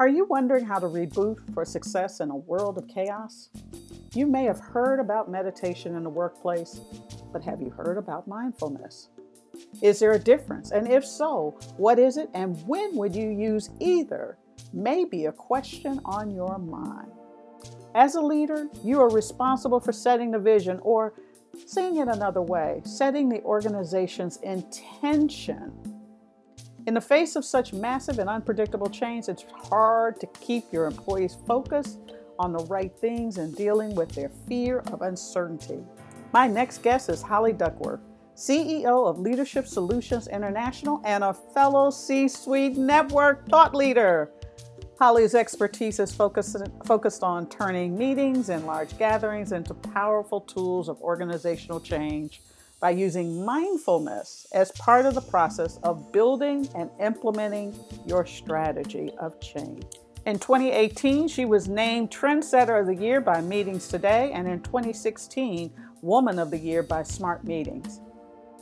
Are 0.00 0.08
you 0.08 0.26
wondering 0.26 0.64
how 0.64 0.78
to 0.78 0.86
reboot 0.86 1.52
for 1.52 1.64
success 1.64 2.20
in 2.20 2.30
a 2.30 2.36
world 2.36 2.78
of 2.78 2.86
chaos? 2.86 3.48
You 4.14 4.28
may 4.28 4.44
have 4.44 4.60
heard 4.60 5.00
about 5.00 5.28
meditation 5.28 5.96
in 5.96 6.04
the 6.04 6.08
workplace, 6.08 6.80
but 7.32 7.42
have 7.42 7.60
you 7.60 7.70
heard 7.70 7.98
about 7.98 8.28
mindfulness? 8.28 9.08
Is 9.82 9.98
there 9.98 10.12
a 10.12 10.18
difference? 10.18 10.70
And 10.70 10.88
if 10.88 11.04
so, 11.04 11.58
what 11.78 11.98
is 11.98 12.16
it 12.16 12.30
and 12.32 12.56
when 12.68 12.94
would 12.94 13.16
you 13.16 13.28
use 13.28 13.70
either? 13.80 14.38
Maybe 14.72 15.24
a 15.24 15.32
question 15.32 16.00
on 16.04 16.30
your 16.30 16.58
mind. 16.58 17.10
As 17.96 18.14
a 18.14 18.20
leader, 18.20 18.68
you 18.84 19.00
are 19.00 19.10
responsible 19.10 19.80
for 19.80 19.90
setting 19.90 20.30
the 20.30 20.38
vision, 20.38 20.78
or 20.82 21.14
saying 21.66 21.96
it 21.96 22.06
another 22.06 22.42
way, 22.42 22.82
setting 22.84 23.28
the 23.28 23.42
organization's 23.42 24.36
intention 24.38 25.97
in 26.88 26.94
the 26.94 27.00
face 27.02 27.36
of 27.36 27.44
such 27.44 27.74
massive 27.74 28.18
and 28.18 28.30
unpredictable 28.30 28.88
change, 28.88 29.28
it's 29.28 29.44
hard 29.68 30.18
to 30.18 30.26
keep 30.40 30.72
your 30.72 30.86
employees 30.86 31.36
focused 31.46 31.98
on 32.38 32.50
the 32.50 32.64
right 32.64 32.96
things 32.96 33.36
and 33.36 33.54
dealing 33.54 33.94
with 33.94 34.08
their 34.14 34.30
fear 34.48 34.78
of 34.90 35.02
uncertainty. 35.02 35.84
My 36.32 36.46
next 36.46 36.78
guest 36.78 37.10
is 37.10 37.20
Holly 37.20 37.52
Duckworth, 37.52 38.00
CEO 38.34 39.06
of 39.06 39.18
Leadership 39.18 39.66
Solutions 39.66 40.28
International 40.28 41.02
and 41.04 41.22
a 41.24 41.34
fellow 41.34 41.90
C 41.90 42.26
suite 42.26 42.78
network 42.78 43.46
thought 43.50 43.74
leader. 43.74 44.30
Holly's 44.98 45.34
expertise 45.34 46.00
is 46.00 46.14
focused, 46.14 46.56
focused 46.86 47.22
on 47.22 47.50
turning 47.50 47.98
meetings 47.98 48.48
and 48.48 48.64
large 48.64 48.96
gatherings 48.96 49.52
into 49.52 49.74
powerful 49.74 50.40
tools 50.40 50.88
of 50.88 50.98
organizational 51.02 51.80
change 51.80 52.40
by 52.80 52.90
using 52.90 53.44
mindfulness 53.44 54.46
as 54.52 54.70
part 54.72 55.06
of 55.06 55.14
the 55.14 55.20
process 55.20 55.78
of 55.82 56.12
building 56.12 56.68
and 56.74 56.90
implementing 57.00 57.74
your 58.06 58.24
strategy 58.24 59.12
of 59.18 59.40
change. 59.40 59.84
In 60.26 60.38
2018, 60.38 61.26
she 61.28 61.44
was 61.44 61.68
named 61.68 62.10
Trendsetter 62.10 62.80
of 62.80 62.86
the 62.86 62.94
Year 62.94 63.20
by 63.20 63.40
Meetings 63.40 63.88
Today, 63.88 64.30
and 64.32 64.46
in 64.46 64.60
2016, 64.60 65.72
Woman 66.02 66.38
of 66.38 66.50
the 66.50 66.58
Year 66.58 66.82
by 66.82 67.02
Smart 67.02 67.44
Meetings. 67.44 68.00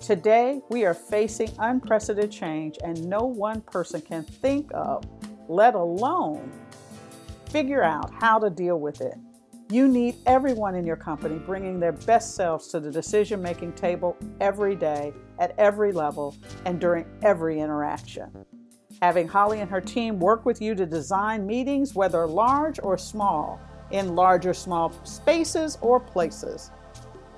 Today, 0.01 0.61
we 0.69 0.85
are 0.85 0.95
facing 0.95 1.51
unprecedented 1.59 2.31
change, 2.31 2.79
and 2.85 3.05
no 3.09 3.21
one 3.21 3.63
person 3.63 4.01
can 4.01 4.23
think 4.23 4.71
of, 4.75 5.05
let 5.49 5.75
alone 5.75 6.53
figure 7.51 7.83
out 7.83 8.13
how 8.15 8.39
to 8.39 8.51
deal 8.51 8.79
with 8.79 9.01
it. 9.01 9.17
You 9.69 9.89
need 9.89 10.15
everyone 10.27 10.77
in 10.77 10.87
your 10.87 10.95
company 10.95 11.41
bringing 11.41 11.81
their 11.81 11.91
best 11.91 12.37
selves 12.37 12.69
to 12.69 12.79
the 12.79 12.89
decision 12.89 13.43
making 13.43 13.73
table 13.73 14.17
every 14.41 14.77
day, 14.77 15.13
at 15.41 15.59
every 15.59 15.91
level, 15.91 16.37
and 16.65 16.81
during 16.81 17.05
every 17.23 17.59
interaction. 17.59 18.31
Having 19.03 19.27
Holly 19.27 19.61
and 19.61 19.69
her 19.69 19.81
team 19.81 20.21
work 20.21 20.47
with 20.47 20.63
you 20.63 20.77
to 20.77 20.87
design 20.87 21.49
meetings, 21.49 21.97
whether 21.97 22.29
large 22.29 22.79
or 22.81 22.97
small, 22.97 23.61
in 23.91 24.15
large 24.15 24.47
or 24.47 24.55
small 24.55 24.93
spaces 25.03 25.79
or 25.81 25.99
places, 25.99 26.71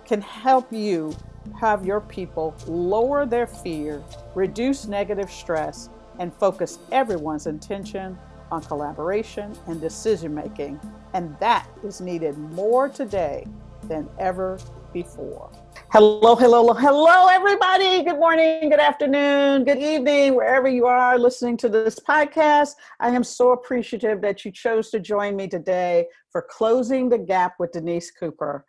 can 0.04 0.20
help 0.20 0.70
you 0.70 1.16
have 1.58 1.86
your 1.86 2.02
people 2.02 2.54
lower 2.66 3.24
their 3.24 3.46
fear, 3.46 4.02
reduce 4.34 4.86
negative 4.86 5.30
stress, 5.30 5.88
and 6.18 6.34
focus 6.34 6.78
everyone's 6.92 7.46
intention 7.46 8.18
on 8.50 8.62
collaboration 8.62 9.52
and 9.66 9.80
decision 9.80 10.34
making, 10.34 10.80
and 11.14 11.36
that 11.38 11.68
is 11.84 12.00
needed 12.00 12.36
more 12.38 12.88
today 12.88 13.46
than 13.84 14.08
ever 14.18 14.58
before. 14.92 15.50
Hello, 15.90 16.34
hello, 16.34 16.74
hello, 16.74 17.26
everybody. 17.28 18.02
Good 18.02 18.18
morning, 18.18 18.68
good 18.68 18.80
afternoon, 18.80 19.64
good 19.64 19.78
evening, 19.78 20.34
wherever 20.34 20.68
you 20.68 20.86
are 20.86 21.18
listening 21.18 21.56
to 21.58 21.68
this 21.68 21.98
podcast. 21.98 22.74
I 23.00 23.08
am 23.08 23.24
so 23.24 23.52
appreciative 23.52 24.20
that 24.20 24.44
you 24.44 24.52
chose 24.52 24.90
to 24.90 25.00
join 25.00 25.34
me 25.34 25.48
today 25.48 26.06
for 26.30 26.42
Closing 26.42 27.08
the 27.08 27.18
Gap 27.18 27.54
with 27.58 27.72
Denise 27.72 28.10
Cooper 28.10 28.66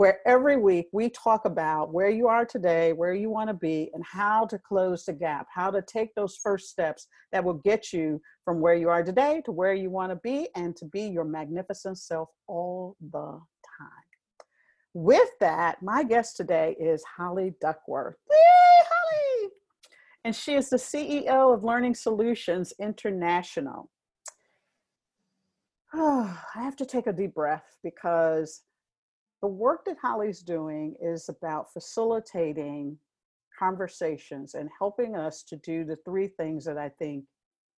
where 0.00 0.20
every 0.24 0.56
week 0.56 0.88
we 0.92 1.10
talk 1.10 1.44
about 1.44 1.92
where 1.92 2.08
you 2.08 2.26
are 2.26 2.46
today, 2.46 2.94
where 2.94 3.12
you 3.12 3.28
want 3.28 3.50
to 3.50 3.52
be, 3.52 3.90
and 3.92 4.02
how 4.02 4.46
to 4.46 4.58
close 4.58 5.04
the 5.04 5.12
gap, 5.12 5.46
how 5.54 5.70
to 5.70 5.82
take 5.82 6.14
those 6.14 6.38
first 6.42 6.70
steps 6.70 7.06
that 7.32 7.44
will 7.44 7.60
get 7.66 7.92
you 7.92 8.18
from 8.42 8.60
where 8.60 8.74
you 8.74 8.88
are 8.88 9.02
today 9.02 9.42
to 9.44 9.52
where 9.52 9.74
you 9.74 9.90
want 9.90 10.10
to 10.10 10.16
be 10.24 10.48
and 10.56 10.74
to 10.74 10.86
be 10.86 11.02
your 11.02 11.26
magnificent 11.26 11.98
self 11.98 12.30
all 12.46 12.96
the 13.12 13.20
time. 13.20 14.08
With 14.94 15.28
that, 15.40 15.82
my 15.82 16.02
guest 16.02 16.34
today 16.34 16.74
is 16.80 17.04
Holly 17.18 17.52
Duckworth. 17.60 18.16
Yay, 18.30 18.86
Holly! 18.90 19.50
And 20.24 20.34
she 20.34 20.54
is 20.54 20.70
the 20.70 20.78
CEO 20.78 21.52
of 21.52 21.62
Learning 21.62 21.94
Solutions 21.94 22.72
International. 22.80 23.90
Oh, 25.92 26.40
I 26.54 26.62
have 26.62 26.76
to 26.76 26.86
take 26.86 27.06
a 27.06 27.12
deep 27.12 27.34
breath 27.34 27.76
because 27.84 28.62
the 29.42 29.48
work 29.48 29.84
that 29.86 29.96
Holly's 30.00 30.42
doing 30.42 30.94
is 31.00 31.28
about 31.28 31.72
facilitating 31.72 32.98
conversations 33.58 34.54
and 34.54 34.68
helping 34.78 35.16
us 35.16 35.42
to 35.44 35.56
do 35.56 35.84
the 35.84 35.96
three 36.04 36.28
things 36.28 36.64
that 36.64 36.78
I 36.78 36.88
think 36.88 37.24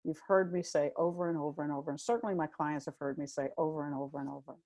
you've 0.05 0.21
heard 0.27 0.53
me 0.53 0.63
say 0.63 0.91
over 0.97 1.29
and 1.29 1.39
over 1.39 1.63
and 1.63 1.73
over, 1.73 1.91
and 1.91 2.01
certainly 2.01 2.35
my 2.35 2.47
clients 2.49 2.87
have 2.87 2.99
heard 2.99 3.19
me 3.19 3.27
say 3.27 3.49
over 3.57 3.87
and 3.87 3.95
over 3.95 4.21
and 4.21 4.29
over. 4.29 4.57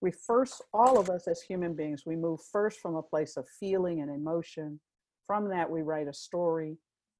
We 0.00 0.10
first, 0.10 0.62
all 0.72 0.98
of 0.98 1.10
us 1.10 1.28
as 1.28 1.40
human 1.40 1.74
beings, 1.74 2.02
we 2.06 2.16
move 2.16 2.40
first 2.52 2.80
from 2.80 2.96
a 2.96 3.02
place 3.02 3.36
of 3.36 3.48
feeling 3.60 4.00
and 4.00 4.10
emotion. 4.10 4.80
From 5.26 5.48
that, 5.50 5.70
we 5.70 5.82
write 5.82 6.08
a 6.08 6.14
story. 6.14 6.76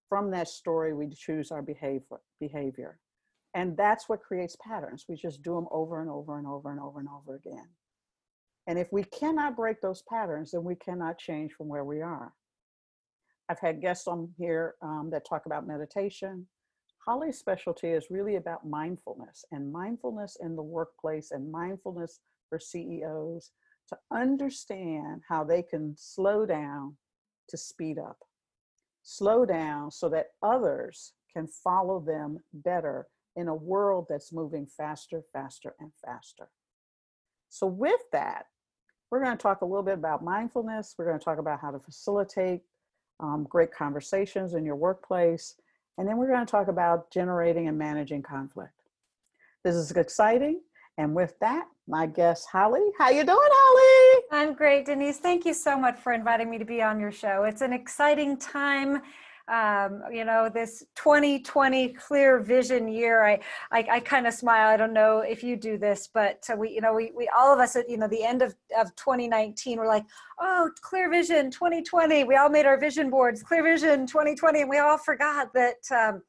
From 0.08 0.30
that 0.32 0.48
story, 0.48 0.92
we 0.92 1.08
choose 1.10 1.52
our 1.52 1.62
behavior. 1.62 2.20
behavior. 2.40 2.98
And 3.54 3.76
that's 3.76 4.08
what 4.08 4.22
creates 4.22 4.56
patterns. 4.66 5.06
We 5.08 5.14
just 5.14 5.42
do 5.42 5.54
them 5.54 5.66
over 5.70 6.00
and 6.00 6.10
over 6.10 6.38
and 6.38 6.46
over 6.46 6.70
and 6.70 6.80
over 6.80 6.98
and 6.98 7.08
over 7.08 7.36
again. 7.36 7.68
And 8.66 8.78
if 8.78 8.88
we 8.92 9.04
cannot 9.04 9.56
break 9.56 9.80
those 9.80 10.02
patterns, 10.08 10.52
then 10.52 10.64
we 10.64 10.76
cannot 10.76 11.18
change 11.18 11.52
from 11.52 11.68
where 11.68 11.84
we 11.84 12.00
are. 12.00 12.32
I've 13.48 13.58
had 13.58 13.82
guests 13.82 14.06
on 14.06 14.30
here 14.38 14.74
um, 14.82 15.10
that 15.12 15.26
talk 15.26 15.46
about 15.46 15.66
meditation. 15.66 16.46
Holly's 17.04 17.38
specialty 17.38 17.88
is 17.88 18.06
really 18.10 18.36
about 18.36 18.66
mindfulness 18.66 19.44
and 19.50 19.72
mindfulness 19.72 20.36
in 20.40 20.54
the 20.54 20.62
workplace 20.62 21.32
and 21.32 21.50
mindfulness 21.50 22.20
for 22.48 22.60
CEOs 22.60 23.50
to 23.88 23.98
understand 24.12 25.22
how 25.28 25.42
they 25.42 25.62
can 25.62 25.94
slow 25.98 26.46
down 26.46 26.96
to 27.48 27.56
speed 27.56 27.98
up. 27.98 28.18
Slow 29.02 29.44
down 29.44 29.90
so 29.90 30.08
that 30.10 30.28
others 30.42 31.14
can 31.32 31.48
follow 31.48 31.98
them 31.98 32.38
better 32.52 33.08
in 33.34 33.48
a 33.48 33.54
world 33.54 34.06
that's 34.08 34.32
moving 34.32 34.66
faster, 34.66 35.22
faster, 35.32 35.74
and 35.80 35.90
faster. 36.04 36.48
So, 37.52 37.66
with 37.66 38.00
that, 38.12 38.46
we're 39.10 39.22
going 39.22 39.36
to 39.36 39.42
talk 39.42 39.60
a 39.60 39.66
little 39.66 39.82
bit 39.82 39.92
about 39.92 40.24
mindfulness. 40.24 40.94
We're 40.96 41.04
going 41.04 41.18
to 41.18 41.24
talk 41.24 41.36
about 41.36 41.60
how 41.60 41.70
to 41.70 41.78
facilitate 41.78 42.62
um, 43.20 43.46
great 43.46 43.70
conversations 43.74 44.54
in 44.54 44.64
your 44.64 44.74
workplace. 44.74 45.56
And 45.98 46.08
then 46.08 46.16
we're 46.16 46.28
going 46.28 46.46
to 46.46 46.50
talk 46.50 46.68
about 46.68 47.10
generating 47.10 47.68
and 47.68 47.76
managing 47.76 48.22
conflict. 48.22 48.72
This 49.64 49.74
is 49.74 49.90
exciting. 49.90 50.62
And 50.96 51.14
with 51.14 51.38
that, 51.40 51.66
my 51.86 52.06
guest 52.06 52.48
Holly. 52.50 52.88
How 52.98 53.10
you 53.10 53.22
doing, 53.22 53.38
Holly? 53.38 54.24
I'm 54.32 54.54
great, 54.54 54.86
Denise. 54.86 55.18
Thank 55.18 55.44
you 55.44 55.52
so 55.52 55.78
much 55.78 55.98
for 55.98 56.14
inviting 56.14 56.48
me 56.48 56.56
to 56.56 56.64
be 56.64 56.80
on 56.80 56.98
your 56.98 57.12
show. 57.12 57.44
It's 57.44 57.60
an 57.60 57.74
exciting 57.74 58.38
time 58.38 59.02
um, 59.52 60.02
you 60.10 60.24
know 60.24 60.48
this 60.48 60.82
2020 60.96 61.90
clear 61.90 62.40
vision 62.40 62.88
year 62.88 63.22
i 63.24 63.38
i, 63.70 63.86
I 63.92 64.00
kind 64.00 64.26
of 64.26 64.32
smile. 64.32 64.68
I 64.68 64.76
don't 64.78 64.94
know 64.94 65.18
if 65.20 65.42
you 65.42 65.56
do 65.56 65.76
this 65.76 66.08
but 66.12 66.42
uh, 66.50 66.56
we 66.56 66.70
you 66.70 66.80
know 66.80 66.94
we, 66.94 67.12
we 67.14 67.28
all 67.36 67.52
of 67.52 67.60
us 67.60 67.76
at 67.76 67.88
you 67.88 67.98
know 67.98 68.08
the 68.08 68.24
end 68.24 68.40
of, 68.40 68.54
of 68.76 68.94
2019 68.96 69.78
we're 69.78 69.86
like 69.86 70.06
oh 70.40 70.70
clear 70.80 71.10
vision 71.10 71.50
2020 71.50 72.24
we 72.24 72.36
all 72.36 72.48
made 72.48 72.66
our 72.66 72.80
vision 72.80 73.10
boards 73.10 73.42
clear 73.42 73.62
vision 73.62 74.06
2020 74.06 74.62
and 74.62 74.70
we 74.70 74.78
all 74.78 74.98
forgot 74.98 75.52
that 75.52 75.84
um, 75.94 76.22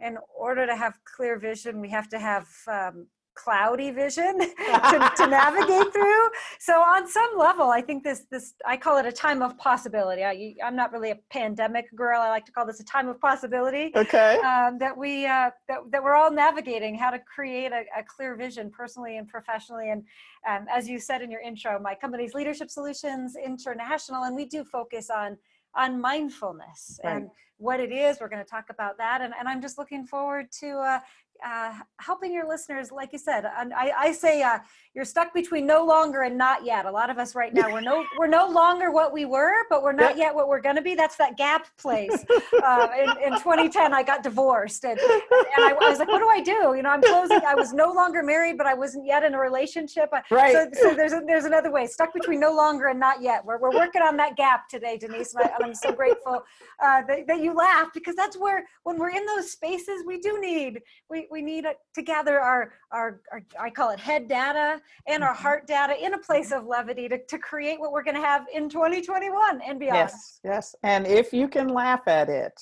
in 0.00 0.18
order 0.36 0.66
to 0.66 0.74
have 0.74 0.98
clear 1.04 1.38
vision 1.38 1.80
we 1.80 1.88
have 1.88 2.08
to 2.08 2.18
have 2.18 2.48
um, 2.66 3.06
cloudy 3.38 3.90
vision 3.90 4.38
to, 4.40 5.12
to, 5.16 5.26
navigate 5.28 5.92
through. 5.92 6.28
So 6.58 6.74
on 6.74 7.06
some 7.06 7.30
level, 7.38 7.70
I 7.70 7.80
think 7.80 8.02
this 8.02 8.24
this 8.30 8.54
I 8.66 8.76
call 8.76 8.98
it 8.98 9.06
a 9.06 9.12
time 9.12 9.42
of 9.42 9.56
possibility. 9.58 10.24
I, 10.24 10.54
am 10.62 10.74
not 10.74 10.92
really 10.92 11.10
a 11.12 11.18
pandemic 11.30 11.94
girl. 11.94 12.20
I 12.20 12.28
like 12.28 12.46
to 12.46 12.52
call 12.52 12.66
this 12.66 12.80
a 12.80 12.84
time 12.84 13.08
of 13.08 13.20
possibility. 13.20 13.92
Okay. 13.94 14.38
Um, 14.38 14.78
that 14.78 14.96
we 14.96 15.26
uh, 15.26 15.50
that 15.68 15.78
that 15.92 16.02
we're 16.02 16.16
all 16.16 16.32
navigating 16.32 16.96
how 16.96 17.10
to 17.10 17.18
create 17.20 17.72
a, 17.72 17.84
a 17.96 18.02
clear 18.04 18.36
vision 18.36 18.70
personally 18.70 19.16
and 19.16 19.28
professionally. 19.28 19.90
And 19.90 20.02
um, 20.48 20.66
as 20.74 20.88
you 20.88 20.98
said 20.98 21.22
in 21.22 21.30
your 21.30 21.40
intro, 21.40 21.78
my 21.80 21.94
company's 21.94 22.34
Leadership 22.34 22.70
Solutions 22.70 23.36
International, 23.36 24.24
and 24.24 24.34
we 24.34 24.46
do 24.46 24.64
focus 24.64 25.10
on 25.10 25.38
on 25.74 26.00
mindfulness 26.00 26.98
right. 27.04 27.16
and 27.16 27.30
what 27.58 27.80
it 27.80 27.92
is. 27.92 28.18
We're 28.20 28.28
going 28.28 28.44
to 28.44 28.50
talk 28.50 28.66
about 28.70 28.96
that, 28.98 29.20
and, 29.20 29.34
and 29.38 29.48
I'm 29.48 29.60
just 29.60 29.78
looking 29.78 30.06
forward 30.06 30.46
to 30.60 30.78
uh, 30.78 31.00
uh, 31.44 31.72
helping 31.98 32.32
your 32.32 32.48
listeners, 32.48 32.90
like 32.90 33.12
you 33.12 33.18
said, 33.18 33.44
and 33.58 33.72
I, 33.72 33.92
I 33.96 34.12
say 34.12 34.42
uh, 34.42 34.58
you're 34.98 35.04
stuck 35.04 35.32
between 35.32 35.64
no 35.64 35.84
longer 35.84 36.22
and 36.22 36.36
not 36.36 36.64
yet. 36.64 36.84
A 36.84 36.90
lot 36.90 37.08
of 37.08 37.18
us 37.18 37.36
right 37.36 37.54
now, 37.54 37.72
we're 37.72 37.80
no, 37.80 38.04
we're 38.18 38.26
no 38.26 38.48
longer 38.48 38.90
what 38.90 39.12
we 39.12 39.26
were, 39.26 39.52
but 39.70 39.84
we're 39.84 39.92
not 39.92 40.16
yet 40.16 40.34
what 40.34 40.48
we're 40.48 40.60
going 40.60 40.74
to 40.74 40.82
be. 40.82 40.96
That's 40.96 41.14
that 41.18 41.36
gap 41.36 41.68
place. 41.78 42.24
Uh, 42.58 42.88
in, 42.98 43.32
in 43.32 43.38
2010, 43.38 43.94
I 43.94 44.02
got 44.02 44.22
divorced, 44.22 44.84
and, 44.84 44.98
and 44.98 45.64
I, 45.64 45.76
I, 45.80 45.88
was 45.88 45.98
like, 45.98 46.08
what 46.08 46.18
do 46.18 46.28
I 46.28 46.40
do? 46.40 46.74
You 46.76 46.82
know, 46.82 46.90
I'm 46.90 47.02
closing. 47.02 47.40
I 47.46 47.54
was 47.54 47.72
no 47.72 47.92
longer 47.92 48.22
married, 48.22 48.58
but 48.58 48.66
I 48.66 48.74
wasn't 48.74 49.06
yet 49.06 49.22
in 49.22 49.34
a 49.34 49.38
relationship. 49.38 50.10
Right. 50.30 50.52
So, 50.52 50.68
so 50.72 50.94
there's 50.94 51.12
a, 51.12 51.22
there's 51.24 51.44
another 51.44 51.70
way. 51.70 51.86
Stuck 51.86 52.12
between 52.12 52.40
no 52.40 52.52
longer 52.52 52.88
and 52.88 52.98
not 52.98 53.22
yet. 53.22 53.44
We're 53.44 53.58
we're 53.58 53.72
working 53.72 54.02
on 54.02 54.16
that 54.16 54.36
gap 54.36 54.68
today, 54.68 54.98
Denise, 54.98 55.34
and, 55.34 55.48
I, 55.48 55.66
am 55.66 55.74
so 55.74 55.92
grateful 55.92 56.42
uh, 56.82 57.02
that, 57.06 57.26
that 57.28 57.40
you 57.40 57.54
laugh 57.54 57.88
because 57.94 58.16
that's 58.16 58.36
where 58.36 58.66
when 58.82 58.98
we're 58.98 59.10
in 59.10 59.24
those 59.26 59.52
spaces, 59.52 60.02
we 60.06 60.18
do 60.18 60.40
need 60.40 60.82
we 61.08 61.28
we 61.30 61.40
need 61.42 61.66
to 61.94 62.02
gather 62.02 62.40
our, 62.40 62.72
our, 62.90 63.20
our 63.30 63.42
I 63.60 63.70
call 63.70 63.90
it 63.90 64.00
head 64.00 64.26
data 64.26 64.80
and 65.06 65.22
our 65.22 65.32
mm-hmm. 65.32 65.42
heart 65.42 65.66
data 65.66 65.94
in 66.02 66.14
a 66.14 66.18
place 66.18 66.52
of 66.52 66.66
levity 66.66 67.08
to, 67.08 67.18
to 67.26 67.38
create 67.38 67.80
what 67.80 67.92
we're 67.92 68.04
going 68.04 68.16
to 68.16 68.20
have 68.20 68.46
in 68.52 68.68
2021 68.68 69.60
and 69.66 69.78
beyond. 69.78 69.96
Yes, 69.96 70.40
yes. 70.44 70.74
And 70.82 71.06
if 71.06 71.32
you 71.32 71.48
can 71.48 71.68
laugh 71.68 72.06
at 72.06 72.28
it, 72.28 72.52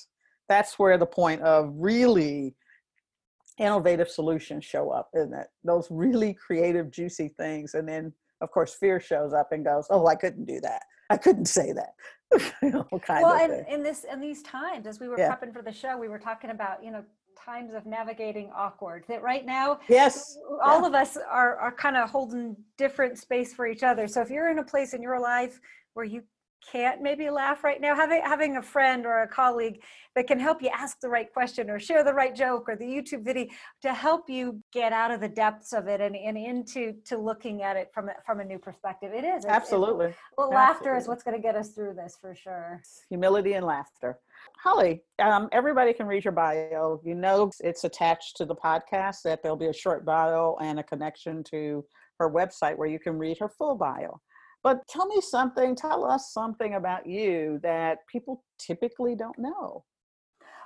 that's 0.49 0.79
where 0.79 0.97
the 0.97 1.05
point 1.05 1.41
of 1.41 1.73
really 1.75 2.55
innovative 3.57 4.09
solutions 4.09 4.63
show 4.63 4.89
up, 4.91 5.09
isn't 5.15 5.33
it? 5.33 5.47
Those 5.63 5.87
really 5.89 6.33
creative, 6.33 6.91
juicy 6.91 7.29
things. 7.29 7.73
And 7.73 7.87
then, 7.87 8.13
of 8.41 8.51
course, 8.51 8.75
fear 8.75 8.99
shows 8.99 9.33
up 9.33 9.51
and 9.51 9.65
goes, 9.65 9.87
oh, 9.89 10.07
I 10.07 10.15
couldn't 10.15 10.45
do 10.45 10.59
that. 10.61 10.83
I 11.09 11.17
couldn't 11.17 11.45
say 11.45 11.73
that. 11.73 11.93
well, 12.61 13.33
and 13.33 13.65
in 13.69 13.81
this 13.81 14.05
in 14.11 14.19
these 14.19 14.43
times, 14.43 14.85
as 14.85 14.99
we 14.99 15.07
were 15.07 15.17
yeah. 15.17 15.33
prepping 15.33 15.53
for 15.53 15.61
the 15.61 15.71
show, 15.71 15.97
we 15.97 16.09
were 16.09 16.19
talking 16.19 16.49
about 16.49 16.83
you 16.83 16.91
know 16.91 17.01
times 17.45 17.73
of 17.73 17.85
navigating 17.85 18.49
awkward 18.55 19.03
that 19.07 19.21
right 19.21 19.45
now 19.45 19.79
yes. 19.89 20.37
all 20.63 20.81
yeah. 20.81 20.87
of 20.87 20.93
us 20.93 21.17
are 21.29 21.57
are 21.57 21.71
kind 21.71 21.97
of 21.97 22.09
holding 22.09 22.55
different 22.77 23.17
space 23.17 23.53
for 23.53 23.67
each 23.67 23.83
other. 23.83 24.07
So 24.07 24.21
if 24.21 24.29
you're 24.29 24.49
in 24.49 24.59
a 24.59 24.63
place 24.63 24.93
in 24.93 25.01
your 25.01 25.19
life 25.19 25.59
where 25.93 26.05
you 26.05 26.23
can't 26.71 27.01
maybe 27.01 27.29
laugh 27.29 27.63
right 27.63 27.79
now 27.79 27.95
having 27.95 28.21
having 28.23 28.57
a 28.57 28.61
friend 28.61 29.05
or 29.05 29.21
a 29.21 29.27
colleague 29.27 29.81
that 30.15 30.27
can 30.27 30.39
help 30.39 30.61
you 30.61 30.69
ask 30.69 30.99
the 30.99 31.07
right 31.07 31.31
question 31.31 31.69
or 31.69 31.79
share 31.79 32.03
the 32.03 32.13
right 32.13 32.35
joke 32.35 32.67
or 32.67 32.75
the 32.75 32.83
youtube 32.83 33.23
video 33.23 33.45
to 33.81 33.93
help 33.93 34.29
you 34.29 34.61
get 34.73 34.91
out 34.91 35.11
of 35.11 35.21
the 35.21 35.29
depths 35.29 35.71
of 35.71 35.87
it 35.87 36.01
and, 36.01 36.15
and 36.15 36.37
into 36.37 36.93
to 37.05 37.17
looking 37.17 37.61
at 37.61 37.77
it 37.77 37.89
from 37.93 38.09
a, 38.09 38.13
from 38.25 38.39
a 38.39 38.43
new 38.43 38.59
perspective. 38.59 39.13
It 39.13 39.23
is. 39.23 39.45
Absolutely. 39.45 40.13
Well 40.37 40.49
laughter 40.49 40.97
is 40.97 41.07
what's 41.07 41.23
going 41.23 41.37
to 41.37 41.41
get 41.41 41.55
us 41.55 41.69
through 41.69 41.93
this 41.93 42.17
for 42.19 42.35
sure. 42.35 42.81
Humility 43.09 43.53
and 43.53 43.65
laughter 43.65 44.19
Holly, 44.57 45.03
um, 45.19 45.49
everybody 45.51 45.93
can 45.93 46.07
read 46.07 46.23
your 46.23 46.33
bio. 46.33 46.99
You 47.03 47.15
know 47.15 47.51
it's 47.61 47.83
attached 47.83 48.37
to 48.37 48.45
the 48.45 48.55
podcast 48.55 49.21
that 49.23 49.41
there'll 49.41 49.57
be 49.57 49.67
a 49.67 49.73
short 49.73 50.05
bio 50.05 50.57
and 50.61 50.79
a 50.79 50.83
connection 50.83 51.43
to 51.45 51.85
her 52.19 52.31
website 52.31 52.77
where 52.77 52.87
you 52.87 52.99
can 52.99 53.17
read 53.17 53.37
her 53.39 53.49
full 53.49 53.75
bio. 53.75 54.19
But 54.63 54.87
tell 54.87 55.05
me 55.07 55.21
something, 55.21 55.75
tell 55.75 56.03
us 56.03 56.33
something 56.33 56.73
about 56.75 57.05
you 57.05 57.59
that 57.63 57.99
people 58.11 58.43
typically 58.57 59.15
don't 59.15 59.37
know. 59.37 59.83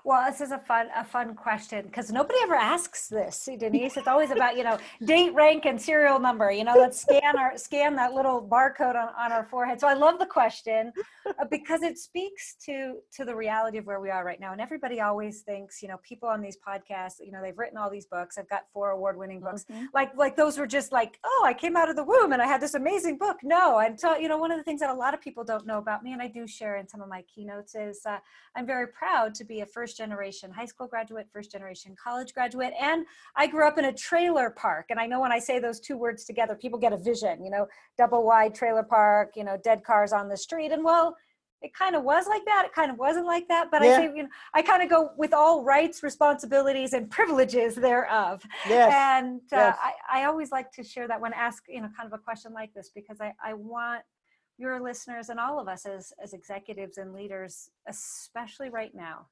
Well, 0.03 0.29
this 0.29 0.41
is 0.41 0.51
a 0.51 0.57
fun 0.57 0.87
a 0.95 1.03
fun 1.03 1.35
question 1.35 1.85
because 1.85 2.11
nobody 2.11 2.39
ever 2.43 2.55
asks 2.55 3.07
this, 3.07 3.37
See, 3.37 3.55
Denise. 3.55 3.97
It's 3.97 4.07
always 4.07 4.31
about 4.31 4.57
you 4.57 4.63
know 4.63 4.77
date, 5.05 5.33
rank, 5.33 5.65
and 5.65 5.79
serial 5.79 6.19
number. 6.19 6.51
You 6.51 6.63
know, 6.63 6.73
let's 6.75 7.01
scan 7.01 7.37
our 7.37 7.57
scan 7.57 7.95
that 7.97 8.13
little 8.13 8.41
barcode 8.41 8.95
on, 8.95 9.09
on 9.17 9.31
our 9.31 9.45
forehead. 9.45 9.79
So 9.79 9.87
I 9.87 9.93
love 9.93 10.17
the 10.17 10.25
question 10.25 10.91
uh, 11.27 11.45
because 11.49 11.83
it 11.83 11.97
speaks 11.97 12.55
to 12.65 12.97
to 13.13 13.25
the 13.25 13.35
reality 13.35 13.77
of 13.77 13.85
where 13.85 13.99
we 13.99 14.09
are 14.09 14.25
right 14.25 14.39
now. 14.39 14.51
And 14.53 14.61
everybody 14.61 15.01
always 15.01 15.41
thinks, 15.41 15.81
you 15.81 15.87
know, 15.87 15.97
people 16.03 16.29
on 16.29 16.41
these 16.41 16.57
podcasts, 16.57 17.19
you 17.19 17.31
know, 17.31 17.41
they've 17.41 17.57
written 17.57 17.77
all 17.77 17.89
these 17.89 18.07
books. 18.07 18.37
I've 18.37 18.49
got 18.49 18.63
four 18.73 18.91
award 18.91 19.17
winning 19.17 19.39
books. 19.39 19.65
Mm-hmm. 19.71 19.85
Like 19.93 20.15
like 20.17 20.35
those 20.35 20.57
were 20.57 20.67
just 20.67 20.91
like, 20.91 21.19
oh, 21.23 21.43
I 21.45 21.53
came 21.53 21.77
out 21.77 21.89
of 21.89 21.95
the 21.95 22.03
womb 22.03 22.31
and 22.31 22.41
I 22.41 22.47
had 22.47 22.61
this 22.61 22.73
amazing 22.73 23.17
book. 23.17 23.37
No, 23.43 23.79
and 23.79 23.99
so 23.99 24.17
you 24.17 24.27
know, 24.27 24.37
one 24.37 24.51
of 24.51 24.57
the 24.57 24.63
things 24.63 24.79
that 24.79 24.89
a 24.89 24.93
lot 24.93 25.13
of 25.13 25.21
people 25.21 25.43
don't 25.43 25.67
know 25.67 25.77
about 25.77 26.03
me, 26.03 26.13
and 26.13 26.21
I 26.21 26.27
do 26.27 26.47
share 26.47 26.77
in 26.77 26.87
some 26.87 27.01
of 27.01 27.09
my 27.09 27.23
keynotes, 27.23 27.75
is 27.75 28.01
uh, 28.05 28.17
I'm 28.55 28.65
very 28.65 28.87
proud 28.87 29.35
to 29.35 29.43
be 29.43 29.61
a 29.61 29.65
first 29.65 29.90
first 29.91 29.97
generation 29.97 30.51
high 30.51 30.65
school 30.65 30.87
graduate, 30.87 31.27
first 31.33 31.51
generation 31.51 31.93
college 32.01 32.33
graduate, 32.33 32.73
and 32.79 33.05
I 33.35 33.47
grew 33.47 33.67
up 33.67 33.77
in 33.77 33.85
a 33.85 33.93
trailer 33.93 34.49
park. 34.49 34.85
And 34.89 34.99
I 34.99 35.05
know 35.05 35.19
when 35.19 35.31
I 35.33 35.39
say 35.39 35.59
those 35.59 35.79
two 35.81 35.97
words 35.97 36.23
together, 36.23 36.55
people 36.55 36.79
get 36.79 36.93
a 36.93 36.97
vision, 36.97 37.43
you 37.43 37.51
know, 37.51 37.67
double 37.97 38.23
wide 38.23 38.55
trailer 38.55 38.83
park, 38.83 39.33
you 39.35 39.43
know, 39.43 39.57
dead 39.61 39.83
cars 39.83 40.13
on 40.13 40.29
the 40.29 40.37
street. 40.37 40.71
And 40.71 40.83
well, 40.83 41.15
it 41.61 41.73
kind 41.73 41.95
of 41.95 42.03
was 42.03 42.25
like 42.27 42.45
that. 42.45 42.63
It 42.65 42.73
kind 42.73 42.89
of 42.89 42.97
wasn't 42.97 43.25
like 43.25 43.47
that. 43.49 43.69
But 43.69 43.83
yeah. 43.83 43.91
I 43.91 43.95
say, 43.97 44.03
you 44.15 44.23
know, 44.23 44.29
I 44.53 44.61
kind 44.61 44.81
of 44.81 44.89
go 44.89 45.11
with 45.17 45.33
all 45.33 45.63
rights, 45.63 46.01
responsibilities, 46.01 46.93
and 46.93 47.11
privileges 47.11 47.75
thereof. 47.75 48.41
Yes. 48.67 48.93
And 48.95 49.41
uh, 49.51 49.73
yes. 49.73 49.77
I, 49.81 50.21
I 50.21 50.25
always 50.25 50.51
like 50.51 50.71
to 50.73 50.83
share 50.83 51.07
that 51.09 51.19
when 51.19 51.33
asked, 51.33 51.67
you 51.67 51.81
know, 51.81 51.89
kind 51.95 52.07
of 52.07 52.13
a 52.13 52.23
question 52.23 52.53
like 52.53 52.73
this 52.73 52.89
because 52.95 53.19
I, 53.19 53.33
I 53.43 53.53
want 53.53 54.03
your 54.57 54.79
listeners 54.79 55.29
and 55.29 55.39
all 55.39 55.59
of 55.59 55.67
us 55.67 55.85
as 55.85 56.13
as 56.23 56.33
executives 56.33 56.97
and 56.97 57.13
leaders, 57.13 57.69
especially 57.87 58.69
right 58.69 58.93
now, 58.93 59.27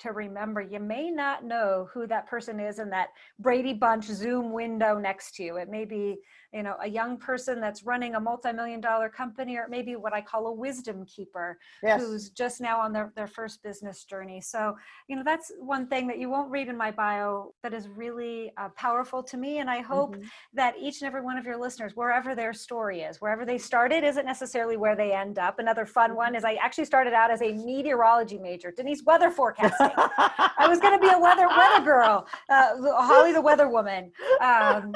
to 0.00 0.12
remember 0.12 0.60
you 0.60 0.80
may 0.80 1.10
not 1.10 1.44
know 1.44 1.88
who 1.92 2.06
that 2.06 2.26
person 2.26 2.60
is 2.60 2.78
in 2.78 2.90
that 2.90 3.08
Brady 3.38 3.72
Bunch 3.72 4.06
Zoom 4.06 4.52
window 4.52 4.98
next 4.98 5.34
to 5.36 5.42
you. 5.42 5.56
It 5.56 5.68
may 5.68 5.84
be 5.84 6.18
you 6.52 6.62
know 6.62 6.76
a 6.82 6.88
young 6.88 7.16
person 7.16 7.60
that's 7.60 7.84
running 7.84 8.14
a 8.14 8.20
multi-million 8.20 8.80
dollar 8.80 9.08
company 9.08 9.56
or 9.56 9.66
maybe 9.68 9.96
what 9.96 10.12
i 10.12 10.20
call 10.20 10.46
a 10.48 10.52
wisdom 10.52 11.04
keeper 11.06 11.58
yes. 11.82 12.00
who's 12.00 12.30
just 12.30 12.60
now 12.60 12.80
on 12.80 12.92
their, 12.92 13.12
their 13.14 13.26
first 13.26 13.62
business 13.62 14.04
journey 14.04 14.40
so 14.40 14.76
you 15.08 15.16
know 15.16 15.22
that's 15.24 15.52
one 15.60 15.86
thing 15.86 16.06
that 16.06 16.18
you 16.18 16.28
won't 16.28 16.50
read 16.50 16.68
in 16.68 16.76
my 16.76 16.90
bio 16.90 17.52
that 17.62 17.72
is 17.72 17.88
really 17.88 18.52
uh, 18.56 18.68
powerful 18.70 19.22
to 19.22 19.36
me 19.36 19.58
and 19.58 19.70
i 19.70 19.80
hope 19.80 20.16
mm-hmm. 20.16 20.24
that 20.52 20.74
each 20.80 21.00
and 21.00 21.06
every 21.06 21.20
one 21.20 21.38
of 21.38 21.44
your 21.44 21.56
listeners 21.56 21.92
wherever 21.94 22.34
their 22.34 22.52
story 22.52 23.02
is 23.02 23.20
wherever 23.20 23.44
they 23.44 23.58
started 23.58 24.02
isn't 24.02 24.26
necessarily 24.26 24.76
where 24.76 24.96
they 24.96 25.12
end 25.12 25.38
up 25.38 25.58
another 25.58 25.86
fun 25.86 26.16
one 26.16 26.34
is 26.34 26.44
i 26.44 26.54
actually 26.54 26.84
started 26.84 27.12
out 27.12 27.30
as 27.30 27.42
a 27.42 27.52
meteorology 27.52 28.38
major 28.38 28.72
denise 28.76 29.02
weather 29.04 29.30
forecasting 29.30 29.89
i 29.96 30.66
was 30.68 30.78
going 30.80 30.98
to 30.98 31.00
be 31.00 31.12
a 31.12 31.18
weather 31.18 31.48
weather 31.48 31.84
girl 31.84 32.26
uh, 32.48 32.74
holly 33.02 33.32
the 33.32 33.40
weather 33.40 33.68
woman 33.68 34.10
um, 34.40 34.92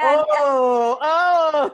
and, 0.00 0.24
oh 0.30 0.98
oh, 1.00 1.70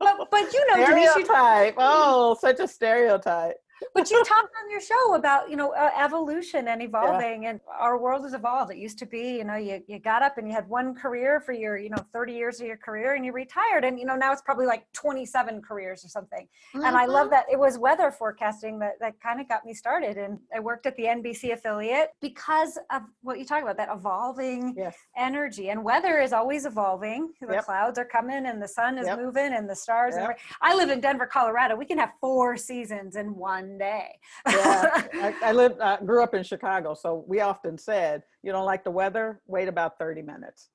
But, 0.00 0.30
but 0.30 0.52
you 0.52 0.66
know, 0.68 0.84
stereotype. 0.84 1.14
Denise, 1.14 1.28
you, 1.28 1.74
oh, 1.78 2.36
such 2.40 2.60
a 2.60 2.68
stereotype 2.68 3.56
but 3.94 4.10
you 4.10 4.24
talked 4.24 4.54
on 4.62 4.70
your 4.70 4.80
show 4.80 5.14
about 5.14 5.50
you 5.50 5.56
know 5.56 5.72
uh, 5.72 5.90
evolution 5.98 6.68
and 6.68 6.82
evolving 6.88 7.42
yeah. 7.42 7.50
and 7.50 7.60
our 7.78 7.98
world 7.98 8.22
has 8.24 8.34
evolved 8.34 8.72
it 8.72 8.78
used 8.78 8.98
to 8.98 9.06
be 9.06 9.36
you 9.36 9.44
know 9.44 9.56
you, 9.56 9.82
you 9.86 9.98
got 9.98 10.22
up 10.22 10.38
and 10.38 10.46
you 10.46 10.54
had 10.54 10.68
one 10.68 10.94
career 10.94 11.40
for 11.40 11.52
your 11.52 11.76
you 11.78 11.90
know 11.90 12.04
30 12.12 12.32
years 12.32 12.60
of 12.60 12.66
your 12.66 12.76
career 12.76 13.14
and 13.14 13.24
you 13.24 13.32
retired 13.32 13.84
and 13.84 13.98
you 13.98 14.04
know 14.04 14.16
now 14.16 14.32
it's 14.32 14.42
probably 14.42 14.66
like 14.66 14.84
27 14.92 15.62
careers 15.62 16.04
or 16.04 16.08
something 16.08 16.46
mm-hmm. 16.74 16.84
and 16.84 16.96
i 16.96 17.06
love 17.06 17.26
mm-hmm. 17.26 17.34
that 17.34 17.46
it 17.50 17.58
was 17.58 17.78
weather 17.78 18.10
forecasting 18.10 18.78
that 18.78 18.92
that 19.00 19.20
kind 19.20 19.40
of 19.40 19.48
got 19.48 19.64
me 19.64 19.74
started 19.74 20.16
and 20.16 20.38
i 20.54 20.60
worked 20.60 20.86
at 20.86 20.96
the 20.96 21.04
nbc 21.04 21.52
affiliate 21.52 22.10
because 22.20 22.78
of 22.90 23.02
what 23.22 23.38
you 23.38 23.44
talk 23.44 23.62
about 23.62 23.76
that 23.76 23.88
evolving 23.92 24.74
yes. 24.76 24.96
energy 25.16 25.70
and 25.70 25.82
weather 25.82 26.20
is 26.20 26.32
always 26.32 26.66
evolving 26.66 27.32
the 27.40 27.54
yep. 27.54 27.64
clouds 27.64 27.98
are 27.98 28.04
coming 28.04 28.46
and 28.46 28.62
the 28.62 28.68
sun 28.68 28.98
is 28.98 29.06
yep. 29.06 29.18
moving 29.18 29.52
and 29.54 29.68
the 29.68 29.76
stars 29.76 30.14
yep. 30.16 30.38
i 30.62 30.74
live 30.74 30.90
in 30.90 31.00
denver 31.00 31.26
colorado 31.26 31.76
we 31.76 31.84
can 31.84 31.98
have 31.98 32.10
four 32.20 32.56
seasons 32.56 33.16
in 33.16 33.34
one 33.34 33.67
one 33.68 33.78
day. 33.78 34.18
yeah, 34.48 35.02
I, 35.14 35.34
I 35.44 35.52
lived, 35.52 35.80
uh, 35.80 35.98
grew 35.98 36.22
up 36.22 36.34
in 36.34 36.42
Chicago, 36.42 36.94
so 36.94 37.24
we 37.26 37.40
often 37.40 37.78
said, 37.78 38.22
"You 38.42 38.52
don't 38.52 38.66
like 38.66 38.84
the 38.84 38.90
weather? 38.90 39.40
Wait 39.46 39.68
about 39.68 39.98
thirty 39.98 40.22
minutes." 40.22 40.70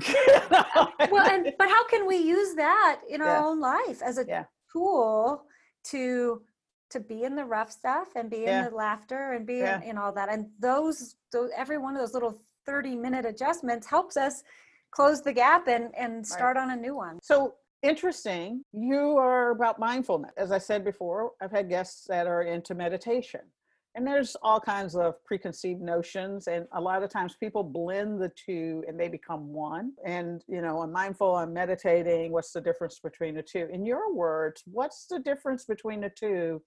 well, 0.08 1.30
and 1.30 1.52
but 1.58 1.68
how 1.68 1.86
can 1.86 2.06
we 2.06 2.16
use 2.16 2.54
that 2.54 3.00
in 3.08 3.20
our 3.20 3.28
yeah. 3.28 3.44
own 3.44 3.60
life 3.60 4.00
as 4.02 4.18
a 4.18 4.24
yeah. 4.26 4.44
tool 4.72 5.44
to 5.84 6.42
to 6.90 7.00
be 7.00 7.24
in 7.24 7.36
the 7.36 7.44
rough 7.44 7.70
stuff 7.70 8.08
and 8.16 8.30
be 8.30 8.38
yeah. 8.38 8.66
in 8.66 8.70
the 8.70 8.76
laughter 8.76 9.32
and 9.32 9.46
be 9.46 9.60
in, 9.60 9.82
in, 9.82 9.98
all 9.98 10.12
that? 10.12 10.30
And 10.30 10.46
those, 10.60 11.16
those, 11.32 11.48
every 11.56 11.78
one 11.78 11.94
of 11.94 12.00
those 12.00 12.14
little 12.14 12.42
thirty 12.66 12.94
minute 12.94 13.26
adjustments 13.26 13.86
helps 13.86 14.16
us 14.16 14.42
close 14.90 15.22
the 15.22 15.32
gap 15.32 15.68
and 15.68 15.94
and 15.96 16.26
start 16.26 16.56
right. 16.56 16.62
on 16.62 16.70
a 16.70 16.76
new 16.76 16.96
one. 16.96 17.18
So 17.22 17.54
interesting. 17.82 18.64
You 18.72 19.16
are 19.18 19.50
about 19.50 19.78
mindfulness. 19.78 20.32
As 20.36 20.52
I 20.52 20.58
said 20.58 20.84
before, 20.84 21.32
I've 21.40 21.50
had 21.50 21.68
guests 21.68 22.06
that 22.08 22.26
are 22.26 22.42
into 22.42 22.74
meditation. 22.74 23.40
And 23.94 24.06
there's 24.06 24.36
all 24.40 24.58
kinds 24.58 24.96
of 24.96 25.22
preconceived 25.26 25.82
notions, 25.82 26.46
and 26.46 26.66
a 26.72 26.80
lot 26.80 27.02
of 27.02 27.10
times 27.10 27.36
people 27.38 27.62
blend 27.62 28.22
the 28.22 28.30
two 28.30 28.82
and 28.88 28.98
they 28.98 29.08
become 29.08 29.52
one. 29.52 29.92
And, 30.06 30.42
you 30.48 30.62
know, 30.62 30.80
I'm 30.80 30.92
mindful, 30.92 31.34
I'm 31.34 31.52
meditating. 31.52 32.32
What's 32.32 32.52
the 32.52 32.60
difference 32.62 33.00
between 33.00 33.34
the 33.34 33.42
two? 33.42 33.68
In 33.70 33.84
your 33.84 34.14
words, 34.14 34.62
what's 34.64 35.06
the 35.08 35.18
difference 35.18 35.66
between 35.66 36.00
the 36.00 36.08
two? 36.08 36.62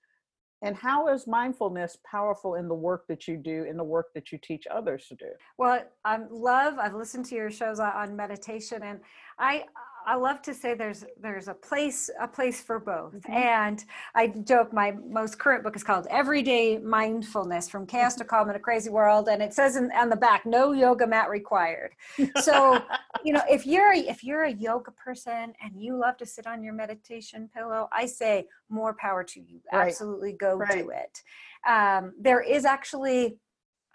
And 0.61 0.75
how 0.75 1.07
is 1.07 1.25
mindfulness 1.25 1.97
powerful 2.09 2.55
in 2.55 2.67
the 2.67 2.75
work 2.75 3.05
that 3.07 3.27
you 3.27 3.37
do, 3.37 3.63
in 3.63 3.75
the 3.75 3.83
work 3.83 4.13
that 4.13 4.31
you 4.31 4.37
teach 4.37 4.67
others 4.69 5.07
to 5.07 5.15
do? 5.15 5.31
Well, 5.57 5.81
I 6.05 6.19
love, 6.29 6.77
I've 6.77 6.93
listened 6.93 7.25
to 7.25 7.35
your 7.35 7.49
shows 7.49 7.79
on 7.79 8.15
meditation, 8.15 8.83
and 8.83 8.99
I 9.39 9.65
I 10.05 10.15
love 10.15 10.41
to 10.43 10.53
say 10.53 10.75
there's 10.75 11.03
there's 11.19 11.47
a 11.47 11.53
place 11.53 12.09
a 12.19 12.27
place 12.27 12.61
for 12.61 12.79
both. 12.79 13.13
Mm-hmm. 13.13 13.31
And 13.31 13.85
I 14.13 14.27
joke 14.27 14.71
my 14.71 14.91
most 14.91 15.39
current 15.39 15.63
book 15.63 15.75
is 15.75 15.83
called 15.83 16.07
Everyday 16.09 16.77
Mindfulness 16.77 17.69
from 17.69 17.85
Chaos 17.87 18.15
to 18.15 18.23
Calm 18.23 18.49
in 18.49 18.55
a 18.55 18.59
Crazy 18.59 18.89
World 18.89 19.27
and 19.27 19.41
it 19.41 19.53
says 19.53 19.75
in, 19.75 19.91
on 19.91 20.09
the 20.09 20.15
back 20.15 20.45
no 20.45 20.71
yoga 20.71 21.07
mat 21.07 21.29
required. 21.29 21.93
So, 22.41 22.83
you 23.23 23.33
know, 23.33 23.41
if 23.49 23.65
you're 23.65 23.93
a, 23.93 23.97
if 23.97 24.23
you're 24.23 24.43
a 24.43 24.53
yoga 24.53 24.91
person 24.91 25.53
and 25.61 25.81
you 25.81 25.97
love 25.97 26.17
to 26.17 26.25
sit 26.25 26.45
on 26.45 26.63
your 26.63 26.73
meditation 26.73 27.49
pillow, 27.53 27.89
I 27.91 28.05
say 28.05 28.47
more 28.69 28.93
power 28.93 29.23
to 29.23 29.39
you. 29.39 29.59
Right. 29.73 29.87
Absolutely 29.87 30.33
go 30.33 30.55
right. 30.55 30.71
do 30.71 30.91
it. 30.91 31.21
Um, 31.67 32.13
there 32.19 32.41
is 32.41 32.65
actually 32.65 33.37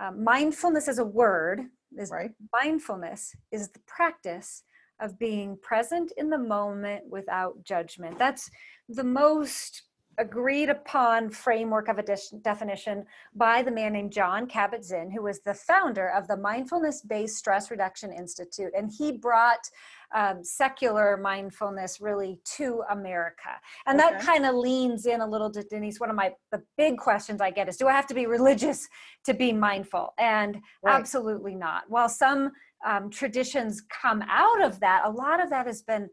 uh, 0.00 0.10
mindfulness 0.12 0.88
as 0.88 0.98
a 0.98 1.04
word 1.04 1.60
is 1.98 2.10
right. 2.10 2.30
mindfulness 2.52 3.34
is 3.52 3.68
the 3.70 3.80
practice 3.80 4.62
of 5.00 5.18
being 5.18 5.58
present 5.62 6.12
in 6.16 6.30
the 6.30 6.38
moment 6.38 7.04
without 7.08 7.62
judgment. 7.64 8.18
That's 8.18 8.50
the 8.88 9.04
most 9.04 9.82
agreed 10.18 10.68
upon 10.68 11.30
framework 11.30 11.88
of 11.88 11.98
a 11.98 12.02
de- 12.02 12.38
definition 12.42 13.04
by 13.34 13.62
the 13.62 13.70
man 13.70 13.94
named 13.94 14.12
Jon 14.12 14.46
Kabat-Zinn, 14.46 15.10
who 15.10 15.22
was 15.22 15.40
the 15.40 15.54
founder 15.54 16.10
of 16.10 16.28
the 16.28 16.36
Mindfulness 16.36 17.00
Based 17.00 17.36
Stress 17.36 17.70
Reduction 17.70 18.12
Institute. 18.12 18.72
And 18.76 18.90
he 18.96 19.12
brought 19.12 19.70
um, 20.14 20.44
secular 20.44 21.16
mindfulness 21.16 22.00
really 22.00 22.38
to 22.56 22.82
America. 22.90 23.50
And 23.86 23.98
okay. 23.98 24.10
that 24.10 24.20
kind 24.20 24.44
of 24.44 24.56
leans 24.56 25.06
in 25.06 25.20
a 25.20 25.26
little 25.26 25.50
to 25.52 25.62
Denise. 25.62 26.00
One 26.00 26.10
of 26.10 26.16
my 26.16 26.32
the 26.50 26.62
big 26.76 26.98
questions 26.98 27.40
I 27.40 27.50
get 27.50 27.68
is 27.68 27.76
do 27.76 27.88
I 27.88 27.92
have 27.92 28.08
to 28.08 28.14
be 28.14 28.26
religious 28.26 28.88
to 29.24 29.32
be 29.32 29.52
mindful? 29.52 30.12
And 30.18 30.60
right. 30.82 30.94
absolutely 30.94 31.54
not. 31.54 31.84
While 31.88 32.08
some 32.08 32.50
um, 32.86 33.10
traditions 33.10 33.82
come 34.02 34.22
out 34.28 34.62
of 34.62 34.80
that, 34.80 35.02
a 35.04 35.10
lot 35.10 35.42
of 35.42 35.50
that 35.50 35.66
has 35.66 35.82
been 35.82 36.08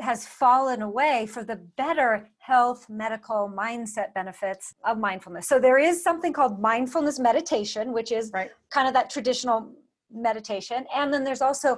has 0.00 0.24
fallen 0.24 0.82
away 0.82 1.26
for 1.26 1.42
the 1.42 1.56
better 1.76 2.28
health, 2.38 2.86
medical, 2.88 3.52
mindset 3.52 4.14
benefits 4.14 4.74
of 4.84 4.96
mindfulness. 4.96 5.48
So 5.48 5.58
there 5.58 5.76
is 5.78 6.04
something 6.04 6.32
called 6.32 6.60
mindfulness 6.60 7.18
meditation, 7.18 7.92
which 7.92 8.12
is 8.12 8.30
right. 8.32 8.50
kind 8.70 8.86
of 8.86 8.94
that 8.94 9.10
traditional 9.10 9.72
meditation 10.10 10.86
and 10.94 11.12
then 11.12 11.22
there's 11.22 11.42
also 11.42 11.76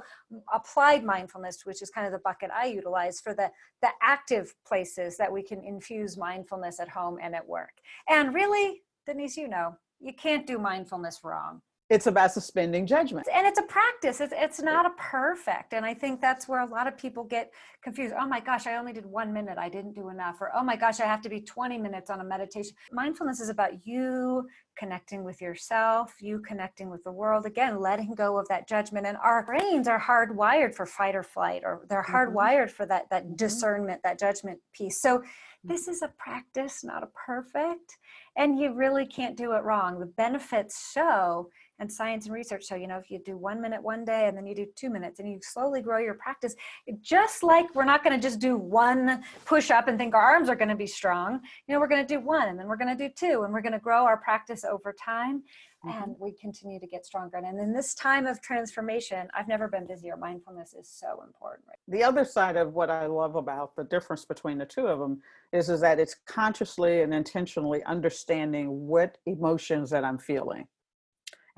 applied 0.54 1.02
mindfulness 1.02 1.62
which 1.64 1.82
is 1.82 1.90
kind 1.90 2.06
of 2.06 2.12
the 2.12 2.18
bucket 2.20 2.48
i 2.54 2.64
utilize 2.64 3.20
for 3.20 3.34
the 3.34 3.50
the 3.82 3.88
active 4.02 4.54
places 4.64 5.16
that 5.16 5.30
we 5.30 5.42
can 5.42 5.62
infuse 5.64 6.16
mindfulness 6.16 6.78
at 6.78 6.88
home 6.88 7.18
and 7.20 7.34
at 7.34 7.46
work 7.46 7.72
and 8.08 8.32
really 8.32 8.82
denise 9.04 9.36
you 9.36 9.48
know 9.48 9.76
you 9.98 10.12
can't 10.12 10.46
do 10.46 10.58
mindfulness 10.58 11.20
wrong 11.24 11.60
it's 11.90 12.06
about 12.06 12.30
suspending 12.30 12.87
judgment. 12.87 13.26
And 13.35 13.44
it's 13.44 13.59
a 13.59 13.64
practice. 13.64 14.20
It's, 14.20 14.32
it's 14.35 14.62
not 14.62 14.87
a 14.87 14.90
perfect. 14.90 15.75
And 15.75 15.85
i 15.85 15.92
think 15.92 16.20
that's 16.20 16.47
where 16.47 16.61
a 16.61 16.66
lot 16.66 16.87
of 16.87 16.97
people 16.97 17.25
get 17.25 17.52
confused. 17.82 18.14
Oh 18.18 18.26
my 18.26 18.38
gosh 18.38 18.66
i 18.66 18.76
only 18.76 18.92
did 18.92 19.04
one 19.04 19.32
minute. 19.32 19.59
I 19.59 19.68
didn't 19.68 19.94
do 19.94 20.09
enough. 20.09 20.40
Or 20.40 20.50
oh 20.54 20.62
my 20.62 20.76
gosh 20.76 21.00
i 21.00 21.04
have 21.04 21.20
to 21.23 21.28
be 21.28 21.40
20 21.40 21.78
minutes 21.78 22.09
on 22.09 22.20
a 22.20 22.25
meditation. 22.25 22.75
Mindfulness 22.92 23.40
is 23.40 23.49
about 23.49 23.85
you 23.85 24.49
connecting 24.78 25.25
with 25.25 25.42
yourself 25.42 26.14
you 26.20 26.38
connecting 26.47 26.88
with 26.88 27.02
the 27.02 27.11
world. 27.11 27.44
Again 27.44 27.80
letting 27.80 28.14
go 28.14 28.38
of 28.38 28.47
that 28.49 28.68
judgment. 28.68 29.04
And 29.04 29.16
our 29.16 29.44
brains 29.44 29.88
are 29.88 30.00
hardwired 30.00 30.75
for 30.75 30.87
fight 30.87 31.16
or 31.16 31.25
flight 31.25 31.62
or 31.64 31.87
they're 31.88 32.04
mm-hmm. 32.04 32.37
hardwired 32.37 32.70
for 32.70 32.87
that 32.87 33.11
that 33.11 33.25
mm-hmm. 33.25 33.35
discernment 33.35 34.00
that 34.04 34.20
judgment 34.20 34.61
piece. 34.73 35.02
So 35.02 35.25
this 35.64 35.88
is 35.88 36.02
a 36.02 36.12
practice 36.18 36.85
not 36.85 37.02
a 37.02 37.09
perfect. 37.26 37.99
And 38.37 38.61
you 38.61 38.73
really 38.73 39.06
can't 39.06 39.37
do 39.37 39.52
it 39.52 39.64
wrong. 39.64 39.99
The 39.99 40.06
benefits 40.06 40.92
show 40.92 41.50
and 41.80 41.90
science 41.90 42.26
and 42.26 42.34
research. 42.34 42.66
Show 42.66 42.76
you 42.76 42.87
know 42.87 42.99
if 42.99 43.10
you 43.10 43.18
do 43.18 43.37
one 43.37 43.60
minute 43.60 43.82
one 43.82 44.04
day 44.04 44.28
and 44.28 44.37
then 44.37 44.46
you 44.46 44.54
do 44.54 44.66
two 44.76 44.90
minutes 44.90 45.18
and 45.18 45.28
you 45.28 45.40
slowly 45.42 45.82
grow 45.82 45.99
your 45.99 46.14
practice 46.14 46.54
just 47.00 47.42
like 47.42 47.75
we're 47.75 47.84
not 47.84 48.04
going 48.04 48.18
to 48.18 48.22
just 48.22 48.38
do 48.38 48.56
one 48.56 49.22
push 49.44 49.70
up 49.70 49.88
and 49.88 49.99
think 49.99 50.14
our 50.14 50.20
arms 50.20 50.49
are 50.49 50.56
going 50.56 50.68
to 50.68 50.75
be 50.75 50.87
strong 50.87 51.40
you 51.66 51.75
know 51.75 51.80
we're 51.80 51.88
going 51.88 52.04
to 52.04 52.14
do 52.14 52.20
one 52.20 52.49
and 52.49 52.58
then 52.58 52.66
we're 52.66 52.76
going 52.76 52.96
to 52.96 53.08
do 53.08 53.12
two 53.14 53.42
and 53.42 53.52
we're 53.52 53.62
going 53.62 53.72
to 53.72 53.78
grow 53.78 54.04
our 54.04 54.16
practice 54.16 54.64
over 54.64 54.92
time 54.92 55.42
mm-hmm. 55.84 56.02
and 56.02 56.14
we 56.18 56.32
continue 56.32 56.78
to 56.78 56.87
get 56.87 57.06
stronger. 57.06 57.38
And 57.38 57.58
in 57.58 57.72
this 57.72 57.94
time 57.94 58.26
of 58.26 58.40
transformation 58.40 59.28
i've 59.34 59.49
never 59.49 59.68
been 59.68 59.87
busier. 59.87 60.16
Mindfulness 60.16 60.75
is 60.75 60.88
so 60.88 61.22
important 61.26 61.66
right? 61.68 61.78
The 61.88 62.04
other 62.04 62.25
side 62.25 62.56
of 62.56 62.75
what 62.75 62.90
i 62.90 63.06
love 63.06 63.37
about 63.37 63.75
the 63.76 63.84
difference 63.84 64.25
between 64.25 64.58
the 64.58 64.66
two 64.66 64.87
of 64.87 64.99
them 64.99 65.20
is 65.52 65.68
is 65.68 65.80
that 65.80 65.99
it's 65.99 66.16
consciously 66.26 67.02
and 67.02 67.12
intentionally 67.14 67.82
understanding 67.84 68.87
what 68.87 69.18
emotions 69.26 69.90
that 69.90 70.04
i'm 70.04 70.18
feeling 70.18 70.66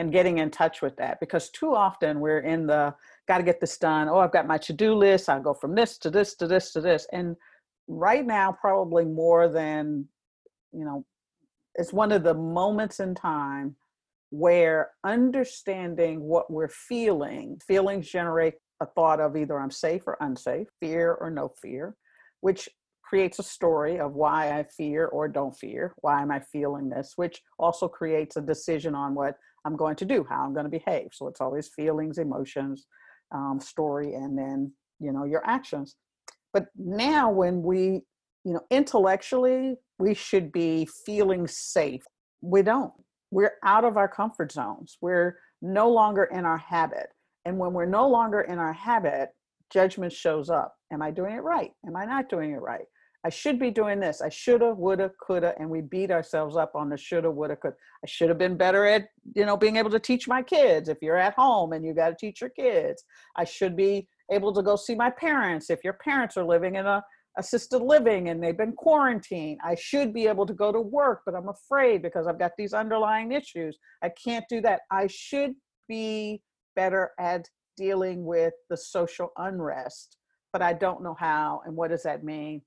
and 0.02 0.12
getting 0.12 0.38
in 0.38 0.50
touch 0.50 0.82
with 0.82 0.96
that 0.96 1.20
because 1.20 1.48
too 1.50 1.72
often 1.76 2.18
we're 2.18 2.40
in 2.40 2.66
the 2.66 2.92
got 3.28 3.38
to 3.38 3.44
get 3.44 3.60
this 3.60 3.78
done 3.78 4.08
oh 4.08 4.18
i've 4.18 4.32
got 4.32 4.48
my 4.48 4.58
to-do 4.58 4.94
list 4.94 5.28
i'll 5.28 5.40
go 5.40 5.54
from 5.54 5.76
this 5.76 5.96
to 5.96 6.10
this 6.10 6.34
to 6.34 6.48
this 6.48 6.72
to 6.72 6.80
this 6.80 7.06
and 7.12 7.36
right 7.86 8.26
now 8.26 8.50
probably 8.50 9.04
more 9.04 9.48
than 9.48 10.04
you 10.72 10.84
know 10.84 11.04
it's 11.76 11.92
one 11.92 12.10
of 12.10 12.24
the 12.24 12.34
moments 12.34 12.98
in 12.98 13.14
time 13.14 13.76
where 14.30 14.90
understanding 15.04 16.20
what 16.20 16.50
we're 16.50 16.66
feeling 16.68 17.56
feelings 17.64 18.08
generate 18.08 18.54
a 18.80 18.86
thought 18.86 19.20
of 19.20 19.36
either 19.36 19.60
i'm 19.60 19.70
safe 19.70 20.02
or 20.08 20.16
unsafe 20.20 20.66
fear 20.80 21.12
or 21.12 21.30
no 21.30 21.48
fear 21.62 21.94
which 22.40 22.68
creates 23.04 23.38
a 23.38 23.42
story 23.42 24.00
of 24.00 24.14
why 24.14 24.58
I 24.58 24.62
fear 24.62 25.04
or 25.04 25.28
don't 25.28 25.54
fear. 25.54 25.92
Why 25.98 26.22
am 26.22 26.30
I 26.30 26.40
feeling 26.40 26.88
this? 26.88 27.12
Which 27.16 27.42
also 27.58 27.86
creates 27.86 28.38
a 28.38 28.40
decision 28.40 28.94
on 28.94 29.14
what 29.14 29.36
I'm 29.64 29.76
going 29.76 29.96
to 29.96 30.04
do, 30.04 30.26
how 30.28 30.44
I'm 30.44 30.52
going 30.52 30.64
to 30.64 30.70
behave. 30.70 31.08
So 31.12 31.28
it's 31.28 31.40
always 31.40 31.68
feelings, 31.68 32.18
emotions, 32.18 32.86
um, 33.32 33.60
story, 33.60 34.14
and 34.14 34.36
then, 34.36 34.72
you 35.00 35.12
know, 35.12 35.24
your 35.24 35.44
actions. 35.46 35.96
But 36.52 36.66
now, 36.76 37.30
when 37.30 37.62
we, 37.62 38.02
you 38.44 38.52
know, 38.52 38.62
intellectually, 38.70 39.76
we 39.98 40.14
should 40.14 40.52
be 40.52 40.88
feeling 41.06 41.46
safe. 41.46 42.02
We 42.40 42.62
don't. 42.62 42.92
We're 43.30 43.54
out 43.64 43.84
of 43.84 43.96
our 43.96 44.08
comfort 44.08 44.52
zones. 44.52 44.98
We're 45.00 45.38
no 45.62 45.88
longer 45.90 46.24
in 46.24 46.44
our 46.44 46.58
habit. 46.58 47.08
And 47.44 47.58
when 47.58 47.72
we're 47.72 47.86
no 47.86 48.08
longer 48.08 48.42
in 48.42 48.58
our 48.58 48.72
habit, 48.72 49.30
judgment 49.72 50.12
shows 50.12 50.50
up. 50.50 50.74
Am 50.92 51.00
I 51.00 51.10
doing 51.10 51.34
it 51.34 51.42
right? 51.42 51.70
Am 51.86 51.96
I 51.96 52.04
not 52.04 52.28
doing 52.28 52.52
it 52.52 52.60
right? 52.60 52.84
I 53.24 53.30
should 53.30 53.58
be 53.58 53.70
doing 53.70 54.00
this. 54.00 54.20
I 54.20 54.28
shoulda, 54.28 54.74
woulda, 54.74 55.12
coulda, 55.24 55.54
and 55.58 55.70
we 55.70 55.80
beat 55.80 56.10
ourselves 56.10 56.56
up 56.56 56.72
on 56.74 56.88
the 56.88 56.96
shoulda, 56.96 57.30
woulda, 57.30 57.54
coulda. 57.56 57.76
I 58.04 58.08
should 58.08 58.28
have 58.28 58.38
been 58.38 58.56
better 58.56 58.84
at, 58.84 59.08
you 59.34 59.46
know, 59.46 59.56
being 59.56 59.76
able 59.76 59.90
to 59.90 60.00
teach 60.00 60.26
my 60.26 60.42
kids. 60.42 60.88
If 60.88 60.98
you're 61.00 61.16
at 61.16 61.34
home 61.34 61.72
and 61.72 61.84
you 61.84 61.94
got 61.94 62.08
to 62.08 62.16
teach 62.18 62.40
your 62.40 62.50
kids, 62.50 63.04
I 63.36 63.44
should 63.44 63.76
be 63.76 64.08
able 64.30 64.52
to 64.54 64.62
go 64.62 64.74
see 64.74 64.96
my 64.96 65.10
parents. 65.10 65.70
If 65.70 65.84
your 65.84 65.92
parents 65.92 66.36
are 66.36 66.44
living 66.44 66.74
in 66.74 66.86
a 66.86 67.02
assisted 67.38 67.78
living 67.78 68.28
and 68.28 68.42
they've 68.42 68.56
been 68.56 68.72
quarantined, 68.72 69.58
I 69.64 69.74
should 69.74 70.12
be 70.12 70.26
able 70.26 70.46
to 70.46 70.52
go 70.52 70.72
to 70.72 70.80
work, 70.80 71.22
but 71.24 71.34
I'm 71.34 71.48
afraid 71.48 72.02
because 72.02 72.26
I've 72.26 72.38
got 72.38 72.52
these 72.58 72.74
underlying 72.74 73.32
issues. 73.32 73.78
I 74.02 74.10
can't 74.10 74.44
do 74.48 74.60
that. 74.62 74.80
I 74.90 75.06
should 75.06 75.52
be 75.88 76.42
better 76.76 77.12
at 77.18 77.48
dealing 77.76 78.24
with 78.24 78.52
the 78.68 78.76
social 78.76 79.32
unrest, 79.38 80.18
but 80.52 80.60
I 80.60 80.72
don't 80.72 81.02
know 81.02 81.16
how. 81.18 81.62
And 81.64 81.76
what 81.76 81.90
does 81.90 82.02
that 82.02 82.24
mean? 82.24 82.62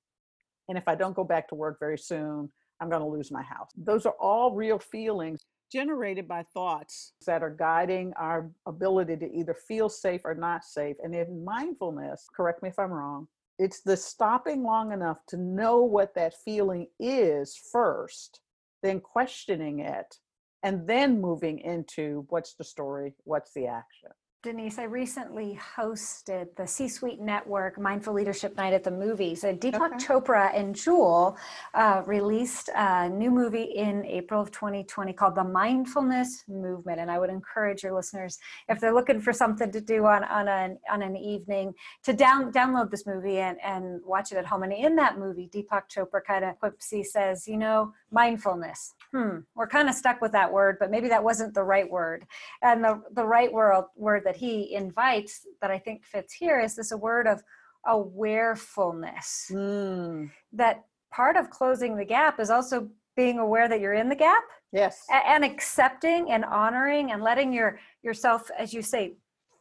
And 0.68 0.78
if 0.78 0.88
I 0.88 0.96
don't 0.96 1.16
go 1.16 1.24
back 1.24 1.48
to 1.50 1.56
work 1.56 1.78
very 1.80 1.98
soon, 1.98 2.50
I'm 2.82 2.90
going 2.90 3.02
to 3.02 3.08
lose 3.08 3.32
my 3.32 3.44
house. 3.44 3.70
Those 3.78 4.06
are 4.06 4.16
all 4.20 4.54
real 4.54 4.80
feelings 4.80 5.46
generated 5.72 6.28
by 6.28 6.44
thoughts 6.54 7.14
that 7.26 7.42
are 7.42 7.50
guiding 7.50 8.14
our 8.18 8.50
ability 8.66 9.18
to 9.18 9.32
either 9.34 9.54
feel 9.54 9.90
safe 9.90 10.22
or 10.24 10.36
not 10.36 10.64
safe. 10.64 10.96
And 11.04 11.14
in 11.16 11.44
mindfulness, 11.44 12.28
correct 12.36 12.62
me 12.62 12.70
if 12.70 12.80
I'm 12.80 12.92
wrong, 12.92 13.28
it's 13.58 13.82
the 13.82 13.98
stopping 13.98 14.64
long 14.64 14.92
enough 14.92 15.20
to 15.28 15.38
know 15.38 15.82
what 15.82 16.14
that 16.16 16.34
feeling 16.44 16.88
is 17.00 17.58
first, 17.72 18.42
then 18.84 19.00
questioning 19.00 19.80
it, 19.80 20.18
and 20.64 20.88
then 20.88 21.22
moving 21.22 21.60
into 21.60 22.26
what's 22.30 22.56
the 22.56 22.64
story, 22.64 23.14
what's 23.24 23.54
the 23.54 23.68
action. 23.68 24.10
Denise, 24.46 24.78
I 24.78 24.84
recently 24.84 25.60
hosted 25.76 26.56
the 26.56 26.68
C 26.68 26.88
Suite 26.88 27.20
Network 27.20 27.80
Mindful 27.80 28.14
Leadership 28.14 28.56
Night 28.56 28.74
at 28.74 28.84
the 28.84 28.92
Movies. 28.92 29.42
So 29.42 29.56
Deepak 29.56 29.96
okay. 29.96 30.06
Chopra 30.06 30.56
and 30.56 30.76
Jewel 30.76 31.36
uh, 31.74 32.04
released 32.06 32.70
a 32.76 33.10
new 33.10 33.32
movie 33.32 33.64
in 33.64 34.06
April 34.06 34.40
of 34.40 34.52
2020 34.52 35.14
called 35.14 35.34
The 35.34 35.44
Mindfulness 35.44 36.44
Movement. 36.48 37.00
And 37.00 37.10
I 37.10 37.18
would 37.18 37.32
encourage 37.32 37.82
your 37.82 37.96
listeners, 37.96 38.38
if 38.70 38.80
they're 38.80 38.94
looking 38.94 39.20
for 39.20 39.34
something 39.34 39.72
to 39.72 39.82
do 39.82 40.06
on, 40.06 40.24
on, 40.26 40.48
an, 40.48 40.78
on 40.92 41.02
an 41.02 41.18
evening, 41.18 41.74
to 42.04 42.14
down, 42.14 42.52
download 42.52 42.92
this 42.92 43.08
movie 43.08 43.40
and, 43.40 43.58
and 43.64 44.00
watch 44.06 44.32
it 44.32 44.38
at 44.38 44.46
home. 44.46 44.62
And 44.62 44.72
in 44.72 44.96
that 44.98 45.18
movie, 45.18 45.50
Deepak 45.52 45.90
Chopra 45.92 46.24
kind 46.24 46.46
of 46.46 46.60
quipsy 46.60 47.04
says, 47.04 47.48
you 47.48 47.58
know, 47.58 47.94
mindfulness. 48.12 48.94
Hmm, 49.12 49.40
we're 49.56 49.68
kind 49.68 49.90
of 49.90 49.96
stuck 49.96 50.22
with 50.22 50.34
that 50.34 50.54
word, 50.54 50.78
but 50.80 50.92
maybe 50.92 51.08
that 51.10 51.24
wasn't 51.24 51.56
the 51.56 51.64
right 51.64 51.90
word. 51.90 52.28
And 52.62 52.84
the, 52.84 53.02
the 53.12 53.26
right 53.26 53.52
word, 53.52 53.86
word 53.96 54.24
that 54.26 54.35
he 54.36 54.74
invites 54.74 55.46
that 55.62 55.72
I 55.72 55.80
think 55.80 56.04
fits 56.04 56.34
here 56.34 56.60
is 56.60 56.76
this 56.76 56.92
a 56.92 56.98
word 56.98 57.28
of 57.28 57.44
awarefulness. 57.88 59.52
Mm. 59.52 60.32
That 60.54 60.86
part 61.12 61.36
of 61.36 61.50
closing 61.50 61.96
the 61.96 62.06
gap 62.06 62.40
is 62.40 62.50
also 62.50 62.90
being 63.16 63.40
aware 63.40 63.70
that 63.70 63.80
you're 63.80 63.94
in 63.94 64.10
the 64.10 64.16
gap. 64.16 64.44
Yes. 64.72 65.06
And 65.10 65.46
accepting 65.46 66.32
and 66.32 66.44
honoring 66.44 67.12
and 67.12 67.24
letting 67.24 67.54
your 67.54 67.80
yourself, 68.04 68.50
as 68.58 68.74
you 68.74 68.82
say, 68.82 69.14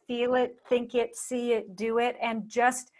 feel 0.07 0.35
it, 0.35 0.57
think 0.67 0.93
it, 0.93 1.15
see 1.15 1.53
it, 1.53 1.75
do 1.75 1.99
it, 1.99 2.17
and 2.21 2.47
just 2.47 2.91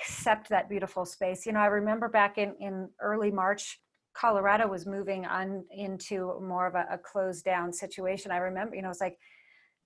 accept 0.00 0.48
that 0.48 0.68
beautiful 0.68 1.04
space. 1.04 1.44
You 1.44 1.52
know, 1.52 1.60
I 1.60 1.66
remember 1.66 2.08
back 2.08 2.38
in, 2.38 2.54
in 2.60 2.88
early 3.00 3.30
March, 3.30 3.80
Colorado 4.14 4.68
was 4.68 4.86
moving 4.86 5.26
on 5.26 5.64
into 5.70 6.40
more 6.40 6.66
of 6.66 6.74
a, 6.74 6.86
a 6.90 6.98
closed 6.98 7.44
down 7.44 7.72
situation. 7.72 8.30
I 8.30 8.38
remember, 8.38 8.76
you 8.76 8.82
know, 8.82 8.90
it's 8.90 9.00
like, 9.00 9.18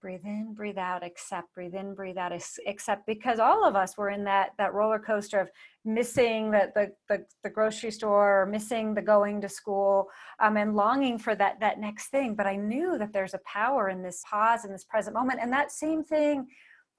breathe 0.00 0.25
in 0.25 0.55
breathe 0.55 0.78
out 0.78 1.05
accept 1.05 1.52
breathe 1.55 1.75
in 1.75 1.95
breathe 1.95 2.17
out 2.17 2.33
accept 2.67 3.07
because 3.07 3.38
all 3.38 3.67
of 3.67 3.75
us 3.75 3.97
were 3.97 4.11
in 4.11 4.25
that 4.25 4.50
that 4.59 4.73
roller 4.73 4.99
coaster 4.99 5.40
of 5.40 5.50
missing 5.85 6.50
the 6.50 6.71
the, 6.75 6.93
the, 7.09 7.25
the 7.43 7.50
grocery 7.50 7.90
store 7.90 8.43
or 8.43 8.47
missing 8.47 8.95
the 8.95 9.02
going 9.02 9.40
to 9.40 9.49
school 9.49 10.07
um, 10.40 10.57
and 10.57 10.75
longing 10.75 11.19
for 11.19 11.35
that 11.35 11.59
that 11.61 11.81
next 11.81 12.09
thing 12.09 12.35
but 12.35 12.47
i 12.47 12.57
knew 12.57 12.97
that 12.99 13.12
there's 13.12 13.35
a 13.35 13.40
power 13.45 13.88
in 13.88 14.02
this 14.02 14.23
pause 14.28 14.64
in 14.64 14.73
this 14.73 14.85
present 14.85 15.14
moment 15.14 15.40
and 15.43 15.52
that 15.52 15.73
same 15.73 16.05
thing 16.05 16.47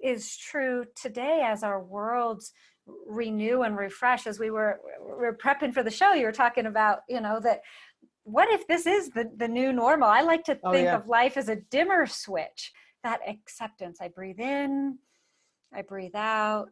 is 0.02 0.38
true 0.38 0.86
today 0.96 1.44
as 1.46 1.64
our 1.64 1.84
worlds 1.84 2.54
renew 3.08 3.62
and 3.62 3.78
refresh 3.78 4.26
as 4.26 4.40
we 4.40 4.50
were 4.50 4.80
we 5.06 5.26
were 5.26 5.38
prepping 5.38 5.74
for 5.74 5.84
the 5.84 5.92
show 5.92 6.14
you 6.14 6.26
were 6.26 6.32
talking 6.32 6.66
about 6.66 7.00
you 7.08 7.22
know 7.22 7.40
that 7.40 7.62
what 8.24 8.52
if 8.52 8.68
this 8.68 8.86
is 8.86 9.10
the, 9.10 9.30
the 9.38 9.48
new 9.48 9.74
normal? 9.74 10.08
I 10.08 10.22
like 10.22 10.44
to 10.46 10.60
oh, 10.64 10.72
think 10.72 10.86
yeah. 10.86 10.96
of 10.96 11.08
life 11.08 11.36
as 11.36 11.50
a 11.50 11.56
dimmer 11.56 12.06
switch 12.06 12.72
that 13.04 13.20
acceptance. 13.28 14.00
I 14.02 14.08
breathe 14.08 14.40
in, 14.40 14.98
I 15.74 15.82
breathe 15.82 16.16
out. 16.16 16.68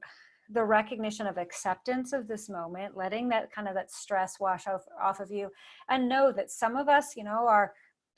The 0.50 0.64
recognition 0.64 1.28
of 1.28 1.38
acceptance 1.38 2.14
of 2.14 2.28
this 2.28 2.48
moment, 2.48 2.96
letting 2.96 3.28
that 3.30 3.52
kind 3.52 3.68
of 3.68 3.74
that 3.74 3.92
stress 3.92 4.40
wash 4.40 4.66
off, 4.66 4.86
off 5.02 5.20
of 5.20 5.30
you, 5.30 5.50
and 5.90 6.08
know 6.08 6.32
that 6.32 6.52
some 6.52 6.78
of 6.78 6.88
us, 6.88 7.18
you 7.18 7.26
know, 7.26 7.46
are 7.48 7.74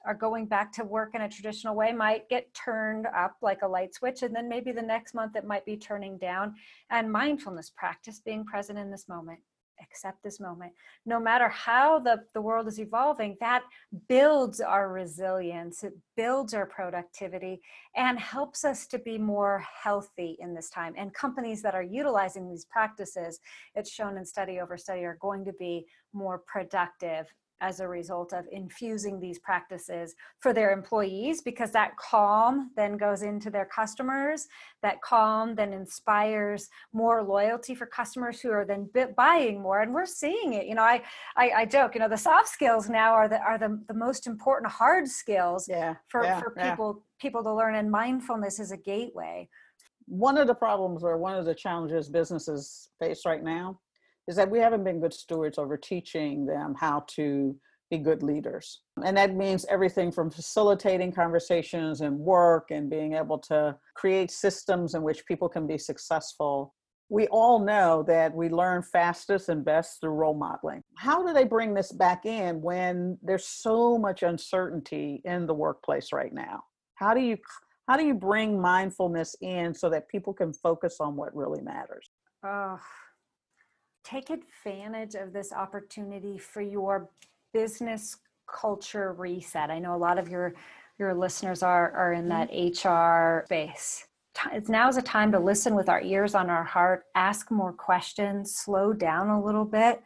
are 0.05 0.13
going 0.13 0.45
back 0.45 0.71
to 0.71 0.83
work 0.83 1.13
in 1.13 1.21
a 1.21 1.29
traditional 1.29 1.75
way 1.75 1.91
might 1.91 2.29
get 2.29 2.53
turned 2.53 3.05
up 3.07 3.35
like 3.41 3.61
a 3.63 3.67
light 3.67 3.93
switch 3.93 4.23
and 4.23 4.33
then 4.33 4.47
maybe 4.47 4.71
the 4.71 4.81
next 4.81 5.13
month 5.13 5.35
it 5.35 5.45
might 5.45 5.65
be 5.65 5.75
turning 5.75 6.17
down 6.17 6.55
and 6.89 7.11
mindfulness 7.11 7.71
practice 7.75 8.21
being 8.23 8.45
present 8.45 8.79
in 8.79 8.89
this 8.89 9.09
moment 9.09 9.39
accept 9.81 10.23
this 10.23 10.39
moment. 10.39 10.73
No 11.05 11.19
matter 11.19 11.49
how 11.49 11.99
the, 11.99 12.23
the 12.33 12.41
world 12.41 12.67
is 12.67 12.79
evolving 12.79 13.37
that 13.39 13.63
builds 14.07 14.61
our 14.61 14.91
resilience 14.91 15.83
it 15.83 15.93
builds 16.15 16.53
our 16.53 16.65
productivity 16.65 17.61
and 17.95 18.19
helps 18.19 18.65
us 18.65 18.87
to 18.87 18.99
be 18.99 19.17
more 19.17 19.63
healthy 19.83 20.37
in 20.39 20.53
this 20.53 20.69
time. 20.69 20.93
And 20.97 21.13
companies 21.13 21.61
that 21.61 21.75
are 21.75 21.83
utilizing 21.83 22.49
these 22.49 22.65
practices 22.65 23.39
it's 23.75 23.91
shown 23.91 24.17
in 24.17 24.25
study 24.25 24.59
over 24.59 24.77
study 24.77 25.03
are 25.05 25.17
going 25.19 25.45
to 25.45 25.53
be 25.53 25.85
more 26.13 26.39
productive 26.39 27.27
as 27.61 27.79
a 27.79 27.87
result 27.87 28.33
of 28.33 28.45
infusing 28.51 29.19
these 29.19 29.39
practices 29.39 30.15
for 30.39 30.53
their 30.53 30.71
employees 30.71 31.41
because 31.41 31.71
that 31.71 31.95
calm 31.97 32.71
then 32.75 32.97
goes 32.97 33.21
into 33.21 33.49
their 33.49 33.65
customers. 33.65 34.47
That 34.81 35.01
calm 35.01 35.55
then 35.55 35.73
inspires 35.73 36.69
more 36.93 37.23
loyalty 37.23 37.75
for 37.75 37.85
customers 37.85 38.39
who 38.39 38.51
are 38.51 38.65
then 38.65 38.89
buying 39.15 39.61
more 39.61 39.81
and 39.81 39.93
we're 39.93 40.05
seeing 40.05 40.53
it. 40.53 40.65
You 40.65 40.75
know 40.75 40.83
I, 40.83 41.01
I 41.35 41.49
i, 41.57 41.65
joke 41.65 41.95
you 41.95 42.01
know 42.01 42.09
the 42.09 42.17
soft 42.17 42.47
skills 42.47 42.89
now 42.89 43.13
are 43.13 43.27
the 43.27 43.39
are 43.41 43.57
the, 43.57 43.81
the 43.87 43.93
most 43.93 44.27
important 44.27 44.71
hard 44.71 45.07
skills 45.07 45.67
yeah, 45.67 45.95
for 46.07 46.23
yeah, 46.23 46.39
for 46.39 46.51
people 46.51 46.95
yeah. 46.97 47.21
people 47.21 47.43
to 47.43 47.53
learn 47.53 47.75
and 47.75 47.91
mindfulness 47.91 48.59
is 48.59 48.71
a 48.71 48.77
gateway. 48.77 49.47
One 50.05 50.37
of 50.37 50.47
the 50.47 50.55
problems 50.55 51.03
or 51.03 51.17
one 51.17 51.35
of 51.35 51.45
the 51.45 51.53
challenges 51.53 52.09
businesses 52.09 52.89
face 52.99 53.21
right 53.25 53.43
now 53.43 53.79
is 54.29 54.35
that 54.35 54.49
we 54.49 54.59
haven't 54.59 54.83
been 54.83 55.01
good 55.01 55.13
stewards 55.13 55.57
over 55.57 55.75
teaching 55.75 56.45
them 56.45 56.75
how 56.79 57.03
to 57.07 57.55
be 57.89 57.97
good 57.97 58.21
leaders. 58.21 58.81
And 59.03 59.17
that 59.17 59.35
means 59.35 59.65
everything 59.67 60.11
from 60.11 60.29
facilitating 60.29 61.11
conversations 61.11 62.01
and 62.01 62.15
work 62.19 62.69
and 62.69 62.91
being 62.91 63.13
able 63.13 63.39
to 63.39 63.75
create 63.95 64.29
systems 64.29 64.93
in 64.93 65.01
which 65.01 65.25
people 65.25 65.49
can 65.49 65.65
be 65.65 65.79
successful. 65.79 66.75
We 67.09 67.25
all 67.29 67.57
know 67.57 68.03
that 68.03 68.31
we 68.31 68.49
learn 68.49 68.83
fastest 68.83 69.49
and 69.49 69.65
best 69.65 69.99
through 69.99 70.11
role 70.11 70.35
modeling. 70.35 70.83
How 70.95 71.25
do 71.25 71.33
they 71.33 71.45
bring 71.45 71.73
this 71.73 71.91
back 71.91 72.27
in 72.27 72.61
when 72.61 73.17
there's 73.23 73.47
so 73.47 73.97
much 73.97 74.21
uncertainty 74.21 75.23
in 75.25 75.47
the 75.47 75.55
workplace 75.55 76.13
right 76.13 76.31
now? 76.31 76.61
How 76.93 77.15
do 77.15 77.21
you 77.21 77.37
how 77.87 77.97
do 77.97 78.05
you 78.05 78.13
bring 78.13 78.61
mindfulness 78.61 79.35
in 79.41 79.73
so 79.73 79.89
that 79.89 80.07
people 80.07 80.31
can 80.31 80.53
focus 80.53 80.97
on 80.99 81.15
what 81.15 81.35
really 81.35 81.63
matters? 81.63 82.07
Oh, 82.45 82.77
take 84.03 84.29
advantage 84.29 85.15
of 85.15 85.33
this 85.33 85.51
opportunity 85.51 86.37
for 86.37 86.61
your 86.61 87.09
business 87.53 88.17
culture 88.47 89.13
reset. 89.13 89.69
I 89.69 89.79
know 89.79 89.95
a 89.95 89.97
lot 89.97 90.17
of 90.17 90.29
your 90.29 90.53
your 90.97 91.13
listeners 91.13 91.63
are 91.63 91.91
are 91.91 92.13
in 92.13 92.27
that 92.29 92.51
mm-hmm. 92.51 92.89
HR 92.89 93.45
space. 93.45 94.07
It's 94.51 94.69
now 94.69 94.87
is 94.87 94.97
a 94.97 95.01
time 95.01 95.31
to 95.33 95.39
listen 95.39 95.75
with 95.75 95.89
our 95.89 96.01
ears 96.01 96.33
on 96.33 96.49
our 96.49 96.63
heart, 96.63 97.05
ask 97.15 97.51
more 97.51 97.73
questions, 97.73 98.55
slow 98.55 98.93
down 98.93 99.29
a 99.29 99.43
little 99.43 99.65
bit. 99.65 100.01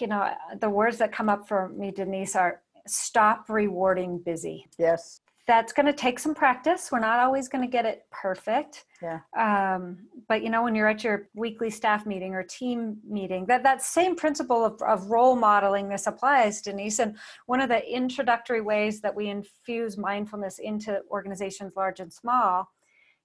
You 0.00 0.08
know, 0.08 0.30
the 0.60 0.68
words 0.68 0.98
that 0.98 1.12
come 1.12 1.28
up 1.28 1.48
for 1.48 1.68
me, 1.68 1.92
Denise, 1.92 2.36
are 2.36 2.60
stop 2.86 3.48
rewarding 3.48 4.18
busy. 4.18 4.66
Yes 4.78 5.20
that's 5.46 5.72
going 5.72 5.86
to 5.86 5.92
take 5.92 6.18
some 6.18 6.34
practice. 6.34 6.90
We're 6.92 7.00
not 7.00 7.18
always 7.18 7.48
going 7.48 7.64
to 7.64 7.70
get 7.70 7.84
it 7.84 8.06
perfect. 8.12 8.84
Yeah. 9.02 9.20
Um, 9.36 9.98
but 10.28 10.42
you 10.42 10.50
know, 10.50 10.62
when 10.62 10.74
you're 10.74 10.88
at 10.88 11.02
your 11.02 11.28
weekly 11.34 11.68
staff 11.68 12.06
meeting 12.06 12.34
or 12.34 12.44
team 12.44 12.98
meeting, 13.08 13.46
that 13.46 13.64
that 13.64 13.82
same 13.82 14.14
principle 14.14 14.64
of, 14.64 14.80
of 14.82 15.10
role 15.10 15.34
modeling 15.34 15.88
this 15.88 16.06
applies, 16.06 16.62
Denise. 16.62 17.00
And 17.00 17.16
one 17.46 17.60
of 17.60 17.68
the 17.68 17.84
introductory 17.92 18.60
ways 18.60 19.00
that 19.00 19.14
we 19.14 19.28
infuse 19.28 19.98
mindfulness 19.98 20.60
into 20.60 21.00
organizations 21.10 21.72
large 21.74 21.98
and 21.98 22.12
small 22.12 22.68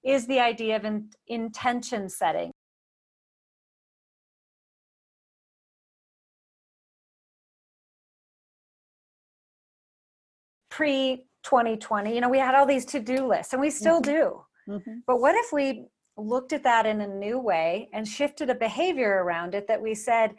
is 0.03 0.25
the 0.25 0.39
idea 0.39 0.75
of 0.75 0.85
in, 0.85 1.09
intention 1.27 2.09
setting. 2.09 2.51
Pre 10.69 11.27
2020 11.47 12.13
you 12.13 12.19
know 12.19 12.27
we 12.27 12.37
had 12.37 12.55
all 12.55 12.65
these 12.65 12.83
to-do 12.83 13.25
lists 13.25 13.53
and 13.53 13.61
we 13.61 13.69
still 13.69 14.01
mm-hmm. 14.01 14.11
do 14.11 14.41
mm-hmm. 14.73 14.95
but 15.07 15.21
what 15.21 15.33
if 15.33 15.53
we 15.53 15.85
looked 16.17 16.51
at 16.51 16.63
that 16.63 16.85
in 16.85 16.99
a 16.99 17.07
new 17.07 17.39
way 17.39 17.87
and 17.93 18.05
shifted 18.05 18.49
a 18.49 18.55
behavior 18.55 19.23
around 19.23 19.55
it 19.55 19.65
that 19.67 19.81
we 19.81 19.95
said 19.95 20.35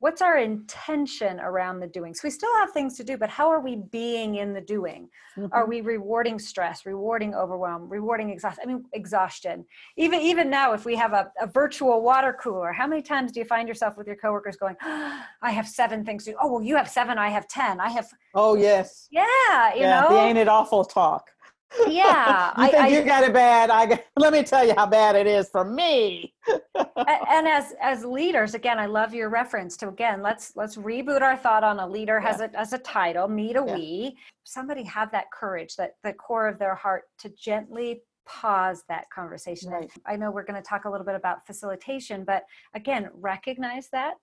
what's 0.00 0.20
our 0.20 0.38
intention 0.38 1.38
around 1.40 1.80
the 1.80 1.86
doing? 1.86 2.14
So 2.14 2.22
we 2.24 2.30
still 2.30 2.54
have 2.56 2.72
things 2.72 2.96
to 2.96 3.04
do 3.04 3.16
but 3.16 3.30
how 3.30 3.48
are 3.48 3.60
we 3.60 3.76
being 3.76 4.36
in 4.36 4.52
the 4.52 4.60
doing? 4.60 5.08
Mm-hmm. 5.38 5.52
are 5.52 5.66
we 5.66 5.80
rewarding 5.80 6.40
stress 6.40 6.84
rewarding 6.84 7.36
overwhelm 7.36 7.88
rewarding 7.88 8.30
exhaustion 8.30 8.64
i 8.64 8.66
mean 8.66 8.84
exhaustion? 8.92 9.64
Even 9.96 10.20
even 10.20 10.50
now 10.50 10.72
if 10.72 10.84
we 10.84 10.96
have 10.96 11.12
a, 11.12 11.30
a 11.40 11.46
virtual 11.46 12.02
water 12.02 12.36
cooler 12.42 12.72
how 12.72 12.86
many 12.86 13.00
times 13.00 13.30
do 13.30 13.38
you 13.38 13.46
find 13.46 13.68
yourself 13.68 13.96
with 13.96 14.08
your 14.08 14.16
coworkers 14.16 14.56
going 14.56 14.76
oh, 14.82 15.22
i 15.42 15.50
have 15.52 15.68
seven 15.68 16.04
things 16.04 16.24
to 16.24 16.32
do. 16.32 16.36
Oh 16.42 16.52
well 16.54 16.62
you 16.62 16.74
have 16.74 16.88
seven 16.88 17.16
i 17.16 17.28
have 17.28 17.46
ten 17.46 17.78
i 17.80 17.88
have 17.88 18.08
oh 18.34 18.56
yes. 18.56 19.06
Yeah 19.12 19.22
you 19.74 19.82
yeah, 19.82 20.00
know? 20.00 20.08
the 20.10 20.20
ain't 20.20 20.38
it 20.38 20.48
awful 20.48 20.84
talk 20.84 21.30
yeah 21.88 22.52
you 22.58 22.70
think 22.70 22.82
I, 22.82 22.88
you 22.88 23.02
got 23.02 23.24
it 23.24 23.32
bad 23.32 23.70
i 23.70 23.86
got, 23.86 24.04
let 24.16 24.32
me 24.32 24.42
tell 24.42 24.66
you 24.66 24.74
how 24.76 24.86
bad 24.86 25.14
it 25.16 25.26
is 25.26 25.48
for 25.50 25.64
me 25.64 26.34
and 26.48 27.48
as 27.48 27.74
as 27.80 28.04
leaders 28.04 28.54
again 28.54 28.78
i 28.78 28.86
love 28.86 29.14
your 29.14 29.28
reference 29.28 29.76
to 29.78 29.88
again 29.88 30.22
let's 30.22 30.56
let's 30.56 30.76
reboot 30.76 31.22
our 31.22 31.36
thought 31.36 31.62
on 31.62 31.78
a 31.78 31.86
leader 31.86 32.20
yeah. 32.22 32.30
has 32.30 32.40
a 32.40 32.58
as 32.58 32.72
a 32.72 32.78
title 32.78 33.28
me 33.28 33.52
to 33.52 33.62
yeah. 33.66 33.74
we 33.74 34.16
somebody 34.44 34.82
have 34.82 35.10
that 35.12 35.30
courage 35.32 35.76
that 35.76 35.94
the 36.02 36.12
core 36.12 36.48
of 36.48 36.58
their 36.58 36.74
heart 36.74 37.04
to 37.18 37.28
gently 37.30 38.02
pause 38.26 38.84
that 38.88 39.08
conversation 39.10 39.70
right. 39.70 39.90
i 40.06 40.16
know 40.16 40.30
we're 40.30 40.44
going 40.44 40.60
to 40.60 40.68
talk 40.68 40.84
a 40.84 40.90
little 40.90 41.06
bit 41.06 41.14
about 41.14 41.46
facilitation 41.46 42.24
but 42.24 42.44
again 42.74 43.08
recognize 43.14 43.88
that 43.92 44.14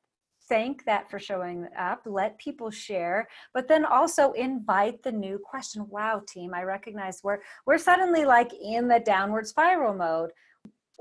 thank 0.50 0.86
that 0.86 1.10
for 1.10 1.20
showing 1.20 1.68
up 1.78 2.02
let 2.06 2.38
people 2.38 2.72
share 2.72 3.28
but 3.54 3.68
then 3.68 3.86
also 3.86 4.32
invite 4.34 5.02
the 5.04 5.12
new 5.12 5.40
question 5.44 5.86
wow 5.90 6.22
team 6.28 6.54
i 6.54 6.64
recognize 6.64 7.22
we're 7.24 7.40
we're 7.66 7.78
suddenly 7.78 8.26
like 8.26 8.52
in 8.62 8.88
the 8.88 9.00
downward 9.00 9.48
spiral 9.48 9.94
mode. 9.94 10.32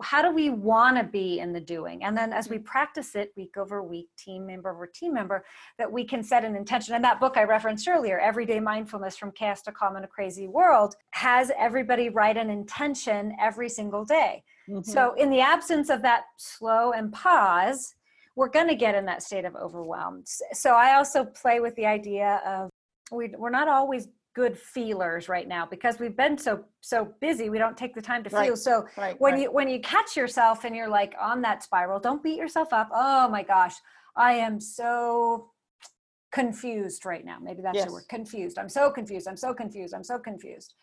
How 0.03 0.21
do 0.21 0.31
we 0.31 0.51
want 0.51 0.99
to 0.99 1.05
be 1.05 1.39
in 1.39 1.55
the 1.55 1.61
doing? 1.61 2.05
And 2.05 2.15
then 2.15 2.31
as 2.31 2.51
we 2.51 2.59
practice 2.59 3.15
it 3.15 3.33
week 3.35 3.57
over 3.57 3.83
week 3.83 4.09
team 4.19 4.47
member 4.47 4.71
over 4.71 4.87
team 4.87 5.15
member 5.15 5.47
that 5.79 5.91
we 5.91 6.05
can 6.05 6.23
set 6.23 6.45
an 6.45 6.55
intention. 6.55 6.95
And 6.95 7.03
that 7.03 7.19
book 7.19 7.37
i 7.37 7.45
referenced 7.45 7.89
earlier 7.89 8.19
everyday 8.19 8.61
mindfulness 8.61 9.17
from 9.17 9.33
chaos 9.33 9.63
to 9.63 9.73
calm 9.73 9.97
in 9.97 10.05
a 10.05 10.09
crazy 10.09 10.49
world 10.49 10.97
has 11.13 11.51
everybody 11.59 12.11
write 12.11 12.37
an 12.37 12.51
intention 12.51 13.35
every 13.41 13.69
single 13.69 14.05
day. 14.05 14.45
Mm-hmm. 14.69 14.83
so 14.83 15.15
in 15.15 15.31
the 15.31 15.41
absence 15.41 15.91
of 15.91 16.03
that 16.03 16.25
slow 16.37 16.91
and 16.91 17.13
pause 17.13 17.95
we're 18.37 18.51
going 18.51 18.69
to 18.69 18.75
get 18.75 18.95
in 18.95 19.07
that 19.07 19.23
state 19.23 19.45
of 19.47 19.57
overwhelm. 19.57 20.23
So 20.53 20.75
I 20.75 20.95
also 20.95 21.25
play 21.25 21.59
with 21.59 21.75
the 21.75 21.87
idea 21.87 22.41
of 22.47 22.71
we, 23.11 23.33
we're 23.37 23.51
not 23.51 23.67
always 23.67 24.09
good 24.35 24.59
feelers 24.59 25.31
right 25.31 25.49
now 25.49 25.65
because 25.65 25.99
we've 25.99 26.17
been 26.17 26.37
so 26.37 26.63
so 26.83 27.09
busy 27.23 27.49
we 27.49 27.57
don't 27.57 27.75
take 27.75 27.95
the 27.95 28.03
time 28.03 28.23
to 28.23 28.29
right. 28.29 28.45
feel 28.45 28.57
so 28.57 28.87
right, 28.99 29.19
when 29.19 29.33
right. 29.33 29.43
you 29.45 29.51
when 29.51 29.67
you 29.67 29.81
catch 29.81 30.15
yourself 30.15 30.65
and 30.65 30.77
you're 30.77 30.91
like 30.91 31.15
on 31.19 31.41
that 31.41 31.63
spiral 31.63 31.99
don't 31.99 32.23
beat 32.23 32.37
yourself 32.37 32.71
up 32.71 32.91
oh 32.93 33.27
my 33.31 33.43
gosh 33.43 33.73
i 34.15 34.35
am 34.35 34.61
so 34.61 35.51
confused 36.33 37.07
right 37.07 37.25
now 37.25 37.39
maybe 37.41 37.63
that's 37.63 37.77
yes. 37.77 37.87
the 37.87 37.93
word 37.93 38.05
confused 38.11 38.59
i'm 38.59 38.69
so 38.69 38.91
confused 38.91 39.27
i'm 39.27 39.39
so 39.39 39.55
confused 39.55 39.95
i'm 39.95 40.05
so 40.05 40.19
confused 40.19 40.75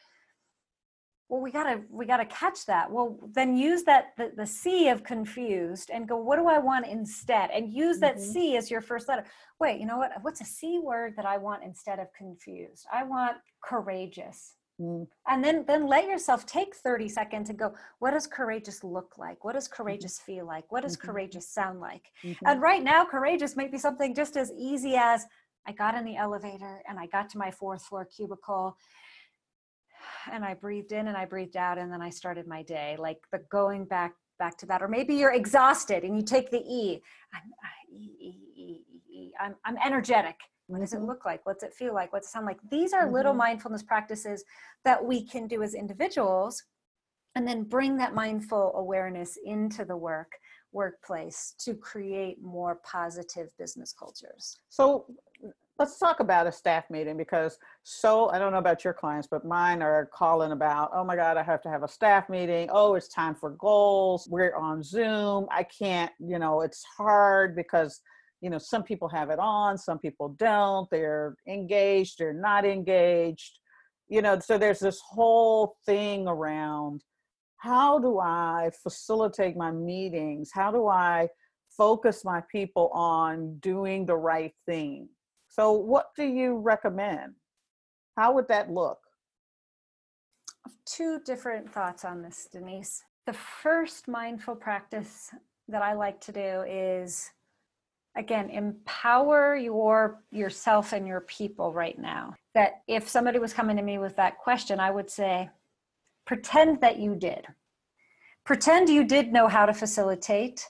well 1.33 1.41
we 1.41 1.49
gotta 1.49 1.81
we 1.89 2.05
gotta 2.05 2.25
catch 2.25 2.63
that 2.67 2.91
well 2.91 3.17
then 3.33 3.57
use 3.57 3.81
that 3.83 4.13
the, 4.17 4.31
the 4.37 4.45
c 4.45 4.89
of 4.89 5.03
confused 5.03 5.89
and 5.91 6.07
go 6.07 6.15
what 6.15 6.37
do 6.37 6.47
i 6.47 6.59
want 6.59 6.85
instead 6.85 7.49
and 7.49 7.73
use 7.73 7.97
that 7.97 8.17
mm-hmm. 8.17 8.31
c 8.31 8.55
as 8.55 8.69
your 8.69 8.81
first 8.81 9.07
letter 9.07 9.25
wait 9.59 9.79
you 9.79 9.87
know 9.87 9.97
what 9.97 10.11
what's 10.21 10.41
a 10.41 10.45
c 10.45 10.77
word 10.77 11.15
that 11.17 11.25
i 11.25 11.35
want 11.35 11.63
instead 11.63 11.97
of 11.97 12.07
confused 12.15 12.85
i 12.93 13.03
want 13.03 13.35
courageous 13.63 14.57
mm. 14.79 15.07
and 15.27 15.43
then 15.43 15.65
then 15.65 15.87
let 15.87 16.05
yourself 16.05 16.45
take 16.45 16.75
30 16.75 17.09
seconds 17.09 17.49
and 17.49 17.57
go 17.57 17.73
what 17.97 18.11
does 18.11 18.27
courageous 18.27 18.83
look 18.83 19.17
like 19.17 19.43
what 19.43 19.55
does 19.55 19.67
mm-hmm. 19.67 19.81
courageous 19.81 20.19
mm-hmm. 20.19 20.33
feel 20.33 20.45
like 20.45 20.71
what 20.71 20.83
does 20.83 20.95
mm-hmm. 20.95 21.09
courageous 21.09 21.49
sound 21.49 21.79
like 21.79 22.11
mm-hmm. 22.23 22.45
and 22.45 22.61
right 22.61 22.83
now 22.83 23.03
courageous 23.03 23.55
may 23.55 23.67
be 23.67 23.79
something 23.79 24.13
just 24.13 24.37
as 24.37 24.51
easy 24.55 24.93
as 24.95 25.25
i 25.65 25.71
got 25.71 25.95
in 25.95 26.05
the 26.05 26.15
elevator 26.15 26.83
and 26.87 26.99
i 26.99 27.07
got 27.07 27.27
to 27.27 27.39
my 27.39 27.49
fourth 27.49 27.81
floor 27.81 28.05
cubicle 28.05 28.77
and 30.31 30.43
I 30.43 30.53
breathed 30.53 30.91
in 30.91 31.07
and 31.07 31.17
I 31.17 31.25
breathed 31.25 31.57
out 31.57 31.77
and 31.77 31.91
then 31.91 32.01
I 32.01 32.09
started 32.09 32.47
my 32.47 32.63
day. 32.63 32.95
Like 32.97 33.19
the 33.31 33.39
going 33.51 33.85
back 33.85 34.13
back 34.39 34.57
to 34.57 34.65
that 34.65 34.81
or 34.81 34.87
maybe 34.87 35.13
you're 35.15 35.33
exhausted 35.33 36.03
and 36.03 36.15
you 36.17 36.23
take 36.23 36.49
the 36.49 36.59
E. 36.59 37.01
I'm 37.33 37.41
I'm, 39.39 39.55
I'm 39.65 39.77
energetic. 39.85 40.35
What 40.67 40.81
does 40.81 40.93
it 40.93 40.97
mm-hmm. 40.97 41.07
look 41.07 41.25
like? 41.25 41.45
What's 41.45 41.63
it 41.63 41.73
feel 41.73 41.93
like? 41.93 42.13
What's 42.13 42.27
it 42.27 42.31
sound 42.31 42.45
like? 42.45 42.59
These 42.71 42.93
are 42.93 43.03
mm-hmm. 43.03 43.13
little 43.13 43.33
mindfulness 43.33 43.83
practices 43.83 44.43
that 44.85 45.03
we 45.03 45.25
can 45.25 45.47
do 45.47 45.61
as 45.61 45.73
individuals 45.73 46.63
and 47.35 47.47
then 47.47 47.63
bring 47.63 47.97
that 47.97 48.13
mindful 48.13 48.73
awareness 48.75 49.37
into 49.43 49.85
the 49.85 49.97
work 49.97 50.31
workplace 50.71 51.53
to 51.59 51.75
create 51.75 52.41
more 52.41 52.79
positive 52.83 53.49
business 53.59 53.93
cultures. 53.93 54.57
So 54.69 55.05
let's 55.79 55.97
talk 55.97 56.19
about 56.19 56.47
a 56.47 56.51
staff 56.51 56.83
meeting 56.89 57.17
because 57.17 57.57
so 57.83 58.29
i 58.29 58.37
don't 58.37 58.51
know 58.51 58.59
about 58.59 58.83
your 58.83 58.93
clients 58.93 59.27
but 59.29 59.45
mine 59.45 59.81
are 59.81 60.07
calling 60.13 60.51
about 60.51 60.91
oh 60.93 61.03
my 61.03 61.15
god 61.15 61.35
i 61.37 61.43
have 61.43 61.61
to 61.61 61.69
have 61.69 61.83
a 61.83 61.87
staff 61.87 62.29
meeting. 62.29 62.69
Oh 62.71 62.95
it's 62.95 63.07
time 63.07 63.35
for 63.35 63.51
goals. 63.51 64.27
We're 64.29 64.55
on 64.55 64.83
zoom. 64.83 65.47
I 65.51 65.63
can't 65.63 66.11
you 66.19 66.39
know 66.39 66.61
it's 66.61 66.83
hard 66.97 67.55
because 67.55 68.01
you 68.41 68.49
know 68.49 68.57
some 68.57 68.83
people 68.83 69.09
have 69.09 69.29
it 69.29 69.39
on 69.39 69.77
some 69.77 69.99
people 69.99 70.35
don't. 70.37 70.87
They're 70.91 71.35
engaged 71.47 72.19
they're 72.19 72.33
not 72.33 72.65
engaged. 72.65 73.59
You 74.09 74.21
know 74.21 74.39
so 74.39 74.57
there's 74.57 74.79
this 74.79 75.01
whole 75.05 75.77
thing 75.85 76.27
around 76.27 77.03
how 77.57 77.97
do 77.97 78.19
i 78.19 78.69
facilitate 78.83 79.55
my 79.55 79.71
meetings? 79.71 80.51
How 80.53 80.71
do 80.71 80.87
i 80.87 81.27
focus 81.75 82.23
my 82.23 82.41
people 82.51 82.89
on 82.93 83.57
doing 83.57 84.05
the 84.05 84.15
right 84.15 84.53
thing 84.67 85.09
so, 85.55 85.71
what 85.71 86.15
do 86.15 86.23
you 86.23 86.57
recommend? 86.57 87.35
How 88.17 88.33
would 88.33 88.47
that 88.47 88.71
look? 88.71 88.97
Two 90.83 91.19
different 91.23 91.71
thoughts 91.71 92.03
on 92.03 92.23
this, 92.23 92.47
Denise. 92.51 93.03
The 93.27 93.33
first 93.33 94.07
mindful 94.07 94.55
practice 94.55 95.29
that 95.67 95.83
I 95.83 95.93
like 95.93 96.19
to 96.21 96.31
do 96.31 96.63
is 96.67 97.29
again 98.15 98.49
empower 98.49 99.55
your 99.55 100.23
yourself 100.31 100.91
and 100.91 101.05
your 101.07 101.21
people 101.21 101.71
right 101.71 101.99
now 101.99 102.33
that 102.55 102.81
if 102.87 103.07
somebody 103.07 103.37
was 103.37 103.53
coming 103.53 103.77
to 103.77 103.81
me 103.81 103.97
with 103.97 104.15
that 104.15 104.37
question 104.37 104.79
i 104.79 104.91
would 104.91 105.09
say 105.09 105.49
pretend 106.27 106.79
that 106.79 106.99
you 106.99 107.15
did 107.15 107.47
pretend 108.45 108.87
you 108.87 109.03
did 109.03 109.33
know 109.33 109.47
how 109.47 109.65
to 109.65 109.73
facilitate 109.73 110.67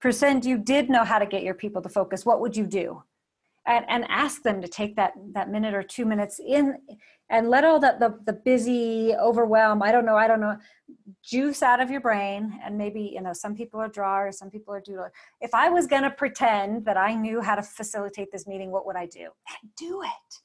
pretend 0.00 0.44
you 0.44 0.56
did 0.56 0.88
know 0.88 1.02
how 1.02 1.18
to 1.18 1.26
get 1.26 1.42
your 1.42 1.54
people 1.54 1.82
to 1.82 1.88
focus 1.88 2.24
what 2.24 2.40
would 2.40 2.56
you 2.56 2.66
do 2.66 3.02
and, 3.66 3.84
and 3.88 4.04
ask 4.08 4.42
them 4.42 4.60
to 4.62 4.68
take 4.68 4.96
that 4.96 5.12
that 5.32 5.50
minute 5.50 5.74
or 5.74 5.82
two 5.82 6.04
minutes 6.04 6.40
in 6.44 6.78
and 7.28 7.50
let 7.50 7.64
all 7.64 7.80
that 7.80 7.98
the, 7.98 8.18
the 8.24 8.32
busy 8.32 9.14
overwhelm 9.16 9.82
i 9.82 9.90
don't 9.90 10.06
know 10.06 10.16
i 10.16 10.26
don't 10.26 10.40
know 10.40 10.56
juice 11.22 11.62
out 11.62 11.80
of 11.80 11.90
your 11.90 12.00
brain. 12.00 12.58
And 12.64 12.78
maybe 12.78 13.00
you 13.14 13.20
know 13.20 13.32
some 13.32 13.54
people 13.54 13.80
are 13.80 13.88
drawers 13.88 14.38
some 14.38 14.50
people 14.50 14.72
are 14.72 14.80
doodler 14.80 15.10
if 15.40 15.52
i 15.54 15.68
was 15.68 15.86
going 15.86 16.02
to 16.02 16.10
pretend 16.10 16.84
that 16.84 16.96
i 16.96 17.14
knew 17.14 17.40
how 17.40 17.54
to 17.56 17.62
facilitate 17.62 18.30
this 18.32 18.46
meeting 18.46 18.70
what 18.70 18.86
would 18.86 18.96
i 18.96 19.06
do? 19.06 19.22
And 19.22 19.70
do 19.76 20.02
it. 20.02 20.40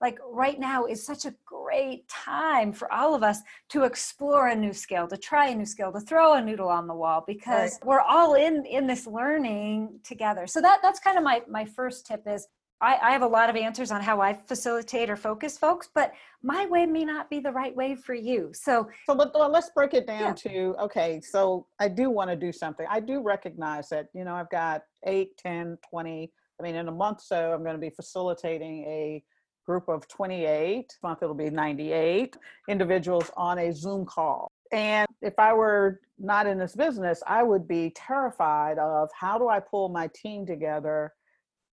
Like 0.00 0.18
right 0.24 0.58
now 0.58 0.86
is 0.86 1.04
such 1.04 1.26
a 1.26 1.34
great 1.44 2.08
time 2.08 2.72
for 2.72 2.90
all 2.90 3.14
of 3.14 3.22
us 3.22 3.40
to 3.68 3.84
explore 3.84 4.48
a 4.48 4.56
new 4.56 4.72
skill 4.72 5.06
to 5.08 5.16
try 5.16 5.48
a 5.48 5.54
new 5.54 5.66
skill 5.66 5.92
to 5.92 6.00
throw 6.00 6.34
a 6.34 6.40
noodle 6.40 6.68
on 6.68 6.86
the 6.86 6.94
wall 6.94 7.22
because 7.26 7.72
right. 7.72 7.86
we're 7.86 8.00
all 8.00 8.34
in 8.34 8.64
in 8.64 8.86
this 8.86 9.06
learning 9.06 10.00
together. 10.02 10.46
So 10.46 10.62
that 10.62 10.78
that's 10.82 11.00
kind 11.00 11.18
of 11.18 11.24
my 11.24 11.42
my 11.48 11.66
first 11.66 12.06
tip 12.06 12.22
is 12.26 12.46
I, 12.80 12.98
I, 13.02 13.10
have 13.12 13.22
a 13.22 13.26
lot 13.26 13.50
of 13.50 13.56
answers 13.56 13.90
on 13.90 14.00
how 14.00 14.20
I 14.20 14.32
facilitate 14.32 15.10
or 15.10 15.16
focus 15.16 15.58
folks, 15.58 15.88
but 15.94 16.12
my 16.42 16.66
way 16.66 16.86
may 16.86 17.04
not 17.04 17.28
be 17.28 17.38
the 17.38 17.52
right 17.52 17.74
way 17.74 17.94
for 17.94 18.14
you. 18.14 18.50
So, 18.54 18.88
so 19.06 19.12
let, 19.12 19.34
us 19.34 19.70
break 19.74 19.94
it 19.94 20.06
down 20.06 20.20
yeah. 20.20 20.50
to 20.50 20.74
okay. 20.80 21.20
So 21.20 21.66
I 21.78 21.88
do 21.88 22.10
want 22.10 22.30
to 22.30 22.36
do 22.36 22.52
something. 22.52 22.86
I 22.88 23.00
do 23.00 23.22
recognize 23.22 23.88
that 23.90 24.08
you 24.14 24.24
know 24.24 24.34
I've 24.34 24.50
got 24.50 24.82
8, 25.06 25.36
10, 25.36 25.78
20. 25.90 26.32
I 26.58 26.62
mean, 26.62 26.74
in 26.74 26.88
a 26.88 26.92
month 26.92 27.20
so 27.22 27.52
I'm 27.52 27.62
going 27.62 27.74
to 27.74 27.80
be 27.80 27.90
facilitating 27.90 28.84
a 28.84 29.22
group 29.66 29.88
of 29.88 30.08
28. 30.08 30.98
month 31.02 31.22
it'll 31.22 31.34
be 31.34 31.50
98 31.50 32.36
individuals 32.68 33.30
on 33.36 33.58
a 33.58 33.72
Zoom 33.72 34.04
call. 34.04 34.50
And 34.72 35.06
if 35.20 35.38
I 35.38 35.52
were 35.52 36.00
not 36.18 36.46
in 36.46 36.58
this 36.58 36.74
business, 36.74 37.22
I 37.26 37.42
would 37.42 37.66
be 37.66 37.90
terrified 37.90 38.78
of 38.78 39.10
how 39.18 39.38
do 39.38 39.48
I 39.48 39.60
pull 39.60 39.88
my 39.88 40.08
team 40.14 40.46
together 40.46 41.12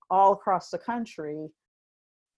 all 0.10 0.34
across 0.34 0.70
the 0.70 0.78
country 0.78 1.50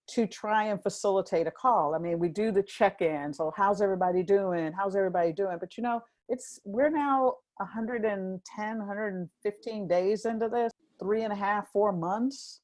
to 0.09 0.25
try 0.25 0.65
and 0.65 0.81
facilitate 0.81 1.45
a 1.45 1.51
call. 1.51 1.93
I 1.93 1.99
mean, 1.99 2.17
we 2.17 2.29
do 2.29 2.51
the 2.51 2.63
check-in. 2.63 3.33
So 3.33 3.53
how's 3.55 3.81
everybody 3.81 4.23
doing? 4.23 4.71
How's 4.73 4.95
everybody 4.95 5.31
doing? 5.31 5.57
But 5.59 5.77
you 5.77 5.83
know, 5.83 6.01
it's 6.27 6.59
we're 6.63 6.89
now 6.89 7.35
110, 7.57 8.77
115 8.77 9.87
days 9.87 10.25
into 10.25 10.49
this, 10.49 10.71
three 10.99 11.23
and 11.23 11.33
a 11.33 11.35
half, 11.35 11.71
four 11.71 11.91
months. 11.91 12.61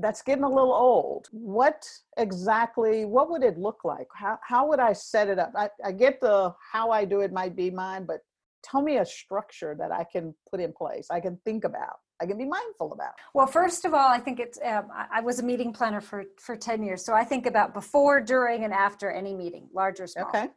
That's 0.00 0.22
getting 0.22 0.44
a 0.44 0.48
little 0.48 0.72
old. 0.72 1.28
What 1.30 1.88
exactly, 2.16 3.04
what 3.04 3.30
would 3.30 3.42
it 3.42 3.58
look 3.58 3.84
like? 3.84 4.08
How, 4.14 4.38
how 4.42 4.66
would 4.68 4.80
I 4.80 4.92
set 4.92 5.28
it 5.28 5.38
up? 5.38 5.52
I, 5.54 5.68
I 5.84 5.92
get 5.92 6.20
the 6.20 6.54
how 6.72 6.90
I 6.90 7.04
do 7.04 7.20
it 7.20 7.32
might 7.32 7.54
be 7.54 7.70
mine, 7.70 8.04
but 8.04 8.20
tell 8.64 8.82
me 8.82 8.98
a 8.98 9.06
structure 9.06 9.76
that 9.78 9.92
I 9.92 10.04
can 10.04 10.34
put 10.50 10.60
in 10.60 10.72
place, 10.72 11.08
I 11.10 11.20
can 11.20 11.38
think 11.44 11.64
about. 11.64 11.98
I 12.20 12.26
can 12.26 12.38
be 12.38 12.46
mindful 12.46 12.92
about? 12.92 13.12
Well, 13.34 13.46
first 13.46 13.84
of 13.84 13.92
all, 13.92 14.08
I 14.08 14.18
think 14.18 14.40
it's, 14.40 14.58
um, 14.64 14.88
I 15.12 15.20
was 15.20 15.38
a 15.38 15.42
meeting 15.42 15.72
planner 15.72 16.00
for, 16.00 16.24
for 16.38 16.56
10 16.56 16.82
years. 16.82 17.04
So 17.04 17.12
I 17.12 17.24
think 17.24 17.46
about 17.46 17.74
before, 17.74 18.20
during, 18.20 18.64
and 18.64 18.72
after 18.72 19.10
any 19.10 19.34
meeting, 19.34 19.68
large 19.74 20.00
or 20.00 20.06
small. 20.06 20.28
Okay. 20.28 20.48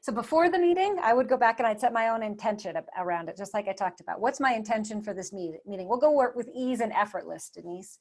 So 0.00 0.12
before 0.12 0.50
the 0.50 0.58
meeting, 0.58 0.96
I 1.02 1.14
would 1.14 1.28
go 1.28 1.36
back 1.36 1.60
and 1.60 1.66
I'd 1.66 1.80
set 1.80 1.92
my 1.92 2.08
own 2.08 2.22
intention 2.22 2.76
around 2.98 3.28
it, 3.28 3.36
just 3.36 3.54
like 3.54 3.68
I 3.68 3.72
talked 3.72 4.00
about. 4.00 4.20
What's 4.20 4.40
my 4.40 4.52
intention 4.52 5.02
for 5.02 5.14
this 5.14 5.32
meeting? 5.32 5.60
We'll 5.64 5.98
go 5.98 6.10
work 6.10 6.34
with 6.34 6.48
ease 6.54 6.80
and 6.80 6.92
effortless, 6.92 7.50
Denise. 7.50 7.98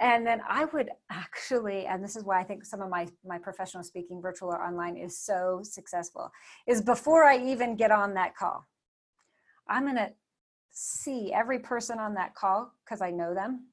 And 0.00 0.26
then 0.26 0.40
I 0.48 0.64
would 0.66 0.90
actually, 1.10 1.86
and 1.86 2.02
this 2.02 2.16
is 2.16 2.24
why 2.24 2.40
I 2.40 2.44
think 2.44 2.64
some 2.64 2.80
of 2.80 2.88
my, 2.88 3.06
my 3.24 3.38
professional 3.38 3.82
speaking, 3.82 4.22
virtual 4.22 4.48
or 4.48 4.62
online, 4.62 4.96
is 4.96 5.18
so 5.18 5.60
successful, 5.62 6.30
is 6.66 6.80
before 6.80 7.24
I 7.24 7.38
even 7.38 7.76
get 7.76 7.90
on 7.90 8.14
that 8.14 8.36
call, 8.36 8.66
I'm 9.68 9.94
to 9.94 10.12
see 10.78 11.32
every 11.32 11.58
person 11.58 11.98
on 11.98 12.14
that 12.14 12.36
call 12.36 12.72
because 12.84 13.00
I 13.00 13.10
know 13.10 13.34
them 13.34 13.66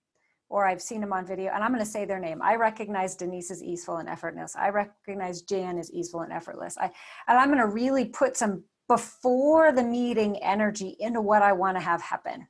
or 0.49 0.65
I've 0.65 0.81
seen 0.81 1.01
them 1.01 1.13
on 1.13 1.23
video 1.23 1.51
and 1.53 1.63
I'm 1.63 1.71
going 1.71 1.83
to 1.83 1.89
say 1.89 2.03
their 2.03 2.19
name. 2.19 2.41
I 2.41 2.55
recognize 2.55 3.15
Denise 3.15 3.51
as 3.51 3.61
easeful 3.61 3.97
and 3.97 4.09
effortless. 4.09 4.55
I 4.55 4.69
recognize 4.69 5.43
Jan 5.43 5.77
as 5.77 5.91
easeful 5.91 6.21
and 6.21 6.33
effortless. 6.33 6.77
I, 6.79 6.85
and 7.27 7.37
I'm 7.37 7.49
going 7.49 7.59
to 7.59 7.67
really 7.67 8.05
put 8.05 8.35
some 8.35 8.63
before 8.87 9.71
the 9.71 9.83
meeting 9.83 10.41
energy 10.41 10.95
into 10.99 11.21
what 11.21 11.43
I 11.43 11.53
want 11.53 11.77
to 11.77 11.83
have 11.83 12.01
happen. 12.01 12.47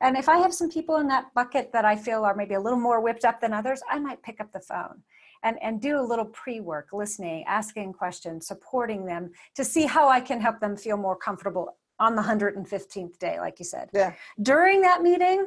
And 0.00 0.16
if 0.16 0.28
I 0.28 0.38
have 0.38 0.54
some 0.54 0.70
people 0.70 0.98
in 0.98 1.08
that 1.08 1.34
bucket 1.34 1.72
that 1.72 1.84
I 1.84 1.96
feel 1.96 2.24
are 2.24 2.36
maybe 2.36 2.54
a 2.54 2.60
little 2.60 2.78
more 2.78 3.00
whipped 3.00 3.24
up 3.24 3.40
than 3.40 3.52
others, 3.52 3.80
I 3.90 3.98
might 3.98 4.22
pick 4.22 4.40
up 4.40 4.52
the 4.52 4.60
phone 4.60 5.02
and, 5.42 5.60
and 5.60 5.80
do 5.80 5.98
a 5.98 6.02
little 6.02 6.26
pre-work, 6.26 6.88
listening, 6.92 7.44
asking 7.48 7.94
questions, 7.94 8.46
supporting 8.46 9.06
them 9.06 9.32
to 9.56 9.64
see 9.64 9.86
how 9.86 10.08
I 10.08 10.20
can 10.20 10.40
help 10.40 10.60
them 10.60 10.76
feel 10.76 10.96
more 10.96 11.16
comfortable 11.16 11.76
on 11.98 12.16
the 12.16 12.22
115th 12.22 13.18
day, 13.18 13.38
like 13.40 13.58
you 13.58 13.64
said. 13.64 13.88
Yeah. 13.92 14.14
During 14.40 14.82
that 14.82 15.02
meeting, 15.02 15.46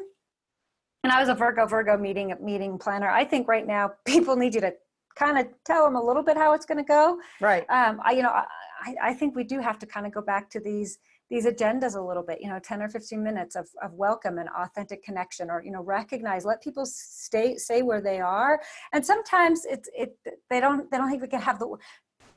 and 1.04 1.14
I 1.14 1.20
was 1.20 1.30
a 1.30 1.36
Virgo 1.36 1.66
Virgo 1.66 1.98
meeting 1.98 2.34
meeting 2.42 2.78
planner. 2.78 3.10
I 3.10 3.24
think 3.24 3.48
right 3.48 3.66
now 3.66 3.92
people 4.06 4.36
need 4.36 4.56
you 4.56 4.62
to 4.62 4.74
kind 5.16 5.38
of 5.38 5.48
tell 5.66 5.86
them 5.86 5.96
a 5.96 6.04
little 6.04 6.24
bit 6.24 6.38
how 6.38 6.54
it's 6.54 6.66
going 6.66 6.78
to 6.78 6.84
go. 6.84 7.20
Right. 7.42 7.66
Um, 7.70 8.00
I 8.04 8.12
you 8.12 8.24
know 8.24 8.32
I, 8.32 8.96
I 9.02 9.14
think 9.14 9.36
we 9.36 9.44
do 9.44 9.60
have 9.60 9.80
to 9.80 9.86
kind 9.86 10.06
of 10.06 10.14
go 10.14 10.22
back 10.22 10.50
to 10.52 10.60
these 10.60 11.00
these 11.30 11.46
agendas 11.46 11.96
a 11.96 12.02
little 12.02 12.24
bit 12.24 12.40
you 12.42 12.50
know 12.50 12.60
10 12.60 12.82
or 12.82 12.90
15 12.90 13.22
minutes 13.24 13.56
of, 13.56 13.68
of 13.84 13.94
welcome 13.94 14.40
and 14.40 14.50
authentic 14.58 15.04
connection 15.04 15.50
or 15.50 15.62
you 15.64 15.72
know 15.72 15.84
recognize 15.84 16.44
let 16.44 16.62
people 16.62 16.86
stay 16.86 17.56
say 17.56 17.82
where 17.82 18.02
they 18.02 18.20
are 18.20 18.60
and 18.94 19.06
sometimes 19.06 19.66
it's 19.66 19.90
it 19.96 20.18
they 20.50 20.60
don't 20.60 20.90
they 20.90 20.98
don't 20.98 21.10
think 21.10 21.22
we 21.22 21.28
can 21.28 21.42
have 21.42 21.60
the 21.60 21.78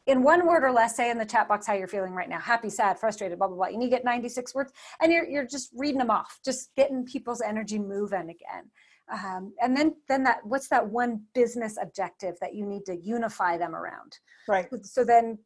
in 0.06 0.22
one 0.22 0.46
word 0.46 0.64
or 0.64 0.72
less, 0.72 0.96
say 0.96 1.10
in 1.10 1.18
the 1.18 1.24
chat 1.24 1.48
box 1.48 1.66
how 1.66 1.74
you're 1.74 1.86
feeling 1.86 2.12
right 2.12 2.28
now 2.28 2.40
happy, 2.40 2.70
sad, 2.70 2.98
frustrated, 2.98 3.38
blah, 3.38 3.46
blah, 3.48 3.56
blah. 3.56 3.66
And 3.66 3.82
you 3.82 3.88
get 3.88 4.04
96 4.04 4.54
words 4.54 4.72
and 5.00 5.12
you're, 5.12 5.28
you're 5.28 5.46
just 5.46 5.70
reading 5.76 5.98
them 5.98 6.10
off, 6.10 6.38
just 6.44 6.74
getting 6.76 7.04
people's 7.04 7.40
energy 7.40 7.78
moving 7.78 8.30
again. 8.30 8.70
Um, 9.12 9.52
and 9.60 9.76
then 9.76 9.94
then 10.08 10.22
that 10.24 10.38
what's 10.44 10.68
that 10.68 10.88
one 10.88 11.22
business 11.34 11.76
objective 11.80 12.36
that 12.40 12.54
you 12.54 12.64
need 12.64 12.86
to 12.86 12.96
unify 12.96 13.58
them 13.58 13.74
around 13.74 14.16
right 14.48 14.68
so 14.82 15.04
then 15.04 15.38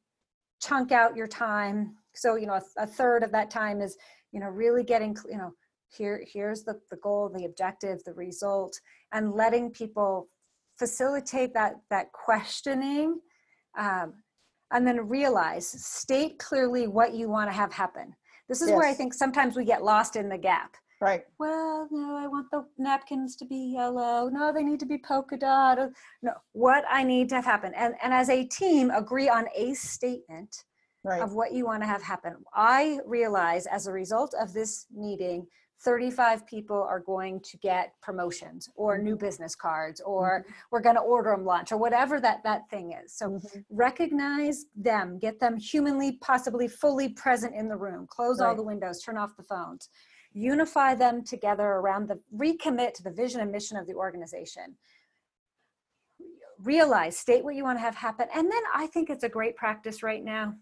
chunk 0.60 0.92
out 0.92 1.16
your 1.16 1.26
time 1.26 1.96
so 2.14 2.36
you 2.36 2.46
know 2.46 2.54
a, 2.54 2.82
a 2.82 2.86
third 2.86 3.24
of 3.24 3.32
that 3.32 3.50
time 3.50 3.80
is 3.80 3.96
you 4.30 4.38
know 4.38 4.48
really 4.48 4.84
getting 4.84 5.16
you 5.28 5.38
know 5.38 5.52
here 5.88 6.22
here's 6.32 6.62
the, 6.62 6.78
the 6.90 6.96
goal 6.98 7.28
the 7.34 7.46
objective 7.46 8.04
the 8.04 8.12
result 8.12 8.78
and 9.12 9.32
letting 9.32 9.70
people 9.70 10.28
facilitate 10.78 11.54
that 11.54 11.76
that 11.90 12.12
questioning 12.12 13.18
um, 13.78 14.12
and 14.76 14.86
then 14.86 15.08
realize 15.08 15.66
state 15.66 16.38
clearly 16.38 16.86
what 16.86 17.14
you 17.14 17.30
want 17.30 17.48
to 17.48 17.56
have 17.56 17.72
happen. 17.72 18.14
This 18.46 18.60
is 18.60 18.68
yes. 18.68 18.76
where 18.76 18.86
i 18.86 18.92
think 18.92 19.14
sometimes 19.14 19.56
we 19.56 19.64
get 19.64 19.82
lost 19.82 20.16
in 20.16 20.28
the 20.28 20.38
gap. 20.38 20.76
Right. 21.00 21.24
Well 21.38 21.88
no 21.90 22.16
i 22.16 22.26
want 22.26 22.50
the 22.50 22.64
napkins 22.76 23.36
to 23.36 23.46
be 23.46 23.72
yellow. 23.74 24.28
No 24.28 24.52
they 24.52 24.62
need 24.62 24.80
to 24.80 24.86
be 24.86 24.98
polka 24.98 25.38
dot. 25.38 25.78
No 26.22 26.32
what 26.52 26.84
i 26.90 27.02
need 27.02 27.30
to 27.30 27.36
have 27.36 27.46
happen. 27.46 27.72
And 27.74 27.94
and 28.02 28.12
as 28.12 28.28
a 28.28 28.44
team 28.44 28.90
agree 28.90 29.30
on 29.30 29.46
a 29.56 29.72
statement 29.72 30.64
right. 31.02 31.22
of 31.22 31.32
what 31.32 31.52
you 31.52 31.64
want 31.64 31.82
to 31.82 31.86
have 31.86 32.02
happen. 32.02 32.36
I 32.54 33.00
realize 33.06 33.66
as 33.66 33.86
a 33.86 33.92
result 33.92 34.34
of 34.38 34.52
this 34.52 34.86
meeting 34.94 35.46
35 35.80 36.46
people 36.46 36.82
are 36.88 37.00
going 37.00 37.40
to 37.40 37.56
get 37.58 37.92
promotions 38.02 38.68
or 38.76 38.96
new 38.96 39.14
mm-hmm. 39.14 39.24
business 39.24 39.54
cards 39.54 40.00
or 40.00 40.40
mm-hmm. 40.40 40.52
we're 40.70 40.80
going 40.80 40.94
to 40.94 41.02
order 41.02 41.30
them 41.30 41.44
lunch 41.44 41.70
or 41.70 41.76
whatever 41.76 42.20
that 42.20 42.42
that 42.44 42.68
thing 42.70 42.92
is 42.92 43.12
so 43.12 43.30
mm-hmm. 43.30 43.60
recognize 43.70 44.66
them 44.74 45.18
get 45.18 45.38
them 45.38 45.56
humanly 45.56 46.12
possibly 46.22 46.66
fully 46.66 47.10
present 47.10 47.54
in 47.54 47.68
the 47.68 47.76
room 47.76 48.06
close 48.08 48.40
right. 48.40 48.48
all 48.48 48.56
the 48.56 48.62
windows 48.62 49.02
turn 49.02 49.18
off 49.18 49.36
the 49.36 49.42
phones 49.42 49.90
unify 50.32 50.94
them 50.94 51.22
together 51.22 51.64
around 51.64 52.08
the 52.08 52.18
recommit 52.34 52.94
to 52.94 53.02
the 53.02 53.10
vision 53.10 53.40
and 53.40 53.52
mission 53.52 53.76
of 53.76 53.86
the 53.86 53.94
organization 53.94 54.76
realize 56.62 57.18
state 57.18 57.44
what 57.44 57.54
you 57.54 57.64
want 57.64 57.76
to 57.76 57.82
have 57.82 57.94
happen 57.94 58.26
and 58.34 58.50
then 58.50 58.62
i 58.74 58.86
think 58.86 59.10
it's 59.10 59.24
a 59.24 59.28
great 59.28 59.56
practice 59.56 60.02
right 60.02 60.24
now 60.24 60.54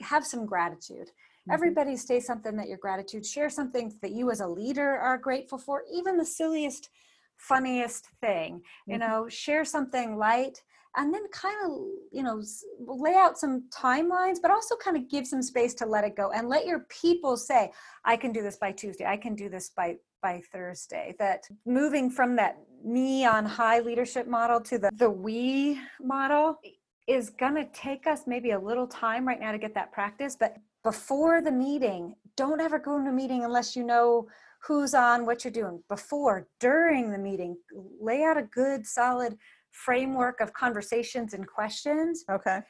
have 0.00 0.24
some 0.24 0.44
gratitude 0.44 1.10
Mm-hmm. 1.48 1.54
Everybody 1.54 1.96
say 1.96 2.20
something 2.20 2.56
that 2.56 2.68
your 2.68 2.78
gratitude, 2.78 3.24
share 3.24 3.50
something 3.50 3.94
that 4.02 4.12
you 4.12 4.30
as 4.30 4.40
a 4.40 4.46
leader 4.46 4.96
are 4.98 5.18
grateful 5.18 5.58
for, 5.58 5.82
even 5.92 6.16
the 6.16 6.24
silliest, 6.24 6.90
funniest 7.36 8.08
thing. 8.20 8.56
Mm-hmm. 8.56 8.92
You 8.92 8.98
know, 8.98 9.28
share 9.28 9.64
something 9.64 10.16
light 10.16 10.62
and 10.96 11.12
then 11.12 11.28
kind 11.30 11.56
of, 11.64 11.70
you 12.12 12.22
know, 12.22 12.42
lay 12.80 13.14
out 13.14 13.38
some 13.38 13.64
timelines, 13.70 14.38
but 14.42 14.50
also 14.50 14.74
kind 14.76 14.96
of 14.96 15.08
give 15.08 15.26
some 15.26 15.42
space 15.42 15.74
to 15.74 15.86
let 15.86 16.04
it 16.04 16.16
go 16.16 16.32
and 16.32 16.48
let 16.48 16.66
your 16.66 16.80
people 16.88 17.36
say, 17.36 17.70
I 18.04 18.16
can 18.16 18.32
do 18.32 18.42
this 18.42 18.56
by 18.56 18.72
Tuesday, 18.72 19.06
I 19.06 19.16
can 19.16 19.34
do 19.34 19.48
this 19.48 19.70
by 19.70 19.96
by 20.20 20.42
Thursday. 20.52 21.14
That 21.18 21.44
moving 21.64 22.10
from 22.10 22.34
that 22.36 22.58
me 22.84 23.24
on 23.24 23.44
high 23.44 23.80
leadership 23.80 24.26
model 24.26 24.60
to 24.62 24.78
the, 24.78 24.90
the 24.94 25.08
we 25.08 25.80
model 26.00 26.58
is 27.06 27.30
going 27.30 27.54
to 27.54 27.64
take 27.66 28.06
us 28.06 28.22
maybe 28.26 28.50
a 28.50 28.58
little 28.58 28.86
time 28.86 29.26
right 29.26 29.40
now 29.40 29.52
to 29.52 29.58
get 29.58 29.74
that 29.74 29.92
practice, 29.92 30.36
but 30.38 30.56
before 30.84 31.40
the 31.40 31.52
meeting 31.52 32.14
don't 32.36 32.60
ever 32.60 32.78
go 32.78 33.02
to 33.02 33.08
a 33.08 33.12
meeting 33.12 33.44
unless 33.44 33.74
you 33.74 33.84
know 33.84 34.28
who's 34.62 34.94
on 34.94 35.26
what 35.26 35.44
you're 35.44 35.52
doing. 35.52 35.82
Before 35.88 36.46
during 36.60 37.10
the 37.10 37.18
meeting 37.18 37.56
lay 38.00 38.24
out 38.24 38.36
a 38.36 38.42
good 38.42 38.86
solid 38.86 39.36
framework 39.70 40.40
of 40.40 40.52
conversations 40.52 41.34
and 41.34 41.46
questions. 41.46 42.24
Okay. 42.30 42.60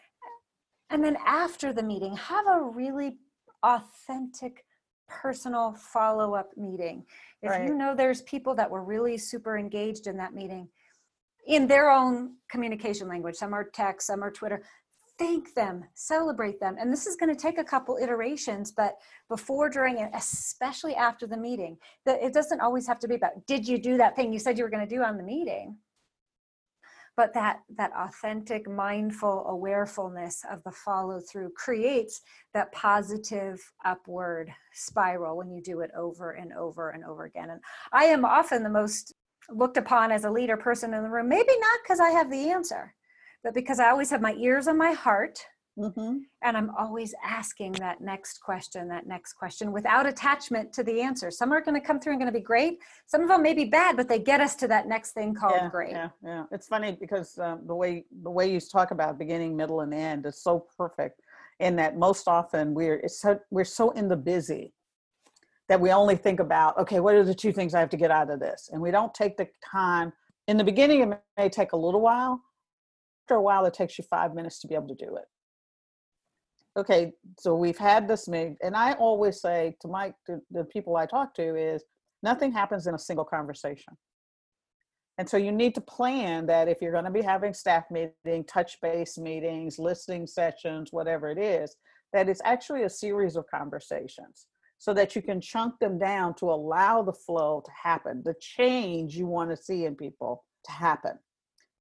And 0.90 1.05
then 1.05 1.16
after 1.27 1.73
the 1.73 1.83
meeting 1.83 2.16
have 2.16 2.47
a 2.47 2.62
really 2.62 3.18
authentic 3.62 4.64
personal 5.09 5.73
follow-up 5.73 6.51
meeting. 6.57 7.05
If 7.42 7.51
right. 7.51 7.66
you 7.66 7.75
know 7.75 7.94
there's 7.94 8.23
people 8.23 8.55
that 8.57 8.71
were 8.71 8.85
really 8.85 9.16
super 9.16 9.57
engaged 9.57 10.07
in 10.07 10.16
that 10.18 10.35
meeting 10.35 10.68
in 11.49 11.66
their 11.66 11.90
own 11.90 12.35
communication 12.51 13.09
language 13.09 13.35
some 13.35 13.53
are 13.53 13.64
text 13.64 14.07
some 14.07 14.23
are 14.23 14.31
twitter 14.31 14.62
thank 15.18 15.54
them, 15.54 15.85
celebrate 15.94 16.61
them. 16.61 16.76
And 16.78 16.92
this 16.92 17.07
is 17.07 17.16
going 17.16 17.35
to 17.35 17.40
take 17.40 17.59
a 17.59 17.64
couple 17.64 17.98
iterations, 18.00 18.70
but 18.70 18.96
before, 19.28 19.68
during, 19.68 19.98
and 19.98 20.14
especially 20.14 20.94
after 20.94 21.26
the 21.26 21.37
meeting, 21.37 21.76
that 22.07 22.22
it 22.22 22.33
doesn't 22.33 22.61
always 22.61 22.87
have 22.87 23.00
to 23.00 23.09
be 23.09 23.16
about, 23.16 23.46
did 23.46 23.66
you 23.66 23.78
do 23.78 23.96
that 23.96 24.14
thing 24.14 24.33
you 24.33 24.38
said 24.38 24.57
you 24.57 24.64
were 24.64 24.70
going 24.70 24.87
to 24.87 24.94
do 24.94 25.02
on 25.02 25.16
the 25.16 25.22
meeting? 25.22 25.76
But 27.16 27.35
that, 27.35 27.62
that 27.76 27.90
authentic, 27.96 28.70
mindful 28.70 29.44
awarefulness 29.48 30.44
of 30.48 30.62
the 30.62 30.70
follow 30.70 31.20
through 31.20 31.50
creates 31.57 32.20
that 32.54 32.70
positive 32.70 33.61
upward 33.85 34.52
spiral 34.72 35.37
when 35.37 35.50
you 35.50 35.61
do 35.61 35.81
it 35.81 35.90
over 35.96 36.31
and 36.31 36.52
over 36.52 36.90
and 36.90 37.04
over 37.04 37.24
again. 37.24 37.50
And 37.50 37.61
I 37.92 38.04
am 38.04 38.24
often 38.24 38.62
the 38.62 38.70
most 38.70 39.14
looked 39.50 39.78
upon 39.78 40.12
as 40.12 40.24
a 40.24 40.31
leader 40.31 40.57
person 40.57 40.94
in 40.94 41.02
the 41.02 41.11
room, 41.11 41.28
maybe 41.28 41.52
not 41.59 41.81
because 41.83 41.98
I 41.98 42.11
have 42.11 42.31
the 42.31 42.50
answer 42.50 42.94
but 43.44 43.55
because 43.55 43.79
I 43.79 43.90
always 43.90 44.11
have 44.11 44.20
my 44.20 44.35
ears 44.35 44.68
on 44.68 44.77
my 44.77 44.92
heart. 44.92 45.38
Mm-hmm. 45.79 46.18
And 46.42 46.57
I'm 46.57 46.70
always 46.77 47.14
asking 47.22 47.72
that 47.74 48.01
next 48.01 48.40
question, 48.40 48.88
that 48.88 49.07
next 49.07 49.35
question 49.35 49.70
without 49.70 50.07
attachment 50.07 50.72
to 50.72 50.83
the 50.83 51.01
answer. 51.01 51.31
Some 51.31 51.53
are 51.53 51.61
going 51.61 51.81
to 51.81 51.87
come 51.87 52.01
through 52.01 52.14
and 52.14 52.20
going 52.20 52.33
to 52.33 52.37
be 52.37 52.42
great. 52.44 52.81
Some 53.07 53.22
of 53.22 53.29
them 53.29 53.42
may 53.44 53.55
be 53.55 53.66
bad, 53.66 53.96
but 53.96 54.09
they 54.09 54.18
get 54.18 54.40
us 54.40 54.57
to 54.57 54.68
that 54.68 54.88
next 54.88 55.12
thing 55.12 55.37
called 55.37 55.55
yeah, 55.55 55.68
great. 55.68 55.92
Yeah, 55.92 56.09
yeah. 56.24 56.44
It's 56.51 56.66
funny 56.66 56.96
because 56.98 57.38
um, 57.38 57.61
the 57.64 57.77
way 57.77 58.07
the 58.22 58.31
way 58.31 58.51
you 58.51 58.59
talk 58.59 58.90
about 58.90 59.20
beginning, 59.20 59.57
middle, 59.57 59.83
and 59.83 59.94
end 59.94 60.27
is 60.27 60.42
so 60.42 60.66
perfect. 60.77 61.20
In 61.61 61.77
that 61.77 61.96
most 61.96 62.27
often 62.27 62.74
we're 62.74 62.96
it's 62.96 63.20
so, 63.20 63.38
we're 63.51 63.64
so 63.64 63.90
in 63.90 64.09
the 64.09 64.16
busy 64.16 64.74
that 65.68 65.81
we 65.81 65.92
only 65.92 66.16
think 66.16 66.40
about 66.40 66.77
okay, 66.79 66.98
what 66.98 67.14
are 67.14 67.24
the 67.24 67.35
two 67.35 67.53
things 67.53 67.72
I 67.72 67.81
have 67.81 67.90
to 67.90 67.96
get 67.96 68.11
out 68.11 68.31
of 68.31 68.40
this, 68.40 68.70
and 68.72 68.83
we 68.83 68.90
don't 68.90 69.14
take 69.14 69.37
the 69.37 69.46
time. 69.64 70.12
In 70.48 70.57
the 70.57 70.64
beginning, 70.64 71.03
it 71.03 71.20
may 71.37 71.48
take 71.48 71.72
a 71.72 71.77
little 71.77 72.01
while, 72.01 72.42
after 73.29 73.35
a 73.35 73.43
while, 73.43 73.67
it 73.67 73.75
takes 73.75 73.99
you 73.99 74.05
five 74.09 74.35
minutes 74.35 74.59
to 74.61 74.67
be 74.67 74.75
able 74.75 74.88
to 74.88 74.95
do 74.95 75.17
it. 75.17 75.25
Okay, 76.79 77.12
so 77.38 77.55
we've 77.55 77.77
had 77.77 78.09
this 78.09 78.27
meeting, 78.27 78.57
and 78.62 78.75
I 78.75 78.93
always 78.95 79.43
say 79.43 79.77
to 79.83 79.88
my 79.88 80.14
to 80.27 80.38
the 80.51 80.64
people 80.64 80.97
I 80.97 81.05
talk 81.05 81.35
to 81.35 81.57
is 81.57 81.85
nothing 82.23 82.53
happens 82.53 82.87
in 82.87 82.95
a 82.95 82.99
single 82.99 83.27
conversation. 83.27 83.93
And 85.19 85.29
so 85.29 85.37
you 85.37 85.53
need 85.53 85.75
to 85.75 85.81
plan 85.83 86.47
that 86.47 86.69
if 86.69 86.81
you're 86.81 86.93
going 86.93 87.05
to 87.05 87.11
be 87.11 87.21
having 87.21 87.53
staff 87.53 87.85
meeting, 87.91 88.45
touch 88.45 88.79
base 88.81 89.19
meetings, 89.19 89.79
listening 89.79 90.27
sessions, 90.27 90.88
whatever 90.91 91.29
it 91.29 91.38
is, 91.38 91.77
that 92.14 92.29
it's 92.29 92.41
actually 92.45 92.85
a 92.85 92.91
series 92.91 93.37
of 93.37 93.45
conversations 93.53 94.47
so 94.79 94.95
that 94.95 95.17
you 95.17 95.21
can 95.21 95.41
chunk 95.41 95.75
them 95.81 95.99
down 95.99 96.35
to 96.37 96.47
allow 96.47 97.03
the 97.03 97.12
flow 97.12 97.61
to 97.64 97.71
happen, 97.83 98.23
the 98.25 98.37
change 98.41 99.17
you 99.17 99.27
want 99.27 99.51
to 99.51 99.57
see 99.57 99.85
in 99.85 99.97
people 99.97 100.45
to 100.64 100.71
happen. 100.71 101.19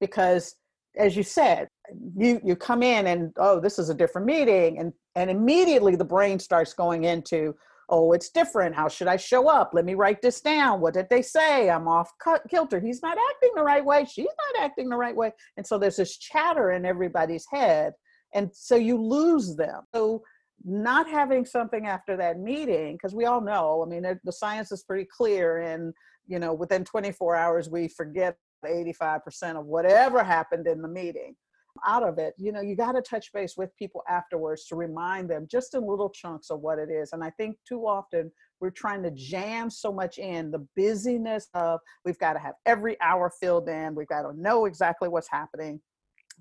Because 0.00 0.56
as 0.96 1.16
you 1.16 1.22
said, 1.22 1.68
you 2.16 2.40
you 2.44 2.56
come 2.56 2.82
in 2.82 3.06
and 3.06 3.32
oh, 3.36 3.60
this 3.60 3.78
is 3.78 3.88
a 3.88 3.94
different 3.94 4.26
meeting, 4.26 4.78
and 4.78 4.92
and 5.14 5.30
immediately 5.30 5.96
the 5.96 6.04
brain 6.04 6.38
starts 6.38 6.72
going 6.72 7.04
into 7.04 7.54
oh, 7.90 8.12
it's 8.12 8.28
different. 8.28 8.74
How 8.74 8.86
should 8.86 9.08
I 9.08 9.16
show 9.16 9.48
up? 9.48 9.70
Let 9.72 9.86
me 9.86 9.94
write 9.94 10.20
this 10.20 10.42
down. 10.42 10.82
What 10.82 10.92
did 10.92 11.06
they 11.08 11.22
say? 11.22 11.70
I'm 11.70 11.88
off 11.88 12.10
kilter. 12.50 12.80
He's 12.80 13.00
not 13.02 13.16
acting 13.16 13.52
the 13.56 13.62
right 13.62 13.82
way. 13.82 14.04
She's 14.04 14.26
not 14.26 14.62
acting 14.62 14.90
the 14.90 14.96
right 14.96 15.16
way. 15.16 15.32
And 15.56 15.66
so 15.66 15.78
there's 15.78 15.96
this 15.96 16.18
chatter 16.18 16.72
in 16.72 16.84
everybody's 16.84 17.46
head, 17.50 17.94
and 18.34 18.50
so 18.52 18.76
you 18.76 19.00
lose 19.00 19.56
them. 19.56 19.82
So 19.94 20.22
not 20.64 21.08
having 21.08 21.44
something 21.46 21.86
after 21.86 22.16
that 22.16 22.38
meeting 22.38 22.94
because 22.94 23.14
we 23.14 23.26
all 23.26 23.40
know 23.40 23.80
i 23.86 23.88
mean 23.88 24.02
the 24.24 24.32
science 24.32 24.72
is 24.72 24.82
pretty 24.82 25.06
clear 25.16 25.58
and 25.58 25.94
you 26.26 26.38
know 26.38 26.52
within 26.52 26.84
24 26.84 27.36
hours 27.36 27.70
we 27.70 27.86
forget 27.86 28.36
85% 28.64 29.58
of 29.58 29.66
whatever 29.66 30.22
happened 30.22 30.66
in 30.66 30.82
the 30.82 30.88
meeting. 30.88 31.34
Out 31.86 32.02
of 32.02 32.18
it 32.18 32.34
you 32.38 32.50
know 32.50 32.60
you 32.60 32.74
got 32.74 32.92
to 32.92 33.02
touch 33.02 33.32
base 33.32 33.54
with 33.56 33.76
people 33.76 34.02
afterwards 34.08 34.64
to 34.66 34.74
remind 34.74 35.30
them 35.30 35.46
just 35.48 35.74
in 35.74 35.86
little 35.86 36.10
chunks 36.10 36.50
of 36.50 36.60
what 36.60 36.78
it 36.78 36.90
is. 36.90 37.12
And 37.12 37.22
i 37.22 37.30
think 37.30 37.56
too 37.68 37.86
often 37.86 38.32
we're 38.60 38.70
trying 38.70 39.02
to 39.04 39.12
jam 39.12 39.70
so 39.70 39.92
much 39.92 40.18
in 40.18 40.50
the 40.50 40.66
busyness 40.74 41.48
of 41.54 41.78
we've 42.04 42.18
got 42.18 42.32
to 42.32 42.40
have 42.40 42.54
every 42.66 43.00
hour 43.00 43.30
filled 43.40 43.68
in 43.68 43.94
we've 43.94 44.08
got 44.08 44.22
to 44.22 44.40
know 44.40 44.64
exactly 44.64 45.08
what's 45.08 45.30
happening. 45.30 45.80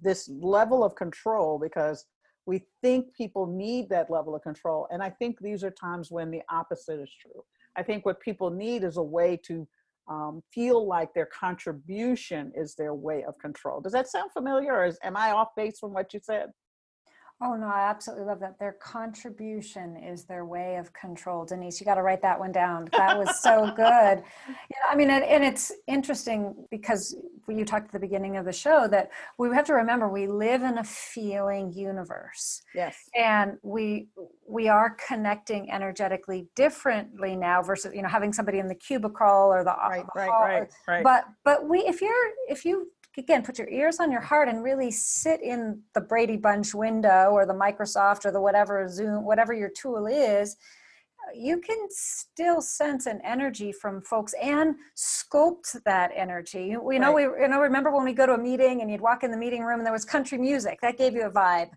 This 0.01 0.27
level 0.41 0.83
of 0.83 0.95
control 0.95 1.59
because 1.59 2.05
we 2.47 2.63
think 2.81 3.13
people 3.13 3.45
need 3.45 3.89
that 3.89 4.09
level 4.09 4.35
of 4.35 4.41
control. 4.41 4.87
And 4.89 5.03
i 5.03 5.09
think 5.09 5.37
these 5.39 5.63
are 5.63 5.71
times 5.71 6.09
when 6.09 6.31
the 6.31 6.41
opposite 6.49 6.99
is 6.99 7.11
true. 7.21 7.43
I 7.75 7.83
think 7.83 8.05
what 8.05 8.19
people 8.19 8.49
need 8.49 8.83
is 8.83 8.97
a 8.97 9.03
way 9.03 9.39
to 9.45 9.67
um, 10.07 10.41
feel 10.53 10.87
like 10.87 11.13
their 11.13 11.27
contribution 11.27 12.51
is 12.55 12.75
their 12.75 12.93
way 12.93 13.23
of 13.27 13.37
control. 13.39 13.81
Does 13.81 13.93
that 13.93 14.07
sound 14.07 14.31
familiar, 14.31 14.73
or 14.73 14.85
is, 14.85 14.97
am 15.03 15.17
I 15.17 15.31
off 15.31 15.49
base 15.55 15.79
from 15.79 15.93
what 15.93 16.13
you 16.13 16.19
said? 16.23 16.51
Oh 17.39 17.55
no, 17.55 17.67
I 17.67 17.87
absolutely 17.87 18.25
love 18.25 18.39
that. 18.39 18.57
Their 18.57 18.73
contribution 18.73 19.95
is 19.95 20.25
their 20.25 20.45
way 20.45 20.77
of 20.77 20.91
control. 20.93 21.45
Denise, 21.45 21.79
you 21.79 21.85
got 21.85 21.95
to 21.95 22.01
write 22.01 22.23
that 22.23 22.39
one 22.39 22.51
down. 22.51 22.89
That 22.93 23.17
was 23.17 23.41
so 23.41 23.71
good. 23.75 24.23
Yeah, 24.69 24.91
I 24.91 24.95
mean, 24.95 25.09
and, 25.09 25.23
and, 25.23 25.43
it's 25.43 25.71
interesting 25.87 26.53
because 26.69 27.15
you 27.47 27.63
talked 27.63 27.87
at 27.87 27.91
the 27.91 27.99
beginning 27.99 28.37
of 28.37 28.45
the 28.45 28.51
show 28.51 28.87
that 28.89 29.09
we 29.37 29.49
have 29.49 29.65
to 29.65 29.73
remember 29.73 30.09
we 30.09 30.27
live 30.27 30.61
in 30.61 30.77
a 30.77 30.83
feeling 30.83 31.71
universe. 31.73 32.61
Yes. 32.75 32.97
And 33.15 33.57
we 33.63 34.07
we 34.47 34.67
are 34.67 34.95
connecting 35.07 35.71
energetically 35.71 36.47
differently 36.55 37.35
now 37.35 37.61
versus 37.61 37.93
you 37.93 38.01
know 38.01 38.09
having 38.09 38.33
somebody 38.33 38.59
in 38.59 38.67
the 38.67 38.75
cubicle 38.75 39.27
or 39.27 39.63
the 39.63 39.75
right, 39.89 40.05
right, 40.15 40.29
right, 40.29 40.69
right. 40.87 41.03
But 41.03 41.25
but 41.43 41.67
we 41.67 41.79
if 41.79 42.01
you're 42.01 42.31
if 42.49 42.65
you 42.65 42.91
again 43.17 43.43
put 43.43 43.57
your 43.57 43.69
ears 43.69 43.99
on 43.99 44.11
your 44.11 44.21
heart 44.21 44.47
and 44.47 44.63
really 44.63 44.91
sit 44.91 45.41
in 45.41 45.81
the 45.93 46.01
brady 46.01 46.37
bunch 46.37 46.73
window 46.73 47.29
or 47.31 47.45
the 47.45 47.53
microsoft 47.53 48.25
or 48.25 48.31
the 48.31 48.41
whatever 48.41 48.87
zoom 48.87 49.25
whatever 49.25 49.53
your 49.53 49.69
tool 49.69 50.05
is 50.07 50.55
you 51.35 51.59
can 51.59 51.77
still 51.89 52.61
sense 52.61 53.05
an 53.05 53.19
energy 53.23 53.71
from 53.71 54.01
folks 54.01 54.33
and 54.41 54.75
sculpt 54.95 55.83
that 55.83 56.11
energy. 56.15 56.77
We 56.77 56.99
know 56.99 57.13
right. 57.13 57.29
we 57.31 57.43
you 57.43 57.47
know 57.47 57.59
remember 57.59 57.91
when 57.91 58.05
we 58.05 58.13
go 58.13 58.25
to 58.25 58.33
a 58.33 58.37
meeting 58.37 58.81
and 58.81 58.89
you'd 58.89 59.01
walk 59.01 59.23
in 59.23 59.31
the 59.31 59.37
meeting 59.37 59.63
room 59.63 59.79
and 59.79 59.85
there 59.85 59.93
was 59.93 60.05
country 60.05 60.37
music 60.37 60.79
that 60.81 60.97
gave 60.97 61.13
you 61.13 61.25
a 61.25 61.31
vibe. 61.31 61.69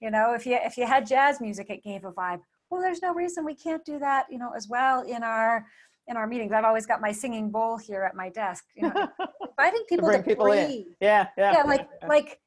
You 0.00 0.10
know, 0.10 0.34
if 0.34 0.46
you 0.46 0.58
if 0.62 0.76
you 0.76 0.86
had 0.86 1.06
jazz 1.06 1.40
music, 1.40 1.70
it 1.70 1.82
gave 1.82 2.04
a 2.04 2.12
vibe. 2.12 2.40
Well, 2.70 2.80
there's 2.80 3.02
no 3.02 3.14
reason 3.14 3.44
we 3.44 3.54
can't 3.54 3.84
do 3.84 3.98
that. 3.98 4.26
You 4.30 4.38
know, 4.38 4.52
as 4.56 4.68
well 4.68 5.02
in 5.02 5.22
our 5.22 5.66
in 6.06 6.16
our 6.16 6.26
meetings. 6.26 6.52
I've 6.52 6.64
always 6.64 6.86
got 6.86 7.00
my 7.00 7.12
singing 7.12 7.50
bowl 7.50 7.78
here 7.78 8.02
at 8.02 8.14
my 8.14 8.28
desk. 8.28 8.64
You 8.74 8.90
know, 8.90 9.08
inviting 9.58 9.84
people 9.88 10.10
to, 10.10 10.18
to 10.18 10.22
people 10.22 10.46
breathe. 10.46 10.70
In. 10.70 10.86
Yeah, 11.00 11.28
yeah, 11.36 11.52
yeah. 11.52 11.62
Like 11.62 11.88
like 12.08 12.40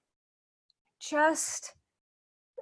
just. 1.00 1.74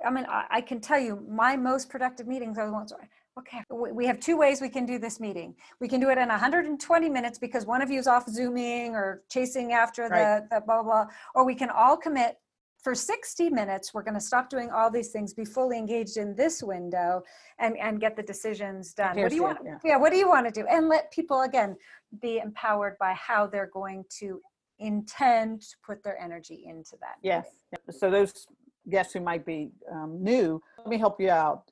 I 0.05 0.11
mean, 0.11 0.25
I, 0.27 0.45
I 0.51 0.61
can 0.61 0.81
tell 0.81 0.99
you, 0.99 1.25
my 1.27 1.55
most 1.55 1.89
productive 1.89 2.27
meetings 2.27 2.57
are 2.57 2.65
the 2.67 2.73
ones 2.73 2.91
where 2.91 3.09
Okay, 3.37 3.61
we 3.69 4.05
have 4.05 4.21
two 4.21 4.37
ways 4.37 4.61
we 4.61 4.69
can 4.69 4.85
do 4.85 4.97
this 4.97 5.19
meeting. 5.19 5.55
We 5.81 5.89
can 5.89 5.99
do 5.99 6.09
it 6.09 6.17
in 6.17 6.29
120 6.29 7.09
minutes 7.09 7.37
because 7.37 7.65
one 7.65 7.81
of 7.81 7.91
you 7.91 7.99
is 7.99 8.07
off 8.07 8.29
zooming 8.29 8.95
or 8.95 9.23
chasing 9.29 9.73
after 9.73 10.03
right. 10.03 10.41
the, 10.49 10.55
the 10.55 10.61
blah, 10.61 10.81
blah, 10.81 11.07
or 11.33 11.45
we 11.45 11.53
can 11.53 11.69
all 11.69 11.97
commit 11.97 12.37
for 12.85 12.93
60 12.93 13.49
minutes. 13.49 13.95
We're 13.95 14.03
going 14.03 14.13
to 14.13 14.21
stop 14.21 14.47
doing 14.47 14.69
all 14.69 14.91
these 14.91 15.09
things, 15.09 15.33
be 15.33 15.43
fully 15.43 15.75
engaged 15.75 16.17
in 16.17 16.35
this 16.35 16.61
window 16.61 17.23
and, 17.57 17.75
and 17.79 17.99
get 17.99 18.15
the 18.15 18.21
decisions 18.21 18.93
done. 18.93 19.17
What 19.19 19.31
do 19.31 19.35
you 19.35 19.41
want? 19.41 19.57
Yeah. 19.65 19.77
yeah, 19.83 19.97
what 19.97 20.11
do 20.11 20.19
you 20.19 20.29
want 20.29 20.45
to 20.45 20.51
do? 20.51 20.67
And 20.69 20.87
let 20.87 21.11
people, 21.11 21.41
again, 21.41 21.75
be 22.21 22.37
empowered 22.37 22.95
by 22.99 23.13
how 23.13 23.47
they're 23.47 23.71
going 23.73 24.05
to 24.19 24.39
intend 24.77 25.61
to 25.61 25.75
put 25.83 26.03
their 26.03 26.15
energy 26.21 26.65
into 26.67 26.91
that. 27.01 27.15
Yes. 27.23 27.47
So 27.89 28.11
those 28.11 28.45
guests 28.87 29.13
who 29.13 29.19
might 29.19 29.47
be 29.47 29.71
um, 29.91 30.23
new, 30.23 30.61
let 30.77 30.87
me 30.87 30.99
help 30.99 31.19
you 31.19 31.31
out 31.31 31.63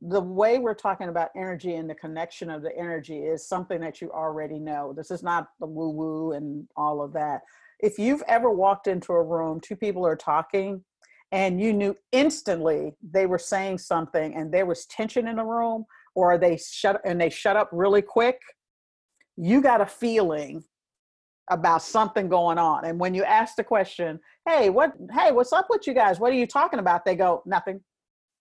the 0.00 0.20
way 0.20 0.58
we're 0.58 0.74
talking 0.74 1.10
about 1.10 1.28
energy 1.36 1.74
and 1.74 1.88
the 1.88 1.94
connection 1.94 2.50
of 2.50 2.62
the 2.62 2.76
energy 2.76 3.18
is 3.18 3.46
something 3.46 3.80
that 3.80 4.00
you 4.00 4.10
already 4.10 4.58
know. 4.58 4.92
This 4.96 5.10
is 5.10 5.22
not 5.22 5.50
the 5.60 5.66
woo 5.66 5.90
woo 5.90 6.32
and 6.32 6.66
all 6.76 7.02
of 7.02 7.12
that. 7.12 7.42
If 7.82 7.98
you've 7.98 8.22
ever 8.28 8.50
walked 8.50 8.86
into 8.86 9.12
a 9.12 9.22
room, 9.22 9.60
two 9.60 9.76
people 9.76 10.06
are 10.06 10.16
talking, 10.16 10.84
and 11.32 11.60
you 11.60 11.72
knew 11.72 11.96
instantly 12.12 12.92
they 13.02 13.26
were 13.26 13.38
saying 13.38 13.78
something 13.78 14.34
and 14.34 14.52
there 14.52 14.66
was 14.66 14.86
tension 14.86 15.26
in 15.26 15.36
the 15.36 15.44
room, 15.44 15.84
or 16.14 16.38
they 16.38 16.58
shut 16.58 17.00
and 17.04 17.20
they 17.20 17.30
shut 17.30 17.56
up 17.56 17.68
really 17.72 18.02
quick, 18.02 18.38
you 19.36 19.60
got 19.60 19.80
a 19.80 19.86
feeling 19.86 20.62
about 21.50 21.82
something 21.82 22.28
going 22.28 22.58
on. 22.58 22.84
And 22.84 23.00
when 23.00 23.14
you 23.14 23.24
ask 23.24 23.56
the 23.56 23.64
question, 23.64 24.20
hey, 24.48 24.70
what 24.70 24.92
hey, 25.12 25.32
what's 25.32 25.52
up 25.52 25.66
with 25.68 25.86
you 25.86 25.94
guys? 25.94 26.20
What 26.20 26.30
are 26.30 26.36
you 26.36 26.46
talking 26.46 26.78
about? 26.78 27.04
They 27.04 27.16
go, 27.16 27.42
nothing 27.46 27.80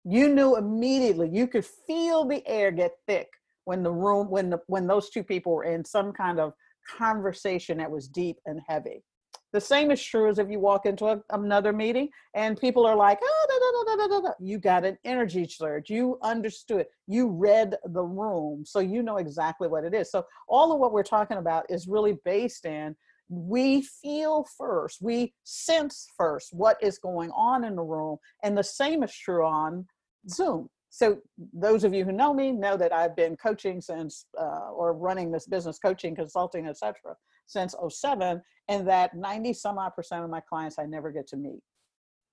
you 0.04 0.30
knew 0.30 0.58
immediately 0.58 1.30
you 1.32 1.48
could 1.48 1.66
feel 1.66 2.26
the 2.26 2.46
air 2.48 2.72
get 2.72 2.92
thick 3.08 3.28
when 3.66 3.84
the 3.84 3.92
room 3.92 4.30
when 4.30 4.50
the 4.50 4.60
when 4.68 4.88
those 4.88 5.10
two 5.10 5.24
people 5.24 5.54
were 5.54 5.64
in 5.64 5.86
some 5.86 6.12
kind 6.12 6.40
of 6.40 6.54
conversation 6.98 7.78
that 7.78 7.92
was 7.92 8.08
deep 8.08 8.38
and 8.46 8.60
heavy 8.68 9.04
the 9.54 9.62
same 9.62 9.92
is 9.92 10.02
true 10.02 10.30
as 10.30 10.40
if 10.40 10.50
you 10.50 10.60
walk 10.60 10.86
into 10.86 11.06
a, 11.06 11.22
another 11.32 11.74
meeting 11.74 12.10
and 12.36 12.60
people 12.60 12.86
are 12.86 12.96
like 12.96 13.20
oh, 13.22 13.96
da, 13.98 14.08
da, 14.08 14.20
da, 14.20 14.34
you 14.40 14.58
got 14.58 14.86
an 14.86 14.98
energy 15.06 15.48
surge 15.48 15.90
you 15.90 16.18
understood 16.24 16.86
you 17.08 17.28
read 17.28 17.76
the 17.86 18.04
room 18.04 18.64
so 18.66 18.80
you 18.80 19.04
know 19.04 19.18
exactly 19.18 19.68
what 19.68 19.84
it 19.84 19.94
is 19.94 20.10
so 20.12 20.24
all 20.48 20.72
of 20.72 20.80
what 20.80 20.92
we're 20.92 21.04
talking 21.04 21.38
about 21.38 21.66
is 21.70 21.88
really 21.88 22.18
based 22.24 22.66
in 22.66 22.96
we 23.32 23.82
feel 23.82 24.46
first, 24.58 25.02
we 25.02 25.34
sense 25.46 26.08
first 26.18 26.50
what 26.52 26.78
is 26.84 27.00
going 27.00 27.32
on 27.32 27.64
in 27.64 27.78
the 27.78 27.82
room. 27.82 28.18
And 28.44 28.58
the 28.58 28.64
same 28.64 29.04
is 29.04 29.16
true 29.16 29.46
on 29.46 29.88
Zoom. 30.30 30.68
So 30.90 31.20
those 31.54 31.86
of 31.86 31.94
you 31.94 32.04
who 32.04 32.12
know 32.12 32.34
me 32.34 32.52
know 32.52 32.76
that 32.76 32.92
I've 32.92 33.16
been 33.16 33.38
coaching 33.38 33.80
since, 33.80 34.26
uh, 34.38 34.72
or 34.74 34.94
running 34.94 35.32
this 35.32 35.48
business 35.48 35.80
coaching, 35.80 36.14
consulting, 36.14 36.68
etc., 36.68 37.16
since 37.52 37.76
07, 37.90 38.42
and 38.70 38.88
that 38.88 39.16
90 39.16 39.54
some 39.54 39.78
odd 39.78 39.96
percent 39.96 40.24
of 40.24 40.30
my 40.30 40.40
clients 40.40 40.80
I 40.80 40.86
never 40.86 41.12
get 41.12 41.28
to 41.30 41.38
meet. 41.38 41.62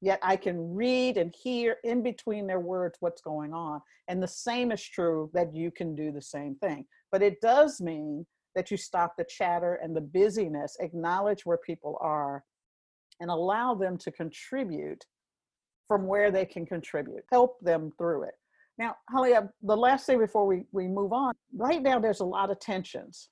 Yet 0.01 0.21
I 0.23 0.37
can 0.37 0.75
read 0.75 1.17
and 1.17 1.35
hear 1.35 1.79
in 1.83 2.03
between 2.03 2.47
their 2.47 2.61
words 2.61 2.99
what's 3.01 3.21
going 3.21 3.53
on. 3.53 3.81
And 4.07 4.23
the 4.23 4.29
same 4.29 4.71
is 4.71 4.83
true 4.83 5.29
that 5.35 5.53
you 5.53 5.73
can 5.73 5.97
do 5.97 6.13
the 6.13 6.23
same 6.23 6.55
thing. 6.55 6.85
But 7.11 7.23
it 7.23 7.41
does 7.41 7.81
mean 7.81 8.25
that 8.55 8.71
you 8.71 8.77
stop 8.77 9.15
the 9.19 9.27
chatter 9.29 9.81
and 9.83 9.97
the 9.97 10.01
busyness, 10.01 10.77
acknowledge 10.81 11.45
where 11.45 11.59
people 11.59 11.99
are, 12.01 12.45
and 13.21 13.29
allow 13.29 13.75
them 13.75 13.99
to 13.99 14.13
contribute 14.13 15.05
from 15.89 16.07
where 16.07 16.31
they 16.31 16.47
can 16.47 16.65
contribute. 16.65 17.25
Help 17.33 17.59
them 17.61 17.91
through 17.99 18.23
it. 18.23 18.35
Now, 18.79 18.95
Holly, 19.11 19.33
the 19.63 19.77
last 19.77 20.07
thing 20.07 20.21
before 20.21 20.47
we, 20.47 20.63
we 20.71 20.87
move 20.87 21.13
on, 21.13 21.35
right 21.57 21.83
now 21.83 21.99
there's 21.99 22.21
a 22.21 22.25
lot 22.25 22.53
of 22.53 22.61
tensions 22.61 23.31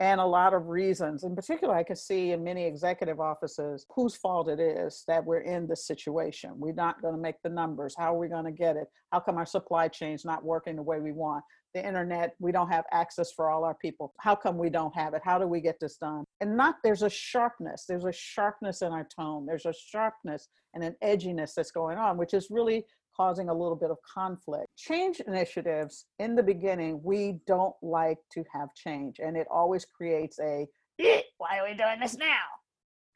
and 0.00 0.20
a 0.20 0.26
lot 0.26 0.54
of 0.54 0.68
reasons. 0.68 1.24
In 1.24 1.36
particular, 1.36 1.74
I 1.74 1.84
can 1.84 1.96
see 1.96 2.32
in 2.32 2.42
many 2.42 2.64
executive 2.64 3.20
offices 3.20 3.86
whose 3.94 4.16
fault 4.16 4.48
it 4.48 4.58
is 4.58 5.04
that 5.06 5.24
we're 5.24 5.40
in 5.40 5.66
this 5.66 5.86
situation. 5.86 6.52
We're 6.56 6.74
not 6.74 7.00
going 7.02 7.14
to 7.14 7.20
make 7.20 7.36
the 7.42 7.50
numbers. 7.50 7.94
How 7.96 8.14
are 8.14 8.18
we 8.18 8.28
going 8.28 8.46
to 8.46 8.52
get 8.52 8.76
it? 8.76 8.88
How 9.12 9.20
come 9.20 9.36
our 9.36 9.46
supply 9.46 9.88
chain's 9.88 10.24
not 10.24 10.44
working 10.44 10.76
the 10.76 10.82
way 10.82 11.00
we 11.00 11.12
want? 11.12 11.44
the 11.74 11.86
internet, 11.86 12.34
we 12.38 12.52
don't 12.52 12.68
have 12.68 12.84
access 12.92 13.32
for 13.32 13.50
all 13.50 13.64
our 13.64 13.74
people. 13.74 14.12
How 14.20 14.34
come 14.34 14.58
we 14.58 14.70
don't 14.70 14.94
have 14.94 15.14
it? 15.14 15.22
How 15.24 15.38
do 15.38 15.46
we 15.46 15.60
get 15.60 15.80
this 15.80 15.96
done? 15.96 16.24
And 16.40 16.56
not 16.56 16.76
there's 16.84 17.02
a 17.02 17.10
sharpness, 17.10 17.84
there's 17.88 18.04
a 18.04 18.12
sharpness 18.12 18.82
in 18.82 18.92
our 18.92 19.06
tone, 19.16 19.46
there's 19.46 19.66
a 19.66 19.72
sharpness 19.72 20.48
and 20.74 20.84
an 20.84 20.96
edginess 21.02 21.54
that's 21.54 21.70
going 21.70 21.98
on, 21.98 22.16
which 22.16 22.34
is 22.34 22.48
really 22.50 22.84
causing 23.16 23.48
a 23.48 23.54
little 23.54 23.76
bit 23.76 23.90
of 23.90 23.98
conflict. 24.02 24.66
Change 24.76 25.20
initiatives 25.20 26.06
in 26.18 26.34
the 26.34 26.42
beginning, 26.42 27.00
we 27.02 27.40
don't 27.46 27.74
like 27.82 28.18
to 28.32 28.44
have 28.52 28.68
change, 28.74 29.18
and 29.18 29.36
it 29.36 29.46
always 29.50 29.84
creates 29.84 30.38
a 30.40 30.66
eh, 30.98 31.22
why 31.38 31.58
are 31.58 31.68
we 31.68 31.74
doing 31.74 32.00
this 32.00 32.16
now 32.16 32.44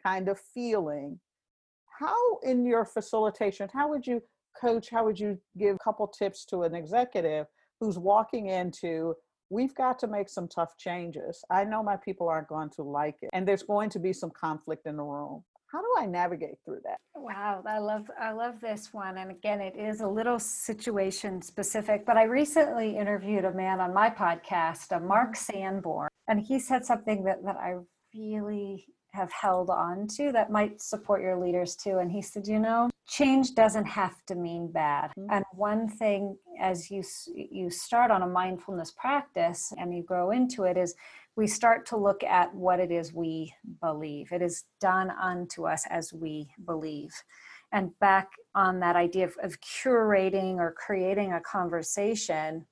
kind 0.06 0.28
of 0.28 0.38
feeling. 0.54 1.18
How, 1.98 2.38
in 2.42 2.64
your 2.66 2.84
facilitation, 2.84 3.68
how 3.72 3.88
would 3.88 4.06
you 4.06 4.22
coach, 4.60 4.88
how 4.90 5.04
would 5.04 5.18
you 5.18 5.38
give 5.58 5.76
a 5.76 5.78
couple 5.78 6.06
tips 6.06 6.44
to 6.46 6.62
an 6.62 6.74
executive 6.74 7.46
who's 7.80 7.98
walking 7.98 8.46
into 8.46 9.14
we've 9.50 9.74
got 9.74 9.98
to 10.00 10.08
make 10.08 10.28
some 10.28 10.48
tough 10.48 10.76
changes. 10.76 11.44
I 11.50 11.62
know 11.62 11.80
my 11.80 11.96
people 11.96 12.28
aren't 12.28 12.48
going 12.48 12.70
to 12.70 12.82
like 12.82 13.16
it, 13.22 13.30
and 13.32 13.46
there's 13.46 13.62
going 13.62 13.90
to 13.90 14.00
be 14.00 14.12
some 14.12 14.30
conflict 14.30 14.86
in 14.86 14.96
the 14.96 15.04
room. 15.04 15.44
How 15.66 15.80
do 15.80 15.88
I 15.98 16.06
navigate 16.06 16.58
through 16.64 16.80
that? 16.84 16.98
Wow, 17.14 17.62
I 17.66 17.78
love 17.78 18.08
I 18.20 18.32
love 18.32 18.60
this 18.60 18.92
one. 18.92 19.18
And 19.18 19.30
again, 19.30 19.60
it 19.60 19.74
is 19.76 20.00
a 20.00 20.08
little 20.08 20.38
situation 20.38 21.42
specific, 21.42 22.06
but 22.06 22.16
I 22.16 22.24
recently 22.24 22.96
interviewed 22.96 23.44
a 23.44 23.52
man 23.52 23.80
on 23.80 23.92
my 23.92 24.08
podcast, 24.08 24.96
a 24.96 25.00
Mark 25.00 25.34
mm-hmm. 25.34 25.52
Sanborn, 25.52 26.08
and 26.28 26.40
he 26.40 26.60
said 26.60 26.84
something 26.84 27.24
that, 27.24 27.42
that 27.44 27.56
I 27.56 27.76
really 28.14 28.86
have 29.12 29.32
held 29.32 29.70
on 29.70 30.06
to 30.06 30.30
that 30.32 30.50
might 30.50 30.80
support 30.80 31.22
your 31.22 31.40
leaders 31.40 31.74
too. 31.74 31.98
And 31.98 32.12
he 32.12 32.22
said, 32.22 32.46
you 32.46 32.58
know, 32.58 32.90
change 33.08 33.54
doesn't 33.54 33.86
have 33.86 34.24
to 34.26 34.34
mean 34.34 34.70
bad. 34.70 35.10
Mm-hmm. 35.18 35.32
And 35.32 35.44
one 35.52 35.88
thing 35.88 36.36
as 36.60 36.90
you 36.90 37.02
you 37.34 37.70
start 37.70 38.10
on 38.10 38.22
a 38.22 38.26
mindfulness 38.26 38.92
practice 38.92 39.72
and 39.78 39.94
you 39.94 40.02
grow 40.02 40.30
into 40.30 40.64
it 40.64 40.76
is 40.76 40.94
we 41.36 41.46
start 41.46 41.86
to 41.86 41.96
look 41.96 42.24
at 42.24 42.54
what 42.54 42.80
it 42.80 42.90
is 42.90 43.12
we 43.12 43.52
believe. 43.82 44.32
It 44.32 44.42
is 44.42 44.64
done 44.80 45.10
unto 45.10 45.66
us 45.66 45.84
as 45.90 46.12
we 46.12 46.48
believe. 46.64 47.12
And 47.72 47.96
back 47.98 48.30
on 48.54 48.80
that 48.80 48.96
idea 48.96 49.26
of, 49.26 49.36
of 49.42 49.58
curating 49.60 50.56
or 50.56 50.72
creating 50.72 51.32
a 51.32 51.40
conversation 51.40 52.64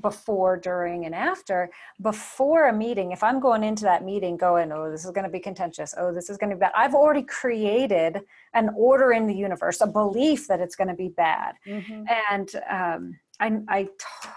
before, 0.00 0.56
during, 0.56 1.06
and 1.06 1.14
after. 1.14 1.70
Before 2.00 2.68
a 2.68 2.72
meeting, 2.72 3.10
if 3.10 3.22
I'm 3.22 3.40
going 3.40 3.64
into 3.64 3.84
that 3.84 4.04
meeting 4.04 4.36
going, 4.36 4.70
oh, 4.70 4.90
this 4.90 5.04
is 5.04 5.10
going 5.10 5.24
to 5.24 5.30
be 5.30 5.40
contentious, 5.40 5.94
oh, 5.96 6.12
this 6.12 6.30
is 6.30 6.36
going 6.36 6.50
to 6.50 6.56
be 6.56 6.60
bad, 6.60 6.72
I've 6.76 6.94
already 6.94 7.22
created 7.22 8.20
an 8.54 8.70
order 8.76 9.12
in 9.12 9.26
the 9.26 9.34
universe, 9.34 9.80
a 9.80 9.86
belief 9.86 10.46
that 10.46 10.60
it's 10.60 10.76
going 10.76 10.88
to 10.88 10.94
be 10.94 11.08
bad. 11.08 11.54
Mm-hmm. 11.66 12.04
And 12.30 12.50
um, 12.70 13.18
I, 13.40 13.60
I 13.68 13.88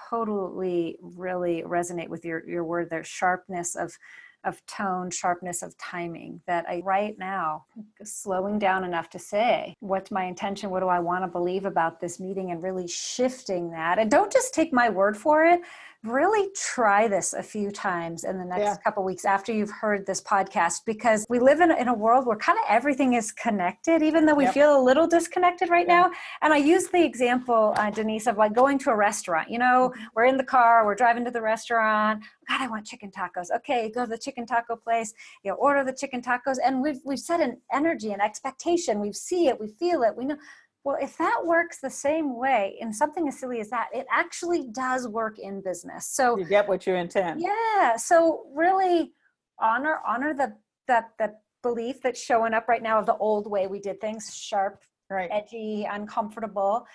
totally 0.10 0.98
really 1.02 1.64
resonate 1.64 2.08
with 2.08 2.26
your, 2.26 2.48
your 2.48 2.64
word 2.64 2.90
there, 2.90 3.04
sharpness 3.04 3.76
of 3.76 3.98
of 4.44 4.66
tone, 4.66 5.10
sharpness 5.10 5.62
of 5.62 5.78
timing 5.78 6.42
that 6.48 6.66
I 6.68 6.82
right 6.84 7.18
now 7.18 7.66
slowing 8.04 8.60
down 8.60 8.84
enough 8.84 9.10
to 9.12 9.20
say, 9.20 9.76
what's 9.80 10.12
my 10.12 10.26
intention? 10.26 10.70
What 10.70 10.82
do 10.82 10.88
I 10.88 11.00
want 11.00 11.24
to 11.24 11.28
believe 11.28 11.66
about 11.66 12.00
this 12.00 12.20
meeting? 12.20 12.52
And 12.52 12.62
really 12.62 12.88
shifting 12.88 13.72
that. 13.72 14.00
And 14.00 14.12
don't 14.12 14.32
just 14.32 14.54
take 14.54 14.74
my 14.74 14.90
word 14.90 15.16
for 15.16 15.46
it. 15.46 15.62
Really 16.04 16.50
try 16.54 17.08
this 17.08 17.32
a 17.34 17.42
few 17.42 17.72
times 17.72 18.26
in 18.26 18.38
the 18.38 18.44
next 18.44 18.62
Yeah. 18.62 18.76
couple 18.84 19.04
weeks 19.06 19.24
after 19.24 19.54
you've 19.54 19.72
heard 19.72 20.06
this 20.06 20.22
podcast 20.22 20.82
because 20.86 21.26
we 21.30 21.40
live 21.40 21.62
in, 21.62 21.72
in 21.72 21.88
a 21.88 21.94
world 21.94 22.26
where 22.26 22.36
kind 22.36 22.60
of 22.60 22.66
everything 22.68 23.14
is 23.14 23.32
connected, 23.32 24.02
even 24.02 24.26
though 24.26 24.36
we 24.36 24.44
Yep. 24.44 24.54
feel 24.54 24.78
a 24.78 24.82
little 24.84 25.08
disconnected 25.08 25.70
right 25.70 25.88
Yeah. 25.88 26.02
now. 26.02 26.12
And 26.42 26.54
I 26.54 26.58
use 26.58 26.90
the 26.90 27.02
example, 27.04 27.74
uh, 27.78 27.90
Denise, 27.90 28.28
of 28.28 28.38
like 28.38 28.52
going 28.54 28.78
to 28.80 28.90
a 28.90 28.96
restaurant. 28.96 29.50
You 29.50 29.60
know, 29.60 29.92
Mm-hmm. 29.94 30.04
we're 30.16 30.26
in 30.26 30.36
the 30.38 30.44
car, 30.44 30.86
we're 30.86 30.96
driving 30.96 31.24
to 31.24 31.32
the 31.32 31.42
restaurant. 31.42 32.24
God, 32.50 32.60
I 32.62 32.68
want 32.68 32.86
chicken 32.86 33.10
tacos. 33.10 33.48
Okay, 33.56 33.90
go 33.90 34.04
to 34.04 34.10
the 34.10 34.18
chicken 34.18 34.46
taco 34.46 34.76
place. 34.76 35.14
You 35.44 35.52
know, 35.52 35.56
order 35.58 35.86
the 35.86 35.94
chicken 35.94 36.22
tacos, 36.22 36.58
and 36.64 36.82
we've 36.82 37.00
we've 37.06 37.20
set 37.20 37.40
an 37.40 37.62
energy 37.72 38.12
and 38.12 38.22
expectation. 38.22 39.00
We 39.00 39.14
see 39.14 39.48
it, 39.48 39.58
we 39.60 39.70
feel 39.70 40.04
it, 40.04 40.16
we 40.18 40.26
know. 40.26 40.36
Well, 40.84 40.98
if 41.02 41.18
that 41.18 41.42
works 41.46 41.80
the 41.80 41.90
same 41.90 42.38
way 42.38 42.76
in 42.80 42.92
something 42.94 43.28
as 43.28 43.40
silly 43.40 43.60
as 43.62 43.70
that, 43.70 43.90
it 43.94 44.06
actually 44.12 44.68
does 44.74 45.08
work 45.08 45.40
in 45.40 45.62
business. 45.62 46.08
So 46.08 46.38
You 46.38 46.46
get 46.46 46.68
what 46.68 46.86
you 46.86 46.96
intend. 46.96 47.42
yeah, 47.42 47.96
so 47.96 48.46
really 48.54 49.14
honor 49.60 50.00
honor 50.06 50.34
the 50.34 50.56
that 50.88 51.12
that 51.20 51.42
belief 51.62 52.02
that's 52.02 52.22
showing 52.22 52.54
up 52.54 52.68
right 52.68 52.84
now 52.84 53.00
of 53.00 53.06
the 53.06 53.16
old 53.18 53.50
way 53.50 53.68
we 53.68 53.80
did 53.80 54.02
things, 54.02 54.36
sharp, 54.36 54.82
Right. 55.10 55.30
edgy, 55.32 55.88
uncomfortable. 55.90 56.86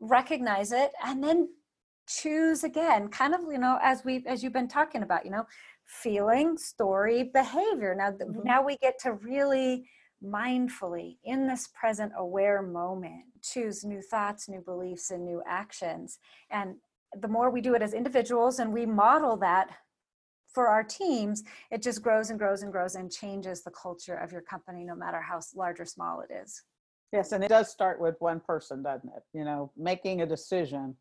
Recognize 0.00 0.72
it 0.72 0.90
and 1.04 1.22
then 1.22 1.48
choose 2.08 2.64
again, 2.64 3.08
kind 3.08 3.34
of, 3.34 3.42
you 3.42 3.58
know, 3.58 3.78
as 3.82 4.04
we 4.04 4.24
as 4.26 4.42
you've 4.42 4.52
been 4.52 4.66
talking 4.68 5.04
about, 5.04 5.24
you 5.24 5.30
know, 5.30 5.46
feeling, 5.84 6.58
story, 6.58 7.30
behavior. 7.32 7.94
Now 7.94 8.10
Mhm. 8.10 8.44
now 8.44 8.62
we 8.62 8.76
get 8.78 8.98
to 9.00 9.12
really 9.12 9.88
mindfully 10.24 11.16
in 11.24 11.46
this 11.46 11.68
present 11.68 12.12
aware 12.16 12.62
moment 12.62 13.24
choose 13.42 13.84
new 13.84 14.02
thoughts, 14.02 14.48
new 14.48 14.60
beliefs 14.60 15.10
and 15.10 15.24
new 15.24 15.42
actions. 15.46 16.18
And 16.50 16.76
the 17.20 17.28
more 17.28 17.50
we 17.50 17.60
do 17.60 17.74
it 17.74 17.82
as 17.82 17.94
individuals 17.94 18.58
and 18.58 18.72
we 18.72 18.84
model 18.86 19.36
that 19.38 19.68
for 20.52 20.68
our 20.68 20.82
teams, 20.82 21.44
it 21.70 21.82
just 21.82 22.02
grows 22.02 22.30
and 22.30 22.38
grows 22.38 22.62
and 22.62 22.72
grows 22.72 22.94
and 22.94 23.12
changes 23.12 23.62
the 23.62 23.70
culture 23.70 24.16
of 24.16 24.32
your 24.32 24.40
company, 24.40 24.82
no 24.82 24.94
matter 24.94 25.20
how 25.20 25.40
large 25.54 25.78
or 25.78 25.84
small 25.84 26.20
it 26.20 26.32
is. 26.32 26.62
Yes, 27.12 27.32
and 27.32 27.42
it 27.42 27.48
does 27.48 27.70
start 27.70 28.00
with 28.00 28.16
one 28.18 28.40
person, 28.40 28.82
doesn't 28.82 29.08
it? 29.08 29.22
You 29.32 29.44
know, 29.44 29.72
making 29.76 30.20
a 30.20 30.26
decision 30.26 30.96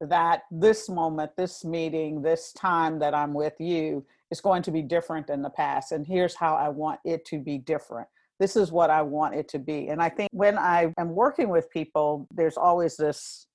that 0.00 0.42
this 0.50 0.88
moment, 0.88 1.32
this 1.36 1.64
meeting, 1.64 2.22
this 2.22 2.52
time 2.52 2.98
that 3.00 3.14
I'm 3.14 3.34
with 3.34 3.54
you 3.58 4.04
is 4.30 4.40
going 4.40 4.62
to 4.62 4.70
be 4.70 4.82
different 4.82 5.26
than 5.26 5.42
the 5.42 5.50
past. 5.50 5.90
And 5.90 6.06
here's 6.06 6.34
how 6.34 6.54
I 6.54 6.68
want 6.68 7.00
it 7.04 7.24
to 7.26 7.38
be 7.38 7.58
different. 7.58 8.08
This 8.38 8.56
is 8.56 8.70
what 8.70 8.90
I 8.90 9.02
want 9.02 9.34
it 9.34 9.48
to 9.48 9.58
be. 9.58 9.88
And 9.88 10.00
I 10.00 10.08
think 10.08 10.28
when 10.32 10.58
I 10.58 10.92
am 10.98 11.10
working 11.10 11.48
with 11.48 11.70
people, 11.70 12.26
there's 12.30 12.56
always 12.56 12.96
this 12.96 13.46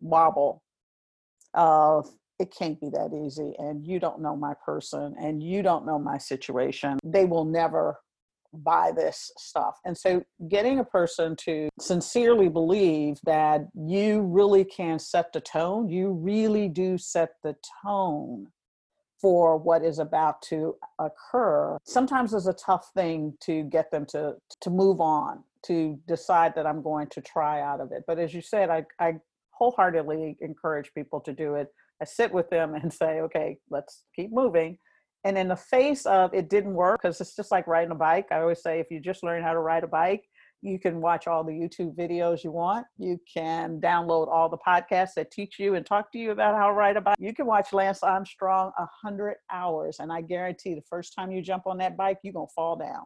wobble 0.00 0.62
of 1.52 2.08
it 2.38 2.52
can't 2.56 2.80
be 2.80 2.88
that 2.90 3.12
easy. 3.14 3.54
And 3.58 3.86
you 3.86 4.00
don't 4.00 4.20
know 4.20 4.36
my 4.36 4.54
person 4.64 5.14
and 5.20 5.42
you 5.42 5.62
don't 5.62 5.86
know 5.86 5.98
my 5.98 6.18
situation. 6.18 6.98
They 7.04 7.24
will 7.24 7.44
never 7.44 7.98
buy 8.52 8.92
this 8.92 9.30
stuff. 9.36 9.78
And 9.84 9.96
so 9.96 10.22
getting 10.48 10.78
a 10.78 10.84
person 10.84 11.36
to 11.36 11.68
sincerely 11.80 12.48
believe 12.48 13.18
that 13.24 13.66
you 13.74 14.22
really 14.22 14.64
can 14.64 14.98
set 14.98 15.32
the 15.32 15.40
tone, 15.40 15.88
you 15.88 16.10
really 16.10 16.68
do 16.68 16.96
set 16.98 17.30
the 17.42 17.56
tone 17.84 18.48
for 19.24 19.56
what 19.56 19.82
is 19.82 20.00
about 20.00 20.42
to 20.42 20.76
occur. 20.98 21.78
Sometimes 21.84 22.34
it's 22.34 22.46
a 22.46 22.52
tough 22.52 22.90
thing 22.94 23.32
to 23.40 23.62
get 23.62 23.90
them 23.90 24.04
to 24.10 24.34
to 24.60 24.68
move 24.68 25.00
on, 25.00 25.42
to 25.64 25.98
decide 26.06 26.54
that 26.56 26.66
I'm 26.66 26.82
going 26.82 27.06
to 27.06 27.22
try 27.22 27.62
out 27.62 27.80
of 27.80 27.90
it. 27.90 28.04
But 28.06 28.18
as 28.18 28.34
you 28.34 28.42
said, 28.42 28.68
I, 28.68 28.84
I 29.00 29.14
wholeheartedly 29.52 30.36
encourage 30.42 30.92
people 30.92 31.20
to 31.20 31.32
do 31.32 31.54
it. 31.54 31.68
I 32.02 32.04
sit 32.04 32.34
with 32.34 32.50
them 32.50 32.74
and 32.74 32.92
say, 33.00 33.20
okay, 33.20 33.56
let's 33.70 34.04
keep 34.14 34.30
moving 34.30 34.76
and 35.24 35.38
in 35.38 35.48
the 35.48 35.56
face 35.56 36.04
of 36.04 36.34
it 36.34 36.50
didn't 36.50 36.74
work 36.74 37.00
because 37.00 37.18
it's 37.18 37.34
just 37.34 37.50
like 37.50 37.66
riding 37.66 37.92
a 37.92 37.94
bike 37.94 38.26
i 38.30 38.40
always 38.40 38.62
say 38.62 38.78
if 38.78 38.90
you 38.90 39.00
just 39.00 39.22
learn 39.22 39.42
how 39.42 39.54
to 39.54 39.58
ride 39.58 39.82
a 39.82 39.86
bike 39.86 40.24
you 40.64 40.78
can 40.78 41.00
watch 41.00 41.26
all 41.26 41.44
the 41.44 41.52
youtube 41.52 41.94
videos 41.94 42.42
you 42.42 42.50
want. 42.50 42.86
You 42.98 43.20
can 43.32 43.80
download 43.80 44.28
all 44.28 44.48
the 44.48 44.58
podcasts 44.58 45.14
that 45.16 45.30
teach 45.30 45.58
you 45.58 45.74
and 45.74 45.84
talk 45.84 46.10
to 46.12 46.18
you 46.18 46.30
about 46.30 46.56
how 46.56 46.66
to 46.68 46.72
ride 46.72 46.96
a 46.96 47.00
bike 47.00 47.16
you 47.18 47.34
can 47.34 47.46
watch 47.46 47.72
lance 47.72 48.02
armstrong 48.02 48.72
a 48.78 48.86
hundred 49.02 49.36
hours 49.52 49.96
and 50.00 50.12
i 50.12 50.20
guarantee 50.20 50.74
the 50.74 50.82
first 50.88 51.14
time 51.16 51.30
you 51.30 51.42
jump 51.42 51.66
on 51.66 51.78
that 51.78 51.96
bike 51.96 52.18
you're 52.24 52.32
going 52.32 52.48
to 52.48 52.52
fall 52.54 52.76
down. 52.76 53.04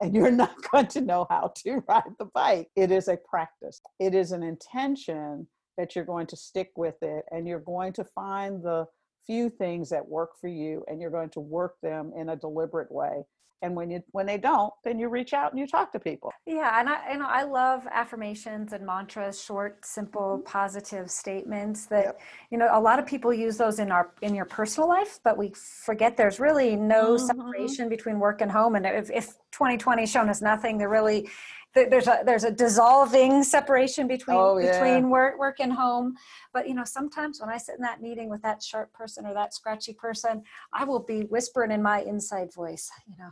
And 0.00 0.14
you're 0.14 0.30
not 0.42 0.54
going 0.70 0.86
to 0.88 1.00
know 1.00 1.26
how 1.30 1.52
to 1.64 1.82
ride 1.88 2.14
the 2.18 2.26
bike. 2.26 2.68
It 2.76 2.90
is 2.90 3.08
a 3.08 3.16
practice. 3.16 3.80
It 3.98 4.14
is 4.14 4.32
an 4.32 4.42
intention 4.42 5.46
that 5.76 5.96
you're 5.96 6.04
going 6.04 6.26
to 6.26 6.36
stick 6.36 6.70
with 6.76 6.96
it 7.02 7.24
and 7.30 7.48
you're 7.48 7.60
going 7.60 7.92
to 7.94 8.04
find 8.04 8.62
the 8.62 8.86
few 9.26 9.48
things 9.48 9.88
that 9.90 10.06
work 10.06 10.30
for 10.40 10.48
you 10.48 10.84
and 10.88 11.00
you're 11.00 11.10
going 11.10 11.30
to 11.30 11.40
work 11.40 11.74
them 11.82 12.12
in 12.16 12.30
a 12.30 12.36
deliberate 12.36 12.90
way 12.90 13.22
and 13.62 13.74
when 13.74 13.90
you 13.90 14.02
when 14.12 14.26
they 14.26 14.38
don't 14.38 14.72
then 14.84 14.98
you 14.98 15.08
reach 15.08 15.32
out 15.32 15.52
and 15.52 15.58
you 15.60 15.66
talk 15.66 15.92
to 15.92 15.98
people 16.00 16.32
Yeah, 16.46 16.78
and 16.80 16.88
I 16.88 17.12
you 17.12 17.18
know 17.18 17.26
I 17.28 17.42
love 17.42 17.86
affirmations 17.90 18.72
and 18.72 18.84
mantras, 18.86 19.40
short, 19.40 19.84
simple, 19.84 20.42
positive 20.44 21.10
statements 21.10 21.86
that 21.86 22.04
Yep. 22.06 22.20
you 22.50 22.58
know 22.58 22.68
a 22.72 22.80
lot 22.80 22.98
of 22.98 23.06
people 23.06 23.32
use 23.32 23.56
those 23.56 23.78
in 23.78 23.92
our 23.92 24.12
in 24.22 24.34
your 24.34 24.46
personal 24.46 24.88
life, 24.88 25.20
but 25.22 25.36
we 25.36 25.52
forget 25.86 26.16
there's 26.16 26.40
really 26.40 26.76
no 26.76 27.14
Mhm. 27.14 27.18
separation 27.18 27.88
between 27.88 28.18
work 28.18 28.40
and 28.40 28.50
home. 28.50 28.74
And 28.76 28.86
if, 28.86 29.10
if 29.10 29.26
2020 29.52 30.02
has 30.02 30.10
shown 30.10 30.28
us 30.28 30.40
nothing, 30.40 30.78
there 30.78 30.88
really 30.88 31.28
there's 31.74 32.08
a 32.08 32.22
there's 32.24 32.44
a 32.44 32.50
dissolving 32.50 33.44
separation 33.44 34.08
between 34.08 34.36
Oh, 34.40 34.58
yeah. 34.58 34.72
between 34.72 35.10
work 35.10 35.38
work 35.38 35.60
and 35.60 35.72
home. 35.72 36.14
But 36.52 36.68
you 36.68 36.74
know 36.74 36.84
sometimes 36.84 37.40
when 37.40 37.50
I 37.50 37.58
sit 37.58 37.76
in 37.76 37.82
that 37.82 38.00
meeting 38.00 38.28
with 38.30 38.42
that 38.42 38.62
sharp 38.62 38.92
person 38.92 39.26
or 39.26 39.34
that 39.34 39.54
scratchy 39.54 39.92
person, 39.92 40.42
I 40.72 40.84
will 40.84 41.00
be 41.00 41.20
whispering 41.22 41.70
in 41.70 41.82
my 41.82 42.00
inside 42.02 42.52
voice, 42.52 42.90
you 43.06 43.14
know, 43.18 43.30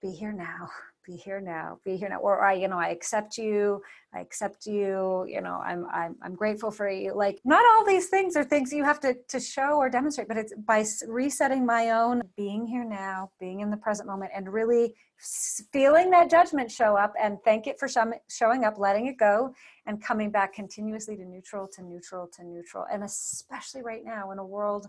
be 0.00 0.10
here 0.10 0.32
now 0.32 0.68
be 1.06 1.16
here 1.16 1.40
now 1.40 1.78
be 1.84 1.96
here 1.96 2.08
now. 2.08 2.18
Or 2.18 2.44
i 2.44 2.52
you 2.52 2.68
know 2.68 2.78
i 2.78 2.88
accept 2.88 3.38
you 3.38 3.82
i 4.14 4.20
accept 4.20 4.66
you 4.66 5.24
you 5.28 5.40
know 5.40 5.60
i'm 5.64 5.86
i'm, 5.92 6.16
I'm 6.22 6.34
grateful 6.34 6.70
for 6.70 6.88
you. 6.88 7.14
Like 7.14 7.40
not 7.44 7.64
all 7.72 7.84
these 7.84 8.08
things 8.08 8.36
are 8.36 8.44
things 8.44 8.72
you 8.72 8.84
have 8.84 9.00
to 9.00 9.14
to 9.28 9.40
show 9.40 9.76
or 9.76 9.88
demonstrate 9.88 10.28
but 10.28 10.36
it's 10.36 10.54
by 10.66 10.84
resetting 11.08 11.64
my 11.64 11.90
own 11.90 12.22
being 12.36 12.66
here 12.66 12.84
now 12.84 13.30
being 13.40 13.60
in 13.60 13.70
the 13.70 13.76
present 13.76 14.08
moment 14.08 14.32
and 14.34 14.52
really 14.52 14.94
feeling 15.72 16.10
that 16.10 16.30
judgment 16.30 16.70
show 16.70 16.96
up 16.96 17.12
and 17.20 17.38
thank 17.44 17.66
it 17.66 17.78
for 17.78 17.88
showing 18.28 18.64
up 18.64 18.78
letting 18.78 19.06
it 19.06 19.18
go 19.18 19.52
and 19.86 20.02
coming 20.02 20.30
back 20.30 20.54
continuously 20.54 21.16
to 21.16 21.24
neutral 21.24 21.68
to 21.68 21.82
neutral 21.82 22.26
to 22.26 22.44
neutral. 22.44 22.86
And 22.90 23.04
especially 23.04 23.82
right 23.82 24.04
now 24.04 24.30
in 24.30 24.38
a 24.38 24.44
world 24.44 24.86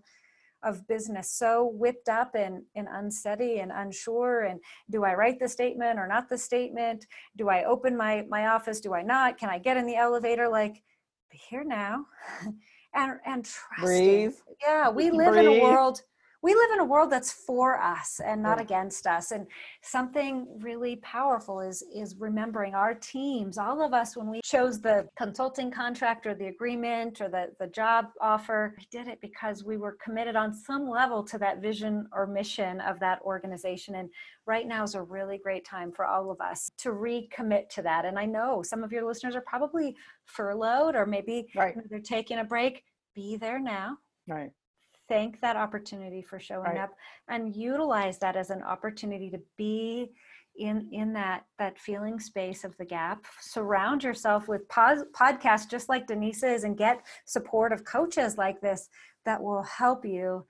of 0.63 0.87
business 0.87 1.31
so 1.31 1.71
whipped 1.73 2.09
up 2.09 2.35
and, 2.35 2.63
and 2.75 2.87
unsteady 2.91 3.59
and 3.59 3.71
unsure 3.73 4.41
and 4.41 4.59
do 4.89 5.03
i 5.03 5.13
write 5.13 5.39
the 5.39 5.47
statement 5.47 5.99
or 5.99 6.07
not 6.07 6.29
the 6.29 6.37
statement? 6.37 7.05
Do 7.37 7.49
i 7.49 7.63
open 7.63 7.95
my 7.97 8.25
my 8.29 8.47
office? 8.47 8.79
Do 8.79 8.93
i 8.93 9.01
not? 9.01 9.37
Can 9.37 9.49
i 9.49 9.57
get 9.57 9.77
in 9.77 9.85
the 9.85 9.95
elevator? 9.95 10.47
Like 10.49 10.81
be 11.31 11.39
here 11.49 11.63
now. 11.63 12.05
And 12.93 13.19
and 13.25 13.45
trusting. 13.45 13.85
Breathe. 13.85 14.33
yeah 14.61 14.89
we 14.89 15.11
live 15.21 15.37
in 15.37 15.47
a 15.47 15.61
world 15.61 16.01
we 16.43 16.55
live 16.55 16.71
in 16.73 16.79
a 16.79 16.85
world 16.85 17.11
that's 17.11 17.31
for 17.31 17.79
us 17.79 18.19
and 18.23 18.41
not 18.41 18.57
Yeah. 18.57 18.63
against 18.63 19.05
us 19.05 19.31
and 19.31 19.47
something 19.81 20.47
really 20.59 20.95
powerful 20.97 21.59
is 21.59 21.83
is 21.93 22.15
remembering 22.15 22.73
our 22.73 22.95
teams 22.95 23.57
all 23.57 23.81
of 23.81 23.93
us 23.93 24.17
when 24.17 24.29
we 24.29 24.41
chose 24.43 24.81
the 24.81 25.07
consulting 25.15 25.69
contract 25.71 26.25
or 26.25 26.33
the 26.33 26.47
agreement 26.47 27.21
or 27.21 27.29
the 27.29 27.53
the 27.59 27.67
job 27.67 28.11
offer. 28.19 28.75
We 28.77 28.87
did 28.91 29.07
it 29.07 29.21
because 29.21 29.63
we 29.63 29.77
were 29.77 29.97
committed 30.03 30.35
on 30.35 30.53
some 30.53 30.87
level 30.89 31.23
to 31.25 31.37
that 31.39 31.61
vision 31.61 32.07
or 32.11 32.25
mission 32.25 32.81
of 32.81 32.99
that 32.99 33.21
organization 33.21 33.95
and 33.95 34.09
right 34.45 34.67
now 34.67 34.83
is 34.83 34.95
a 34.95 35.01
really 35.01 35.37
great 35.37 35.65
time 35.65 35.91
for 35.91 36.05
all 36.05 36.31
of 36.31 36.41
us 36.41 36.71
to 36.77 36.89
recommit 36.89 37.69
to 37.69 37.81
that 37.83 38.05
and 38.05 38.17
i 38.17 38.25
know 38.25 38.63
some 38.63 38.83
of 38.83 38.91
your 38.91 39.05
listeners 39.05 39.35
are 39.35 39.41
probably 39.41 39.95
furloughed 40.25 40.95
or 40.95 41.05
maybe 41.05 41.47
right. 41.55 41.75
they're 41.89 41.99
taking 41.99 42.39
a 42.39 42.43
break. 42.43 42.83
Be 43.13 43.35
there 43.35 43.59
now. 43.59 43.97
Right 44.27 44.51
thank 45.11 45.41
that 45.41 45.57
opportunity 45.57 46.21
for 46.21 46.39
showing 46.39 46.63
Right. 46.71 46.77
up 46.77 46.95
and 47.27 47.53
utilize 47.53 48.17
that 48.19 48.37
as 48.37 48.49
an 48.49 48.63
opportunity 48.63 49.29
to 49.29 49.41
be 49.57 50.13
in 50.55 50.87
in 50.91 51.11
that 51.13 51.45
that 51.59 51.77
feeling 51.77 52.17
space 52.19 52.63
of 52.63 52.75
the 52.77 52.85
gap. 52.85 53.25
Surround 53.41 54.03
yourself 54.03 54.47
with 54.47 54.67
pos- 54.69 55.03
podcasts 55.11 55.69
just 55.69 55.89
like 55.89 56.07
denise 56.07 56.43
is 56.43 56.63
and 56.63 56.77
get 56.77 57.05
support 57.25 57.73
of 57.73 57.83
coaches 57.83 58.37
like 58.37 58.61
this 58.61 58.87
that 59.25 59.41
will 59.41 59.63
help 59.63 60.05
you 60.05 60.45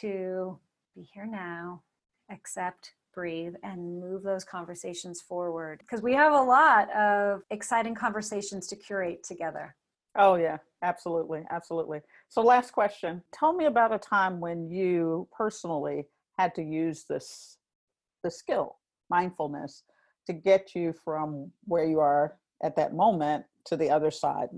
to 0.00 0.58
be 0.94 1.02
here 1.12 1.26
now 1.26 1.82
accept 2.30 2.94
breathe 3.14 3.54
and 3.62 4.00
move 4.00 4.22
those 4.22 4.44
conversations 4.44 5.20
forward. 5.22 5.78
Because 5.80 6.02
we 6.02 6.12
have 6.14 6.32
a 6.34 6.42
lot 6.42 6.90
of 6.94 7.42
exciting 7.50 7.94
conversations 7.94 8.66
to 8.68 8.76
curate 8.76 9.22
together. 9.22 9.74
Oh 10.16 10.36
yeah 10.36 10.58
absolutely 10.82 11.42
absolutely. 11.50 12.00
So 12.28 12.42
last 12.42 12.72
question 12.72 13.22
tell 13.32 13.54
me 13.54 13.66
about 13.66 13.94
a 13.94 13.98
time 13.98 14.40
when 14.40 14.70
you 14.70 15.28
personally 15.36 16.06
had 16.38 16.54
to 16.54 16.62
use 16.62 17.04
this 17.08 17.58
the 18.22 18.30
skill 18.30 18.76
mindfulness 19.10 19.84
to 20.26 20.32
get 20.32 20.74
you 20.74 20.92
from 21.04 21.50
where 21.64 21.84
you 21.84 22.00
are 22.00 22.36
at 22.62 22.76
that 22.76 22.94
moment 22.94 23.44
to 23.64 23.76
the 23.76 23.90
other 23.90 24.10
side 24.10 24.48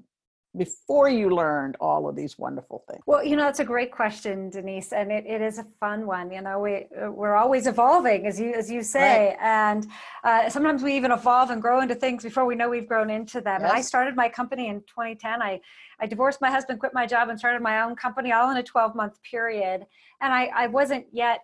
before 0.57 1.09
you 1.09 1.31
learned 1.31 1.77
all 1.81 2.09
of 2.09 2.17
these 2.17 2.39
wonderful 2.39 2.85
things? 2.89 3.03
Well, 3.07 3.23
you 3.23 3.37
know, 3.37 3.49
it's 3.49 3.61
a 3.61 3.65
great 3.65 3.93
question, 3.93 4.51
Denise, 4.51 4.93
and 4.93 5.13
it, 5.13 5.25
it 5.27 5.41
is 5.41 5.59
a 5.59 5.67
fun 5.79 6.07
one. 6.07 6.31
You 6.33 6.41
know, 6.41 6.59
we 6.59 6.87
we're 7.09 7.37
always 7.37 7.67
evolving, 7.67 8.27
as 8.27 8.41
you 8.41 8.55
as 8.55 8.71
you 8.71 8.83
say, 8.83 9.29
right. 9.29 9.37
and 9.41 9.87
uh, 10.25 10.49
sometimes 10.49 10.83
we 10.83 10.97
even 10.97 11.13
evolve 11.13 11.51
and 11.51 11.61
grow 11.61 11.81
into 11.81 11.95
things 11.95 12.23
before 12.23 12.47
we 12.47 12.55
know 12.55 12.69
we've 12.69 12.89
grown 12.89 13.11
into 13.11 13.41
them. 13.41 13.61
Yes. 13.61 13.71
And 13.71 13.79
I 13.79 13.83
started 13.83 14.17
my 14.17 14.29
company 14.29 14.69
in 14.69 14.81
2010. 14.81 15.43
I 15.43 15.61
I 16.01 16.07
divorced 16.07 16.41
my 16.41 16.51
husband, 16.51 16.81
quit 16.81 16.95
my 16.95 17.07
job, 17.07 17.29
and 17.29 17.39
started 17.39 17.61
my 17.63 17.83
own 17.83 17.95
company 17.95 18.33
all 18.33 18.51
in 18.51 18.57
a 18.57 18.63
12 18.63 18.95
month 18.95 19.23
period. 19.23 19.87
And 20.21 20.33
I 20.33 20.51
I 20.55 20.67
wasn't 20.69 21.07
yet 21.13 21.41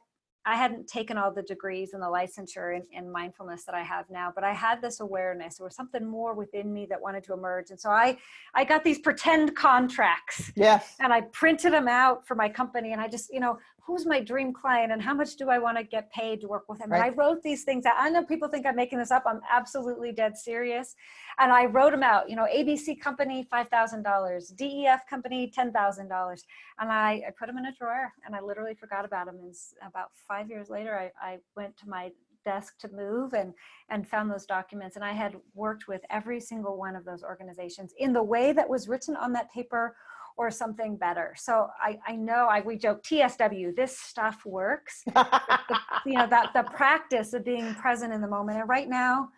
I 0.46 0.56
hadn't 0.56 0.86
taken 0.86 1.16
all 1.16 1.30
the 1.30 1.42
degrees 1.42 1.94
and 1.94 2.02
the 2.02 2.06
licensure 2.06 2.76
in, 2.76 2.82
in, 2.92 3.10
mindfulness 3.10 3.64
that 3.64 3.74
I 3.74 3.82
have 3.82 4.10
now, 4.10 4.30
but 4.34 4.44
I 4.44 4.52
had 4.52 4.82
this 4.82 5.00
awareness. 5.00 5.56
There 5.56 5.64
was 5.64 5.74
something 5.74 6.04
more 6.04 6.34
within 6.34 6.72
me 6.72 6.86
that 6.86 7.00
wanted 7.00 7.24
to 7.24 7.32
emerge, 7.32 7.70
and 7.70 7.80
so 7.80 7.90
I 7.90 8.18
I 8.54 8.64
got 8.64 8.84
these 8.84 8.98
pretend 8.98 9.56
contracts. 9.56 10.52
Yes. 10.54 10.96
And 11.00 11.12
I 11.12 11.22
printed 11.22 11.72
them 11.72 11.88
out 11.88 12.26
for 12.26 12.34
my 12.34 12.48
company, 12.48 12.92
and 12.92 13.00
I 13.00 13.08
just 13.08 13.32
you 13.32 13.40
know 13.40 13.58
who's 13.86 14.06
my 14.06 14.20
dream 14.20 14.52
client 14.52 14.92
and 14.92 15.02
how 15.02 15.12
much 15.12 15.36
do 15.36 15.50
I 15.50 15.58
want 15.58 15.76
to 15.76 15.84
get 15.84 16.10
paid 16.10 16.40
to 16.40 16.48
work 16.48 16.64
with 16.68 16.80
him? 16.80 16.90
Right. 16.90 17.02
And 17.02 17.12
I 17.12 17.14
wrote 17.14 17.42
these 17.42 17.64
things 17.64 17.84
out. 17.84 17.94
I 17.98 18.08
know 18.08 18.24
people 18.24 18.48
think 18.48 18.66
I'm 18.66 18.76
making 18.76 18.98
this 18.98 19.10
up. 19.10 19.24
I'm 19.26 19.40
absolutely 19.50 20.12
dead 20.12 20.38
serious. 20.38 20.94
And 21.38 21.52
I 21.52 21.66
wrote 21.66 21.90
them 21.90 22.02
out, 22.02 22.30
you 22.30 22.36
know, 22.36 22.46
ABC 22.54 22.98
company, 23.00 23.46
$5,000, 23.52 24.56
DEF 24.56 25.00
company, 25.08 25.52
$10,000. 25.56 26.42
And 26.78 26.92
I, 26.92 27.22
I 27.26 27.30
put 27.38 27.46
them 27.46 27.58
in 27.58 27.66
a 27.66 27.72
drawer 27.72 28.12
and 28.24 28.34
I 28.34 28.40
literally 28.40 28.74
forgot 28.74 29.04
about 29.04 29.26
them. 29.26 29.36
And 29.36 29.54
about 29.86 30.10
five 30.26 30.48
years 30.48 30.70
later, 30.70 30.98
I, 30.98 31.10
I 31.20 31.38
went 31.54 31.76
to 31.78 31.88
my 31.88 32.10
desk 32.44 32.78
to 32.78 32.88
move 32.92 33.32
and 33.32 33.54
and 33.88 34.06
found 34.06 34.30
those 34.30 34.44
documents 34.44 34.96
and 34.96 35.04
i 35.04 35.12
had 35.12 35.34
worked 35.54 35.88
with 35.88 36.02
every 36.10 36.38
single 36.38 36.76
one 36.76 36.94
of 36.94 37.02
those 37.02 37.22
organizations 37.22 37.94
in 37.96 38.12
the 38.12 38.22
way 38.22 38.52
that 38.52 38.68
was 38.68 38.86
written 38.86 39.16
on 39.16 39.32
that 39.32 39.50
paper 39.50 39.96
or 40.36 40.50
something 40.50 40.96
better. 40.96 41.34
So 41.36 41.68
I, 41.80 41.98
I 42.06 42.16
know 42.16 42.48
I 42.50 42.60
we 42.60 42.76
joke 42.76 43.02
TSW, 43.02 43.74
this 43.74 43.96
stuff 43.96 44.44
works. 44.44 45.02
the, 45.06 45.28
you 46.06 46.14
know, 46.14 46.26
that 46.26 46.52
the 46.54 46.64
practice 46.64 47.34
of 47.34 47.44
being 47.44 47.74
present 47.74 48.12
in 48.12 48.20
the 48.20 48.28
moment. 48.28 48.58
And 48.58 48.68
right 48.68 48.88
now, 48.88 49.30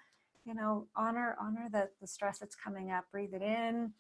you 0.47 0.55
know, 0.55 0.87
honor 0.97 1.37
honor 1.41 1.69
the, 1.71 1.89
the 2.01 2.07
stress 2.07 2.39
that's 2.39 2.55
coming 2.55 2.91
up. 2.91 3.05
Breathe 3.11 3.35
it 3.35 3.43
in, 3.43 3.93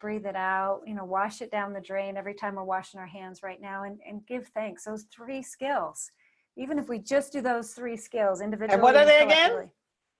breathe 0.00 0.26
it 0.26 0.36
out, 0.36 0.80
you 0.86 0.94
know, 0.94 1.04
wash 1.04 1.42
it 1.42 1.50
down 1.50 1.72
the 1.72 1.80
drain 1.80 2.16
every 2.16 2.34
time 2.34 2.56
we're 2.56 2.64
washing 2.64 2.98
our 2.98 3.06
hands 3.06 3.42
right 3.42 3.60
now 3.60 3.84
and, 3.84 4.00
and 4.06 4.26
give 4.26 4.48
thanks. 4.48 4.84
Those 4.84 5.04
three 5.14 5.42
skills. 5.42 6.10
Even 6.56 6.78
if 6.78 6.88
we 6.88 6.98
just 6.98 7.32
do 7.32 7.40
those 7.40 7.72
three 7.72 7.96
skills 7.96 8.40
individually. 8.40 8.74
And 8.74 8.82
what 8.82 8.96
are 8.96 9.06
they 9.06 9.22
again? 9.22 9.70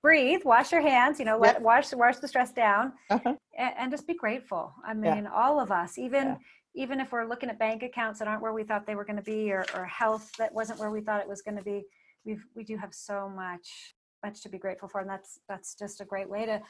Breathe, 0.03 0.41
wash 0.43 0.71
your 0.71 0.81
hands, 0.81 1.17
you 1.17 1.25
know, 1.25 1.37
let 1.37 1.59
wash 1.61 1.93
wash 1.93 2.17
the 2.17 2.27
stress 2.27 2.51
down, 2.51 2.91
uh-huh. 3.09 3.33
and, 3.57 3.73
and, 3.77 3.91
just 3.91 4.05
be 4.05 4.13
grateful. 4.13 4.73
I 4.85 4.93
mean, 4.93 5.23
yeah. 5.23 5.31
all 5.33 5.59
of 5.59 5.71
us, 5.71 5.97
even 5.97 6.27
yeah. 6.27 6.35
even 6.75 6.99
if 6.99 7.11
we're 7.11 7.27
looking 7.27 7.49
at 7.49 7.57
bank 7.57 7.81
accounts 7.81 8.19
that 8.19 8.27
aren't 8.27 8.41
where 8.41 8.53
we 8.53 8.63
thought 8.63 8.85
they 8.85 8.95
were 8.95 9.05
going 9.05 9.15
to 9.15 9.23
be, 9.23 9.51
or, 9.51 9.65
or 9.73 9.85
health 9.85 10.29
that 10.37 10.53
wasn't 10.53 10.77
where 10.77 10.91
we 10.91 11.01
thought 11.01 11.21
it 11.21 11.27
was 11.27 11.41
going 11.41 11.57
to 11.57 11.63
be, 11.63 11.83
we 12.25 12.37
we 12.53 12.63
do 12.63 12.77
have 12.77 12.93
so 12.93 13.31
much 13.33 13.95
much 14.23 14.41
to 14.43 14.49
be 14.49 14.57
grateful 14.57 14.89
for, 14.89 15.01
and 15.01 15.09
that's 15.09 15.39
that's 15.47 15.73
just 15.73 16.01
a 16.01 16.05
great 16.05 16.29
way 16.29 16.45
to. 16.45 16.61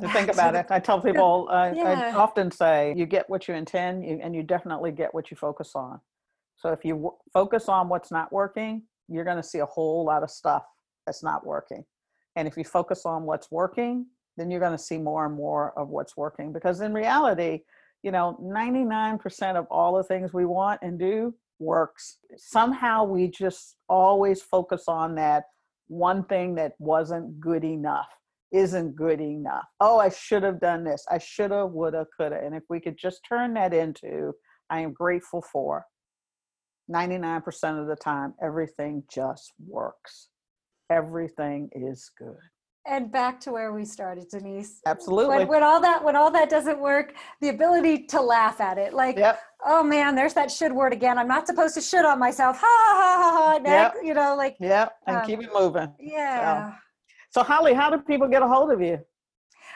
to 0.00 0.08
think 0.08 0.28
about 0.28 0.52
to, 0.52 0.60
it. 0.60 0.66
I 0.70 0.80
tell 0.80 1.00
people, 1.00 1.48
uh, 1.50 1.72
yeah. 1.76 2.12
I 2.12 2.16
often 2.16 2.50
say, 2.50 2.92
you 2.96 3.06
get 3.06 3.28
what 3.30 3.46
you 3.46 3.54
intend, 3.54 4.04
you, 4.04 4.18
and 4.22 4.34
you 4.34 4.42
definitely 4.42 4.90
get 4.90 5.14
what 5.14 5.30
you 5.30 5.36
focus 5.36 5.72
on. 5.74 6.00
So 6.56 6.70
if 6.70 6.84
you 6.84 6.94
w- 6.94 7.16
focus 7.32 7.68
on 7.68 7.88
what's 7.88 8.10
not 8.10 8.32
working, 8.32 8.82
you're 9.08 9.24
going 9.24 9.36
to 9.36 9.42
see 9.42 9.58
a 9.58 9.66
whole 9.66 10.04
lot 10.04 10.22
of 10.22 10.30
stuff 10.30 10.64
that's 11.04 11.22
not 11.22 11.46
working. 11.46 11.84
And 12.36 12.46
if 12.46 12.56
you 12.56 12.64
focus 12.64 13.06
on 13.06 13.24
what's 13.24 13.50
working, 13.50 14.06
then 14.36 14.50
you're 14.50 14.60
going 14.60 14.76
to 14.76 14.78
see 14.78 14.98
more 14.98 15.26
and 15.26 15.34
more 15.34 15.72
of 15.78 15.88
what's 15.88 16.16
working. 16.16 16.52
Because 16.52 16.80
in 16.82 16.92
reality, 16.92 17.60
you 18.02 18.12
know, 18.12 18.38
99% 18.42 19.56
of 19.56 19.66
all 19.70 19.96
the 19.96 20.04
things 20.04 20.32
we 20.32 20.44
want 20.44 20.80
and 20.82 20.98
do 20.98 21.34
works. 21.58 22.18
Somehow 22.36 23.04
we 23.04 23.28
just 23.28 23.76
always 23.88 24.42
focus 24.42 24.84
on 24.86 25.14
that 25.14 25.44
one 25.88 26.24
thing 26.24 26.54
that 26.56 26.72
wasn't 26.78 27.40
good 27.40 27.64
enough, 27.64 28.08
isn't 28.52 28.94
good 28.94 29.20
enough. 29.20 29.64
Oh, 29.80 29.98
I 29.98 30.10
should 30.10 30.42
have 30.42 30.60
done 30.60 30.84
this. 30.84 31.06
I 31.10 31.18
should 31.18 31.52
have, 31.52 31.70
would 31.70 31.94
have, 31.94 32.08
could 32.16 32.32
have. 32.32 32.42
And 32.42 32.54
if 32.54 32.64
we 32.68 32.80
could 32.80 32.98
just 32.98 33.20
turn 33.26 33.54
that 33.54 33.72
into, 33.72 34.34
I 34.68 34.80
am 34.80 34.92
grateful 34.92 35.42
for, 35.42 35.86
99% 36.92 37.80
of 37.80 37.86
the 37.88 37.96
time, 37.96 38.34
everything 38.42 39.02
just 39.08 39.52
works 39.66 40.28
everything 40.90 41.68
is 41.72 42.10
good. 42.18 42.36
And 42.88 43.10
back 43.10 43.40
to 43.40 43.52
where 43.52 43.72
we 43.72 43.84
started 43.84 44.28
denise. 44.30 44.80
Absolutely. 44.86 45.38
when, 45.38 45.48
when, 45.48 45.62
all 45.64 45.80
that 45.80 46.04
when 46.04 46.14
all 46.14 46.30
that 46.30 46.48
doesn't 46.48 46.78
work 46.78 47.14
the 47.40 47.48
ability 47.48 48.06
to 48.06 48.20
laugh 48.20 48.60
at 48.60 48.78
it 48.78 48.94
like 48.94 49.16
yep. 49.16 49.40
oh 49.64 49.82
man 49.82 50.14
there's 50.14 50.34
that 50.34 50.52
should 50.52 50.72
word 50.72 50.92
again. 50.92 51.18
I'm 51.18 51.26
not 51.26 51.48
supposed 51.48 51.74
to 51.74 51.80
should 51.80 52.04
on 52.04 52.20
myself. 52.20 52.58
Ha 52.60 52.66
ha 52.66 52.94
ha 52.94 53.30
ha 53.32 53.60
yep. 53.64 53.94
you 54.04 54.14
know 54.14 54.36
like 54.36 54.56
yeah 54.60 54.88
and 55.08 55.16
um, 55.16 55.26
keep 55.26 55.42
it 55.42 55.50
moving 55.52 55.92
yeah. 55.98 56.74
So. 57.32 57.40
so 57.40 57.42
holly 57.42 57.74
how 57.74 57.90
do 57.90 57.98
people 57.98 58.28
get 58.28 58.42
a 58.42 58.46
hold 58.46 58.70
of 58.70 58.80
you 58.80 59.00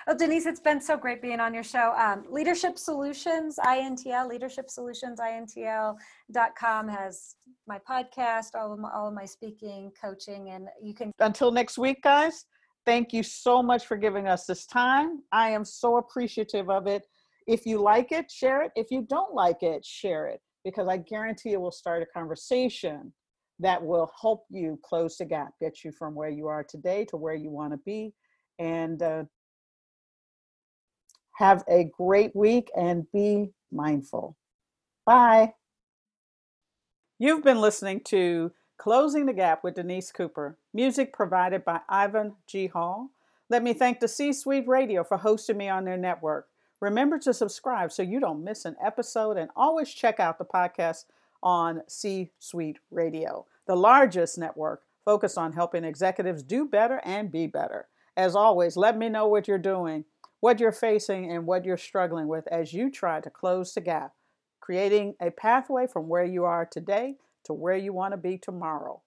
well, 0.07 0.17
Denise, 0.17 0.47
it's 0.47 0.61
been 0.61 0.81
so 0.81 0.97
great 0.97 1.21
being 1.21 1.41
on 1.41 1.53
your 1.53 1.63
show. 1.63 1.93
Um, 1.97 2.25
Leadership 2.31 2.79
Solutions, 2.79 3.59
INTL, 3.65 4.29
Leadership 4.29 4.71
Solutions, 4.71 5.21
INTL.com 5.21 6.89
has 6.89 7.35
my 7.67 7.79
podcast, 7.89 8.55
all 8.55 8.73
of 8.73 8.79
my, 8.79 8.91
all 8.95 9.09
of 9.09 9.15
my 9.15 9.25
speaking, 9.25 9.93
coaching, 10.01 10.51
and 10.51 10.69
you 10.83 10.95
can. 10.95 11.13
Until 11.19 11.51
next 11.51 11.79
week, 11.79 12.03
guys, 12.03 12.45
thank 12.87 13.13
you 13.13 13.23
so 13.23 13.63
much 13.63 13.87
for 13.87 13.97
giving 13.97 14.27
us 14.27 14.47
this 14.47 14.67
time. 14.67 15.23
I 15.33 15.51
am 15.51 15.65
so 15.65 15.99
appreciative 15.99 16.71
of 16.71 16.87
it. 16.87 17.03
If 17.47 17.67
you 17.67 17.79
like 17.79 18.13
it, 18.13 18.31
share 18.31 18.63
it. 18.63 18.73
If 18.77 18.91
you 18.91 19.07
don't 19.09 19.35
like 19.35 19.63
it, 19.63 19.85
share 19.85 20.29
it 20.29 20.41
because 20.65 20.89
I 20.89 20.99
guarantee 20.99 21.53
it 21.53 21.61
will 21.61 21.71
start 21.71 22.03
a 22.03 22.07
conversation 22.07 23.13
that 23.59 23.83
will 23.83 24.11
help 24.21 24.45
you 24.51 24.79
close 24.83 25.19
the 25.19 25.25
gap, 25.27 25.53
get 25.61 25.85
you 25.85 25.93
from 25.93 26.15
where 26.15 26.31
you 26.31 26.47
are 26.47 26.65
today 26.65 27.05
to 27.07 27.17
where 27.17 27.35
you 27.35 27.51
want 27.51 27.73
to 27.73 27.79
be. 27.85 28.15
And 28.59 29.03
uh, 29.03 29.25
have 31.41 31.65
a 31.69 31.91
great 31.97 32.37
week 32.37 32.71
and 32.77 33.11
be 33.13 33.49
mindful. 33.73 34.37
Bye. 35.07 35.55
You've 37.19 37.43
been 37.43 37.63
listening 37.63 38.03
to 38.09 38.53
Closing 38.77 39.25
the 39.25 39.33
Gap 39.33 39.65
with 39.65 39.75
Denise 39.75 40.13
Cooper, 40.13 40.59
music 40.75 41.15
provided 41.15 41.65
by 41.65 41.81
Ivan 41.89 42.35
G. 42.47 42.67
Hall. 42.67 43.09
Let 43.49 43.63
me 43.63 43.73
thank 43.73 44.01
the 44.01 44.09
C 44.09 44.35
Suite 44.35 44.69
Radio 44.69 45.03
for 45.03 45.17
hosting 45.17 45.57
me 45.57 45.71
on 45.71 45.87
their 45.87 45.97
network. 45.97 46.49
Remember 46.79 47.19
to 47.21 47.33
subscribe 47.33 47.91
so 47.91 48.03
you 48.03 48.21
don't 48.21 48.45
miss 48.45 48.67
an 48.67 48.77
episode 48.85 49.39
and 49.39 49.51
always 49.57 49.89
check 49.89 50.21
out 50.21 50.39
the 50.39 50.45
podcast 50.45 51.07
on 51.43 51.81
C 51.89 52.33
Suite 52.39 52.81
Radio, 52.91 53.47
the 53.67 53.77
largest 53.77 54.37
network 54.37 54.83
focused 55.07 55.39
on 55.39 55.55
helping 55.55 55.85
executives 55.85 56.43
do 56.43 56.69
better 56.69 57.01
and 57.03 57.33
be 57.33 57.47
better. 57.47 57.89
As 58.15 58.37
always, 58.37 58.77
let 58.77 58.99
me 58.99 59.09
know 59.09 59.27
what 59.27 59.49
you're 59.49 59.57
doing 59.57 60.05
what 60.41 60.61
you're 60.61 60.73
facing 60.73 61.31
and 61.31 61.47
what 61.47 61.65
you're 61.65 61.77
struggling 61.77 62.27
with 62.27 62.49
as 62.49 62.73
you 62.73 62.91
try 62.91 63.21
to 63.21 63.31
close 63.31 63.75
the 63.75 63.81
gap, 63.81 64.15
creating 64.61 65.15
a 65.21 65.31
pathway 65.31 65.87
from 65.87 66.09
where 66.09 66.25
you 66.25 66.45
are 66.45 66.67
today 66.67 67.15
to 67.45 67.53
where 67.53 67.77
you 67.77 67.93
want 67.93 68.13
to 68.13 68.19
be 68.19 68.39
tomorrow. 68.39 69.03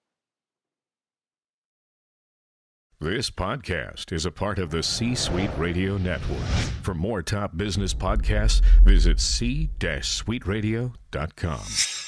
This 3.00 3.30
podcast 3.30 4.12
is 4.12 4.24
a 4.24 4.30
part 4.30 4.58
of 4.58 4.70
the 4.70 4.82
C 4.82 5.14
Suite 5.14 5.50
Radio 5.58 5.98
Network. 5.98 6.46
For 6.82 6.94
more 6.94 7.22
top 7.22 7.54
business 7.56 7.92
podcasts, 7.92 8.62
visit 8.84 9.20
c-suiteradio.com. 9.20 12.03